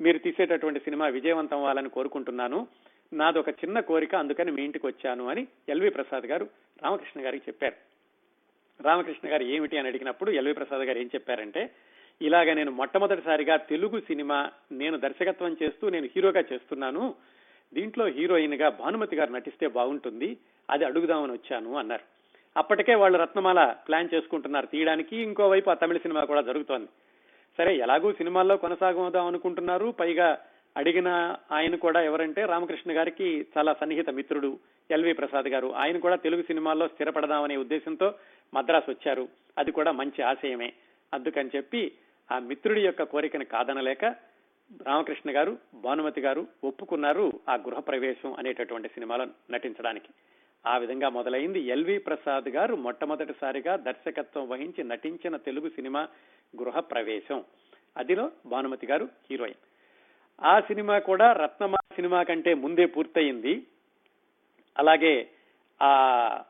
మీరు 0.01 0.17
తీసేటటువంటి 0.17 0.79
సినిమా 0.79 1.07
విజయవంతం 1.07 1.57
అవ్వాలని 1.57 1.89
కోరుకుంటున్నాను. 1.89 2.67
నాదొక 3.13 3.49
చిన్న 3.49 3.79
కోరిక 3.79 4.15
అందుకని 4.15 4.51
మీ 4.51 4.63
ఇంటికి 4.63 4.87
వచ్చాను 4.87 5.27
అని 5.27 5.47
ఎల్వి 5.69 5.89
ప్రసాద్ 5.89 6.25
గారు 6.25 6.49
రామకృష్ణ 6.83 7.25
గారికి 7.25 7.43
చెప్పారు. 7.47 7.75
రామకృష్ణ 8.83 9.31
గారు 9.31 9.43
ఏమిటి 9.43 9.77
అని 9.77 9.87
అడిగినప్పుడు 9.87 10.31
ఎల్వి 10.31 10.53
ప్రసాద్ 10.53 10.81
గారు 10.81 10.97
ఏం 10.97 11.05
చెప్పారంటే 11.05 11.69
ఇలాగ 12.21 12.53
నేను 12.53 12.71
మొట్టమొదటిసారిగా 12.71 13.55
తెలుగు 13.57 13.99
సినిమా 13.99 14.51
నేను 14.71 14.97
దర్శకత్వం 14.97 15.57
చేస్తూ 15.63 15.89
నేను 15.89 16.09
హీరోగా 16.15 16.39
చేస్తున్నాను. 16.39 17.15
దీంట్లో 17.73 18.05
హీరోయిన్గా 18.05 18.69
భానుమతి 18.69 19.15
గారు 19.15 19.31
నటిస్తే 19.31 19.67
బాగుంటుంది. 19.67 20.37
అది 20.69 20.85
అడుగుదామని 20.85 21.31
వచ్చాను 21.31 21.77
అన్నారు. 21.77 22.20
అప్పటికే 22.57 22.95
వాళ్ళు 22.95 23.19
రత్నమాల 23.19 23.75
ప్లాన్ 23.87 24.09
చేసుకుంటున్నారు. 24.13 24.65
తీయడానికి 24.65 25.17
ఇంకోవైపు 25.17 25.69
ఆ 25.69 25.73
తమిళ 25.73 25.97
సినిమా 25.97 26.23
కూడా 26.23 26.41
జరుగుతోంది. 26.41 26.87
సరే 27.57 27.75
ఎలాగూ 27.75 28.13
సినిమాల్లో 28.13 28.57
కొనసాగుదాం 28.57 29.25
అనుకుంటున్నారు. 29.25 29.91
పైగా 29.99 30.39
అడిగిన 30.77 31.35
ఆయన 31.51 31.75
కూడా 31.75 32.01
ఎవరంటే 32.01 32.45
రామకృష్ణ 32.45 32.97
గారికి 32.97 33.45
చాలా 33.57 33.73
సన్నిహిత 33.73 34.09
మిత్రుడు 34.09 34.59
ఎల్వి 34.91 35.13
ప్రసాద్ 35.13 35.45
గారు. 35.45 35.75
ఆయన 35.75 35.99
కూడా 35.99 36.15
తెలుగు 36.15 36.41
సినిమాల్లో 36.41 36.87
స్థిరపడదామనే 36.87 37.57
ఉద్దేశంతో 37.57 38.13
మద్రాసు 38.53 38.91
వచ్చారు. 38.91 39.27
అది 39.57 39.71
కూడా 39.71 39.91
మంచి 39.91 40.21
ఆశయమే. 40.21 40.73
అందుకని 41.13 41.49
చెప్పి 41.55 41.91
ఆ 42.31 42.39
మిత్రుడి 42.39 42.85
యొక్క 42.85 43.03
కోరికను 43.03 43.45
కాదనలేక 43.45 44.05
రామకృష్ణ 44.87 45.35
గారు 45.35 45.57
భానుమతి 45.73 46.21
గారు 46.21 46.47
ఒప్పుకున్నారు 46.63 47.31
ఆ 47.49 47.55
గృహ 47.55 47.79
ప్రవేశం 47.79 48.33
అనేటటువంటి 48.33 48.87
సినిమాలో 48.87 49.25
నటించడానికి. 49.51 50.07
ఆ 50.65 50.77
విధంగా 50.77 51.09
మొదలైంది. 51.09 51.59
ఎల్వి 51.59 51.97
ప్రసాద్ 51.97 52.49
గారు 52.49 52.75
మొట్టమొదటిసారిగా 52.75 53.75
దర్శకత్వం 53.75 54.49
వహించి 54.49 54.83
నటించిన 54.83 55.37
తెలుగు 55.37 55.69
సినిమా 55.69 56.07
గృహ 56.61 56.79
ప్రవేశం. 56.79 57.43
అదిలో 57.97 58.31
భానుమతి 58.45 58.87
గారు 58.87 59.09
హీరోయిన్. 59.31 59.57
ఆ 60.45 60.59
సినిమా 60.59 60.99
కూడా 60.99 61.33
రత్నమ 61.33 61.75
సినిమా 61.75 62.23
కంటే 62.23 62.53
ముందే 62.53 62.85
పూర్తయింది. 62.85 63.67
అలాగే 64.79 65.29
ఆ 65.81 65.91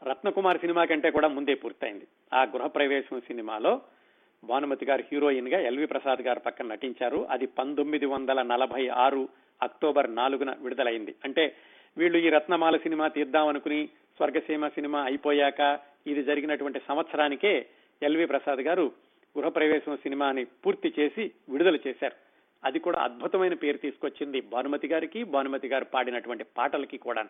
రత్నకుమార్ 0.04 0.58
సినిమా 0.58 0.86
కంటే 0.86 1.12
కూడా 1.12 1.28
ముందే 1.28 1.54
పూర్తయింది. 1.54 2.08
ఆ 2.34 2.44
గృహ 2.44 2.68
ప్రవేశం 2.68 3.22
సినిమాలో 3.22 3.82
భానుమతి 4.44 4.86
గారు 4.86 5.04
హీరోయిన్గా 5.12 5.60
ఎల్వి 5.60 5.86
ప్రసాద్ 5.86 6.22
గారు 6.22 6.40
పక్కన 6.40 6.66
నటించారు. 6.66 7.28
అది 7.30 7.46
పంతొమ్మిది 7.46 8.06
వందల 8.06 8.42
నలభై 8.42 8.88
ఆరు 8.88 9.30
అక్టోబర్ 9.62 10.16
నాలుగున 10.16 10.56
విడుదలైంది. 10.60 11.16
అంటే 11.26 11.56
వీళ్ళు 11.98 12.18
ఈ 12.18 12.30
రత్నమాల 12.30 12.78
సినిమా 12.78 13.08
తీద్దామనుకుని 13.08 13.90
స్వర్గసీమ 14.22 14.68
సినిమా 14.68 15.04
అయిపోయాక 15.04 15.80
ఇది 16.08 16.24
జరిగినటువంటి 16.24 16.80
సంవత్సరానికే 16.88 17.66
ఎల్వి 18.04 18.26
ప్రసాద్ 18.26 18.60
గారు 18.60 18.92
గృహప్రవేశం 19.38 19.98
సినిమాని 19.98 20.44
పూర్తి 20.44 20.94
చేసి 21.00 21.32
విడుదల 21.50 21.76
చేశారు. 21.88 22.16
అది 22.66 22.80
కూడా 22.80 23.00
అద్భుతమైన 23.00 23.54
పేరు 23.54 23.78
తీసుకొచ్చింది 23.78 24.42
భానుమతి 24.42 24.88
గారికి 24.88 25.24
భానుమతి 25.24 25.68
గారు 25.68 25.86
పాడినటువంటి 25.86 26.46
పాటలకి 26.58 26.98
కూడా. 26.98 27.28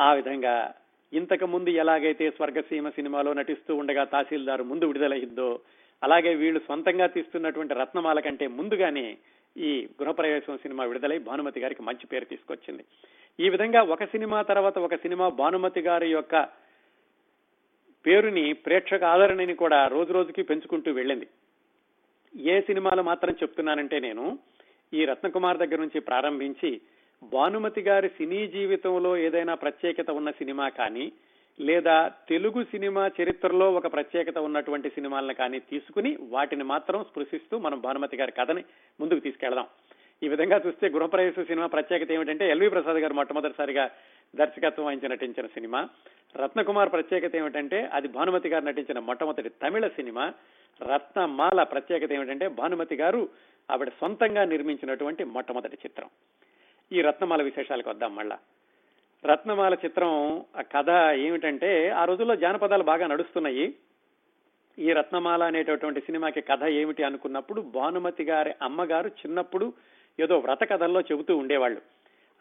ఆ 0.00 0.14
విధంగా 0.14 0.74
ఇంతకు 1.12 1.46
ముందు 1.46 1.70
ఎలాగైతే 1.70 2.30
స్వర్గసీమ 2.30 2.88
సినిమాలో 2.88 3.32
నటిస్తూ 3.32 3.76
ఉండగా 3.76 4.04
తహసీల్దార్ 4.04 4.62
ముందు 4.62 4.84
విడుదలయ్యిందో 4.84 5.60
అలాగే 6.02 6.34
వీళ్ళు 6.34 6.60
సొంతంగా 6.68 7.06
తీస్తున్నటువంటి 7.06 7.74
రత్నమాల 7.74 8.20
కంటే 8.20 8.46
ముందుగానే 8.46 9.18
ఈ 9.56 9.88
గృహప్రవేశం 10.02 10.56
సినిమా 10.56 10.84
విడుదలై 10.84 11.18
భానుమతి 11.18 11.60
గారికి 11.60 11.82
మంచి 11.82 12.06
పేరు 12.06 12.24
తీసుకొచ్చింది. 12.24 12.84
ఈ 13.40 13.48
విధంగా 13.48 13.82
ఒక 13.82 14.04
సినిమా 14.04 14.42
తర్వాత 14.42 14.78
ఒక 14.78 14.94
సినిమా 14.94 15.28
భానుమతి 15.28 15.80
గారి 15.80 16.10
యొక్క 16.10 16.48
పేరుని 18.04 18.52
ప్రేక్షక 18.52 19.04
ఆదరణని 19.04 19.54
కూడా 19.54 19.86
రోజు 19.86 20.12
రోజుకి 20.12 20.42
పెంచుకుంటూ 20.42 20.92
వెళ్ళింది. 20.92 21.26
ఏ 22.38 22.60
సినిమాలు 22.60 23.02
మాత్రం 23.02 23.34
చెప్తున్నానంటే 23.42 23.98
నేను 23.98 24.38
ఈ 24.92 25.04
రత్నకుమార్ 25.04 25.58
దగ్గర 25.58 25.78
నుంచి 25.80 26.00
ప్రారంభించి 26.00 26.80
భానుమతి 27.22 27.80
గారి 27.80 28.08
సినీ 28.08 28.46
జీవితంలో 28.46 29.16
ఏదైనా 29.16 29.54
ప్రత్యేకత 29.54 30.10
ఉన్న 30.10 30.30
సినిమా 30.30 30.68
కానీ 30.68 31.12
లేదా 31.60 32.08
తెలుగు 32.28 32.64
సినిమా 32.64 33.10
చరిత్రలో 33.22 33.72
ఒక 33.72 33.92
ప్రత్యేకత 33.92 34.38
ఉన్నటువంటి 34.38 34.88
సినిమాలను 34.88 35.34
కానీ 35.34 35.58
తీసుకుని 35.58 36.16
వాటిని 36.20 36.64
మాత్రం 36.64 37.04
స్పృశిస్తూ 37.04 37.58
మనం 37.58 37.80
భానుమతి 37.80 38.16
గారి 38.16 38.32
కథని 38.32 38.64
ముందుకు 39.00 39.18
తీసుకెళ్దాం. 39.18 39.66
ఈ 40.22 40.28
విధంగా 40.28 40.60
చూస్తే 40.66 40.88
గృహప్రవేశ 40.88 41.34
సినిమా 41.40 41.66
ప్రత్యేకత 41.66 42.12
ఏమిటంటే 42.12 42.50
ఎల్వి 42.50 42.70
ప్రసాద్ 42.70 42.96
గారు 42.96 43.14
మొట్టమొదటిసారిగా 43.14 43.90
దర్శకత్వం 44.36 44.86
వహించి 44.86 45.08
నటించిన 45.08 45.46
సినిమా. 45.46 45.88
రత్నకుమార్ 46.36 46.92
ప్రత్యేకత 46.92 47.36
ఏమిటంటే 47.36 47.90
అది 47.92 48.08
భానుమతి 48.08 48.48
గారు 48.48 48.64
నటించిన 48.64 48.98
మొట్టమొదటి 48.98 49.48
తమిళ 49.48 49.86
సినిమా. 49.86 50.32
రత్నమాల 50.94 51.62
ప్రత్యేకత 51.62 52.12
ఏమిటంటే 52.12 52.48
భానుమతి 52.48 52.94
గారు 52.96 53.28
ఆవిడ 53.70 53.88
సొంతంగా 53.88 54.44
నిర్మించినటువంటి 54.44 55.24
మొట్టమొదటి 55.24 55.78
చిత్రం. 55.86 56.08
ఈ 56.92 57.00
రత్నమాల 57.00 57.42
విశేషాలకు 57.42 57.90
వద్దాం 57.90 58.16
మళ్ళా. 58.16 58.38
రత్నమాల 59.26 59.74
చిత్రం 59.74 60.44
ఆ 60.56 60.62
కథ 60.62 61.14
ఏమిటంటే 61.14 61.88
ఆ 61.88 62.04
రోజుల్లో 62.04 62.36
జానపదాలు 62.36 62.82
బాగా 62.82 63.06
నడుస్తున్నాయి. 63.06 63.74
ఈ 64.78 64.92
రత్నమాల 64.92 65.42
అనేటటువంటి 65.42 66.00
సినిమాకి 66.00 66.40
కథ 66.40 66.64
ఏమిటి 66.64 67.02
అనుకున్నప్పుడు 67.02 67.60
భానుమతి 67.60 68.24
గారి 68.24 68.52
అమ్మగారు 68.62 69.08
చిన్నప్పుడు 69.08 69.72
ఏదో 70.20 70.38
వ్రత 70.38 70.70
కథల్లో 70.70 71.00
చెబుతూ 71.00 71.36
ఉండేవాళ్ళు. 71.36 71.80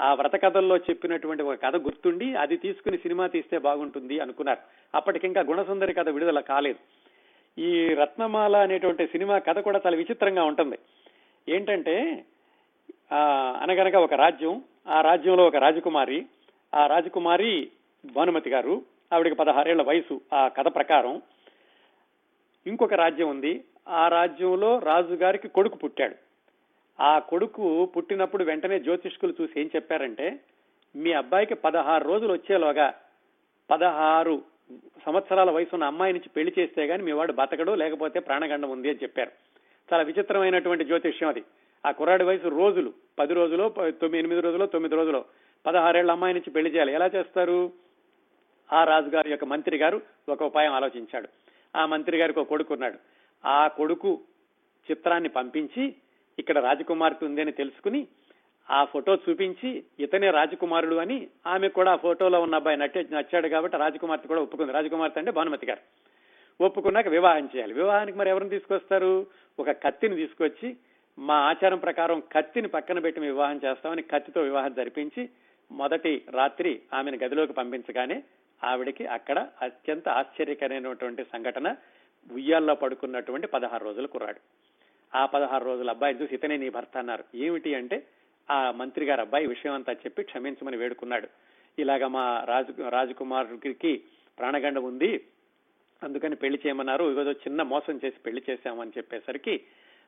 ఆ 0.02 0.14
వ్రత 0.14 0.36
కథల్లో 0.44 0.78
చెప్పినటువంటి 0.78 1.44
ఒక 1.44 1.56
కథ 1.64 1.76
గుర్తుండి 1.76 2.36
అది 2.36 2.58
తీసుకుని 2.58 2.98
సినిమా 2.98 3.28
తీస్తే 3.28 3.58
బాగుంటుంది 3.58 4.20
అనుకున్నారు. 4.20 4.60
అప్పటికింకా 4.96 5.42
గుణసుందరి 5.42 5.94
కథ 5.94 6.10
విడుదల 6.10 6.40
కాలేదు. 6.40 6.80
ఈ 7.62 7.88
రత్నమాల 7.94 8.56
అనేటువంటి 8.56 9.08
సినిమా 9.08 9.38
కథ 9.38 9.60
కూడా 9.60 9.82
చాలా 9.86 9.98
విచిత్రంగా 9.98 10.44
ఉంటుంది. 10.44 10.78
ఏంటంటే 11.50 12.26
అనగనగా 13.62 14.00
ఒక 14.00 14.14
రాజ్యం 14.14 14.64
ఆ 14.88 15.02
రాజ్యంలో 15.02 15.44
ఒక 15.48 15.56
రాజకుమారి 15.56 16.26
ఆ 16.74 16.88
రాజకుమారి 16.88 17.72
భానుమతి 18.06 18.50
గారు 18.50 18.82
ఆవిడకి 19.14 19.36
పదహారేళ్ళ 19.36 19.82
వయసు 19.82 20.22
ఆ 20.34 20.48
కథ 20.48 20.76
ప్రకారం 20.76 21.22
ఇంకొక 22.68 22.94
రాజ్యం 22.94 23.30
ఉంది. 23.30 23.64
ఆ 23.88 24.08
రాజ్యంలో 24.08 24.80
రాజుగారికి 24.80 25.48
కొడుకు 25.48 25.76
పుట్టాడు. 25.76 26.16
ఆ 27.00 27.20
కొడుకు 27.20 27.86
పుట్టినప్పుడు 27.86 28.44
వెంటనే 28.44 28.80
జ్యోతిష్కులు 28.80 29.34
చూసి 29.42 29.62
ఏం 29.62 29.70
చెప్పారంటే 29.76 30.40
మీ 30.96 31.12
అబ్బాయికి 31.14 31.56
పదహారు 31.56 32.04
రోజులు 32.08 32.34
వచ్చేలోగా 32.34 32.94
పదహారు 33.70 34.42
సంవత్సరాల 35.06 35.52
వయసు 35.52 35.70
ఉన్న 35.74 35.86
అమ్మాయి 35.86 36.14
నుంచి 36.14 36.30
పెళ్ళి 36.30 36.54
చేస్తే 36.60 36.86
గాని 36.86 37.04
మీ 37.04 37.12
వాడు 37.12 37.34
బతకడు 37.34 37.72
లేకపోతే 37.72 38.20
ప్రాణగండం 38.20 38.70
ఉంది 38.70 38.90
అని 38.90 39.00
చెప్పారు. 39.04 39.32
చాలా 39.94 40.04
విచిత్రమైనటువంటి 40.04 40.86
జ్యోతిష్యం 40.86 41.30
అది. 41.30 41.44
ఆ 41.86 41.92
కుర్రాడి 41.92 42.24
వయసు 42.24 42.48
రోజులు. 42.48 42.94
పది 43.20 43.34
రోజులు 43.34 43.70
తొమ్మిది 43.80 44.18
ఎనిమిది 44.18 44.42
రోజులు 44.42 44.66
తొమ్మిది 44.66 44.96
రోజులు. 44.96 45.43
పదహారేళ్ళ 45.66 46.11
అమ్మాయి 46.11 46.34
నుంచి 46.34 46.51
పెళ్ళి 46.51 46.72
చేయాలి. 46.72 46.93
ఎలా 46.93 47.05
చేస్తారు? 47.16 47.72
ఆ 48.74 48.84
రాజుగారి 48.84 49.30
యొక్క 49.30 49.45
మంత్రి 49.45 49.78
గారు 49.78 50.01
ఒక 50.30 50.43
ఉపాయం 50.43 50.74
ఆలోచించాడు. 50.74 51.28
ఆ 51.76 51.86
మంత్రి 51.86 52.18
గారికి 52.18 52.39
ఒక 52.39 52.47
కొడుకు 52.47 52.74
ఉన్నాడు. 52.74 52.97
ఆ 53.45 53.68
కొడుకు 53.68 54.22
చిత్రాన్ని 54.91 55.30
పంపించి 55.30 55.95
ఇక్కడ 56.39 56.59
రాజకుమార్తె 56.59 57.26
ఉంది 57.26 57.41
అని 57.41 57.51
తెలుసుకుని 57.51 58.07
ఆ 58.70 58.84
ఫోటో 58.84 59.16
చూపించి 59.16 59.84
ఇతనే 59.99 60.32
రాజకుమారుడు 60.32 60.95
అని 60.95 61.28
ఆమె 61.47 61.68
కూడా 61.68 61.91
ఆ 61.91 61.95
ఫోటోలో 61.95 62.41
ఉన్న 62.41 62.55
అబ్బాయి 62.55 62.78
నట్టి 62.78 63.07
నచ్చాడు 63.11 63.47
కాబట్టి 63.47 63.78
రాజకుమార్తె 63.78 64.28
కూడా 64.28 64.41
ఒప్పుకుంది. 64.41 64.72
రాజకుమార్తె 64.72 65.20
అంటే 65.20 65.32
భానుమతి 65.32 65.66
గారు. 65.66 65.80
ఒప్పుకున్నాక 66.64 67.07
వివాహం 67.07 67.49
చేయాలి. 67.55 67.74
వివాహానికి 67.74 68.18
మరి 68.18 68.30
ఎవరిని 68.30 68.49
తీసుకొస్తారు? 68.49 69.28
ఒక 69.59 69.72
కత్తిని 69.72 70.16
తీసుకొచ్చి 70.16 70.78
మా 71.20 71.36
ఆచారం 71.36 71.78
ప్రకారం 71.78 72.24
కత్తిని 72.32 72.68
పక్కన 72.68 72.99
పెట్టి 72.99 73.22
మేము 73.22 73.34
వివాహం 73.34 73.61
చేస్తామని 73.66 74.01
కత్తితో 74.01 74.41
వివాహం 74.41 74.74
జరిపించి 74.74 75.30
మొదటి 75.74 76.26
రాత్రి 76.30 76.82
ఆమెను 76.94 77.18
గదిలోకి 77.18 77.54
పంపించగానే 77.54 78.24
ఆవిడికి 78.64 79.06
అక్కడ 79.06 79.48
అత్యంత 79.62 80.10
ఆశ్చర్యకరమైనటువంటి 80.10 81.24
సంఘటన 81.24 81.76
ఉయ్యాల్లో 82.32 82.76
పడుకున్నటువంటి 82.76 83.48
పదహారు 83.48 83.84
రోజులు 83.84 84.08
కుర్రాడు. 84.08 84.40
ఆ 85.18 85.26
పదహారు 85.26 85.66
రోజుల 85.66 85.90
అబ్బాయి 85.90 86.16
చూసి 86.16 86.36
ఇతనే 86.36 86.58
నీ 86.58 86.70
భర్త 86.70 86.98
అన్నారు. 86.98 87.24
ఏమిటి 87.36 87.76
అంటే 87.76 88.08
ఆ 88.52 88.72
మంత్రి 88.72 89.06
గారు 89.06 89.22
అబ్బాయి 89.22 89.48
విషయం 89.48 89.74
అంతా 89.74 89.94
చెప్పి 89.94 90.24
క్షమించమని 90.24 90.78
వేడుకున్నాడు. 90.78 91.28
ఇలాగా 91.80 92.08
మా 92.08 92.44
రాజు 92.46 92.90
రాజకుమారుడికి 92.90 94.04
ప్రాణగండ 94.40 94.80
ఉంది 94.80 95.26
అందుకని 96.04 96.36
పెళ్ళి 96.36 96.60
చేయమన్నారు. 96.66 97.22
ఏదో 97.22 97.32
చిన్న 97.32 97.62
మోసం 97.62 98.00
చేసి 98.06 98.20
పెళ్ళి 98.26 98.44
చేశామని 98.50 98.92
చెప్పేసరికి 98.98 99.62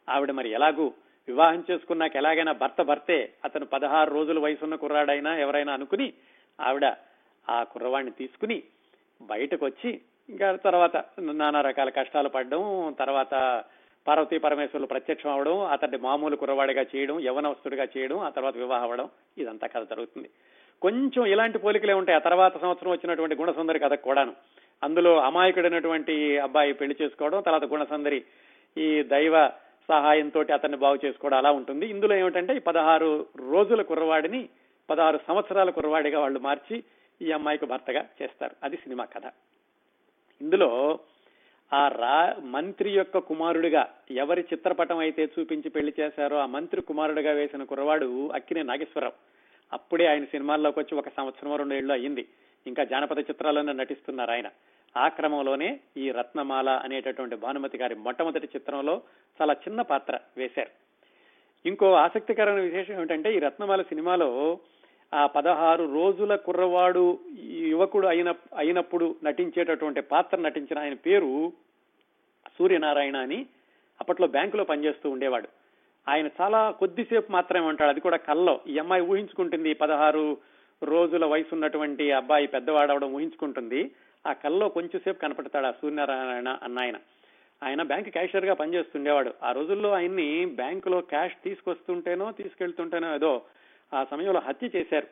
ఆవిడ 0.09 0.31
మరి 0.31 0.49
ఎలాగూ 0.49 0.93
వివాహం 1.27 1.63
చేసుకున్నాక 1.71 2.15
ఎలాగైనా 2.15 2.51
భర్త 2.51 2.81
భర్తే 2.81 3.33
అతను 3.45 3.65
పదహారు 3.65 4.13
రోజుల 4.13 4.39
వయసున్న 4.39 4.75
కుర్రాడైనా 4.75 5.37
ఎవరైనా 5.37 5.73
అనుకుని 5.73 6.13
ఆవిడ 6.59 6.85
ఆ 7.49 7.63
కుర్రవాడిని 7.63 8.11
తీసుకుని 8.11 8.63
బయటకు 9.21 9.65
వచ్చి 9.65 10.01
ఇంకా 10.29 10.55
తర్వాత 10.55 11.05
నానా 11.19 11.61
రకాల 11.61 11.89
కష్టాలు 11.89 12.29
పడడం 12.29 12.93
తర్వాత 12.99 13.63
పార్వతీ 14.05 14.37
పరమేశ్వరులు 14.37 14.87
ప్రత్యక్షం 14.87 15.29
అవడం 15.29 15.65
అతన్ని 15.65 15.97
మామూలు 15.97 16.35
కుర్రవాడిగా 16.35 16.85
చేయడం 16.95 17.19
యవనవస్తుడిగా 17.19 17.87
చేయడం 17.97 18.19
ఆ 18.19 18.29
తర్వాత 18.29 18.57
వివాహం 18.57 18.83
అవడం 18.83 19.09
ఇదంతా 19.37 19.67
కథ 19.67 19.89
జరుగుతుంది. 19.89 20.29
కొంచెం 20.81 21.25
ఇలాంటి 21.25 21.57
పోలికలే 21.57 21.93
ఉంటాయి. 21.93 22.15
ఆ 22.15 22.19
తర్వాత 22.19 22.61
సంవత్సరం 22.61 22.91
వచ్చినటువంటి 22.91 23.35
గుణసుందరి 23.35 23.79
కథ 23.79 23.93
కూడాను. 23.93 24.33
అందులో 24.83 25.21
అమాయకుడైనటువంటి 25.21 26.37
అబ్బాయి 26.37 26.73
పెళ్ళి 26.73 26.95
చేసుకోవడం 27.01 27.41
తర్వాత 27.41 27.65
గుణసుందరి 27.65 28.23
ఈ 28.77 29.03
దైవ 29.03 29.51
సహాయంతో 29.89 30.45
అతన్ని 30.53 30.77
బాగు 30.77 30.99
చేసుకోవడం 31.05 31.37
అలా 31.37 31.51
ఉంటుంది. 31.51 31.87
ఇందులో 31.87 32.15
ఏమిటంటే 32.15 32.55
ఈ 32.55 32.59
పదహారు 32.59 33.25
రోజుల 33.35 33.81
కుర్రవాడిని 33.81 34.49
పదహారు 34.89 35.19
సంవత్సరాల 35.27 35.69
కుర్రవాడిగా 35.69 36.19
వాళ్ళు 36.19 36.39
మార్చి 36.39 36.83
ఈ 37.21 37.31
అమ్మాయికి 37.31 37.65
భర్తగా 37.65 38.05
చేస్తారు. 38.21 38.55
అది 38.63 38.77
సినిమా 38.77 39.05
కథ. 39.05 39.21
ఇందులో 40.41 40.99
ఆ 41.73 41.87
రా 41.87 42.35
మంత్రి 42.43 42.89
యొక్క 42.89 43.17
కుమారుడిగా 43.17 43.89
ఎవరి 44.11 44.41
చిత్రపటం 44.41 44.97
అయితే 44.97 45.29
చూపించి 45.39 45.69
పెళ్ళి 45.69 45.93
చేశారో 45.99 46.37
ఆ 46.37 46.45
మంత్రి 46.45 46.81
కుమారుడిగా 46.81 47.31
వేసిన 47.31 47.63
కుర్రవాడు 47.63 48.29
అక్కినే 48.29 48.63
నాగేశ్వరరావు. 48.63 49.13
అప్పుడే 49.73 50.05
ఆయన 50.05 50.23
సినిమాల్లోకి 50.23 50.79
వచ్చి 50.79 50.97
ఒక 50.97 51.09
సంవత్సరం 51.09 51.55
రెండు 51.55 51.73
ఏళ్ళు 51.73 51.93
అయ్యింది. 51.93 52.27
ఇంకా 52.67 52.83
జానపద 52.83 53.19
చిత్రాల్లోనే 53.19 53.73
నటిస్తున్నారు 53.73 54.31
ఆయన. 54.31 54.47
ఆ 54.97 55.07
క్రమంలోనే 55.07 55.79
ఈ 55.97 56.11
రత్నమాల 56.11 56.69
అనేటటువంటి 56.69 57.35
భానుమతి 57.35 57.77
గారి 57.77 57.95
మొట్టమొదటి 57.95 58.47
చిత్రంలో 58.55 59.01
చాలా 59.41 59.53
చిన్న 59.53 59.81
పాత్ర 59.81 60.19
వేశారు. 60.37 60.69
ఇంకో 61.67 61.93
ఆసక్తికరమైన 61.93 62.61
విశేషం 62.61 62.93
ఏమిటంటే 62.93 63.35
ఈ 63.35 63.39
రత్నమాల 63.39 63.81
సినిమాలో 63.81 64.59
ఆ 65.13 65.25
పదహారు 65.25 65.93
రోజుల 65.93 66.35
కుర్రవాడు 66.35 67.19
యువకుడు 67.43 68.07
అయిన 68.07 68.33
అయినప్పుడు 68.57 69.15
నటించేటటువంటి 69.23 70.01
పాత్ర 70.01 70.37
నటించిన 70.37 70.79
ఆయన 70.79 70.93
పేరు 70.93 71.53
సూర్యనారాయణ 72.59 73.17
అని 73.17 73.45
అప్పట్లో 74.01 74.27
బ్యాంకులో 74.27 74.63
పనిచేస్తూ 74.63 75.09
ఉండేవాడు. 75.09 75.47
ఆయన 76.09 76.29
చాలా 76.41 76.71
కొద్దిసేపు 76.71 77.31
మాత్రమే 77.31 77.67
ఉంటాడు. 77.67 77.89
అది 77.89 77.99
కూడా 77.99 78.17
కల్లో. 78.17 78.59
ఈ 78.67 78.77
అమ్మాయి 78.77 79.03
ఊహించుకుంటుంది 79.03 79.73
పదహారు 79.73 80.37
రోజుల 80.83 81.25
వయసు 81.25 81.53
ఉన్నటువంటి 81.53 82.11
అబ్బాయి 82.11 82.47
పెద్దవాడవడం 82.47 83.13
ఊహించుకుంటుంది. 83.13 83.91
ఆ 84.25 84.33
కల్లో 84.33 84.69
కొంచెంసేపు 84.69 85.19
కనపడతాడు 85.19 85.65
ఆ 85.65 85.71
సూర్యనారాయణ 85.71 86.57
అన్న 86.63 86.79
ఆయన. 86.79 86.97
ఆయన 87.63 87.83
బ్యాంక్ 87.83 88.09
క్యాషియర్గా 88.09 88.53
పనిచేస్తుండేవాడు. 88.53 89.33
ఆ 89.43 89.51
రోజుల్లో 89.51 89.91
ఆయన్ని 89.91 90.45
బ్యాంకులో 90.45 91.01
క్యాష్ 91.01 91.33
తీసుకొస్తుంటేనో 91.43 92.31
తీసుకెళ్తుంటేనో 92.31 93.15
ఏదో 93.15 93.41
ఆ 93.93 94.05
సమయంలో 94.11 94.39
హత్య 94.39 94.69
చేశారు. 94.75 95.07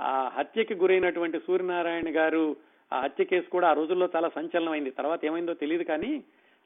ఆ 0.00 0.30
హత్యకి 0.34 0.74
గురైనటువంటి 0.74 1.40
సూర్యనారాయణ 1.46 2.04
గారు 2.08 2.56
ఆ 2.92 3.00
హత్య 3.00 3.24
కేసు 3.24 3.50
కూడా 3.50 3.68
ఆ 3.68 3.72
రోజుల్లో 3.72 4.08
చాలా 4.16 4.28
సంచలనమైంది. 4.28 4.90
తర్వాత 4.90 5.24
ఏమైందో 5.24 5.54
తెలియదు 5.54 5.82
కానీ 5.82 6.24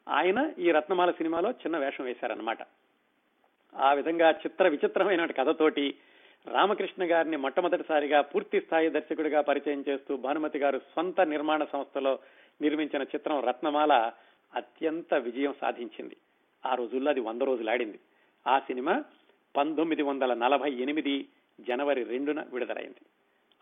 ఆయన 0.09 0.53
ఈ 0.59 0.70
రత్నమాల 0.70 1.11
సినిమాలో 1.11 1.51
చిన్న 1.51 1.78
వేషం 1.78 2.05
వేశారనమాట 2.05 2.59
ఆ 3.76 3.93
విధంగా 3.93 4.30
చిత్ర 4.30 4.68
విచిత్రమైన 4.68 5.26
కథతోటి 5.26 5.95
రామకృష్ణ 6.47 7.03
గారిని 7.05 7.36
మొట్టమొదటిసారిగా 7.36 8.20
పూర్తి 8.20 8.61
స్థాయి 8.61 8.90
దర్శకుడిగా 8.90 9.40
పరిచయం 9.40 9.84
చేస్తూ 9.88 10.16
భానుమతి 10.16 10.59
గారు 10.59 10.78
సొంత 10.78 11.20
నిర్మాణ 11.20 11.64
సంస్థలో 11.64 12.18
నిర్మించిన 12.62 13.03
చిత్రం 13.03 13.40
రత్నమాల 13.40 14.12
అత్యంత 14.55 15.14
విజయం 15.14 15.55
సాధించింది. 15.61 16.16
ఆ 16.66 16.74
రోజుల్లో 16.74 17.11
అది 17.11 17.20
వంద 17.20 17.43
రోజులు 17.43 17.70
ఆడింది. 17.70 17.99
ఆ 18.47 18.59
సినిమా 18.59 19.05
పంతొమ్మిది 19.57 20.03
వందల 20.03 20.34
నలభై 20.34 20.72
ఎనిమిది 20.72 21.28
జనవరి 21.61 22.05
రెండున 22.05 22.45
విడుదలైంది. 22.53 23.03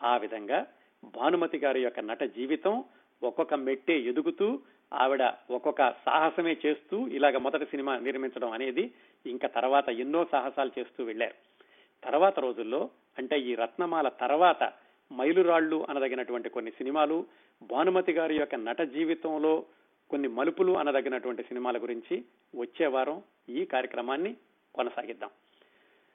ఆ 0.02 0.16
విధంగా 0.16 0.66
భానుమతి 1.04 1.58
గారి 1.58 1.82
యొక్క 1.82 2.00
నట 2.00 2.22
జీవితం 2.22 2.84
ఒక్కొక్క 3.22 3.54
మెట్టే 3.54 4.00
ఎదుగుతూ 4.00 4.60
ఆవిడ 4.92 5.32
ఒక్కొక్క 5.50 5.90
సాహసమే 5.90 6.56
చేస్తూ 6.66 7.06
ఇలాగ 7.06 7.38
మొదటి 7.38 7.64
సినిమా 7.64 7.98
నిర్మించడం 7.98 8.50
అనేది 8.50 8.94
ఇంకా 9.26 9.48
తర్వాత 9.48 9.88
ఎన్నో 9.88 10.26
సాహసాలు 10.32 10.70
చేస్తూ 10.78 11.04
వెళ్ళారు 11.04 11.49
తర్వాత 12.04 12.38
రోజుల్లో 12.38 12.90
అంటే 13.18 13.40
ఈ 13.40 13.54
రత్నమాల 13.54 14.08
తర్వాత 14.08 14.72
మైలురాళ్ళు 15.12 15.86
అనదగినటువంటి 15.90 16.48
కొన్ని 16.48 16.70
సినిమాలు 16.70 17.26
భానుమతి 17.62 18.12
గారి 18.12 18.36
యొక్క 18.36 18.54
నట 18.54 18.82
జీవితంలో 18.82 19.66
కొన్ని 20.10 20.28
మలుపులు 20.28 20.72
అనదగినటువంటి 20.72 21.42
సినిమాల 21.42 21.78
గురించి 21.78 22.24
వచ్చే 22.54 22.86
వారం 22.86 23.22
ఈ 23.48 23.64
కార్యక్రమాన్ని 23.64 24.36
కొనసాగిద్దాం. 24.74 25.30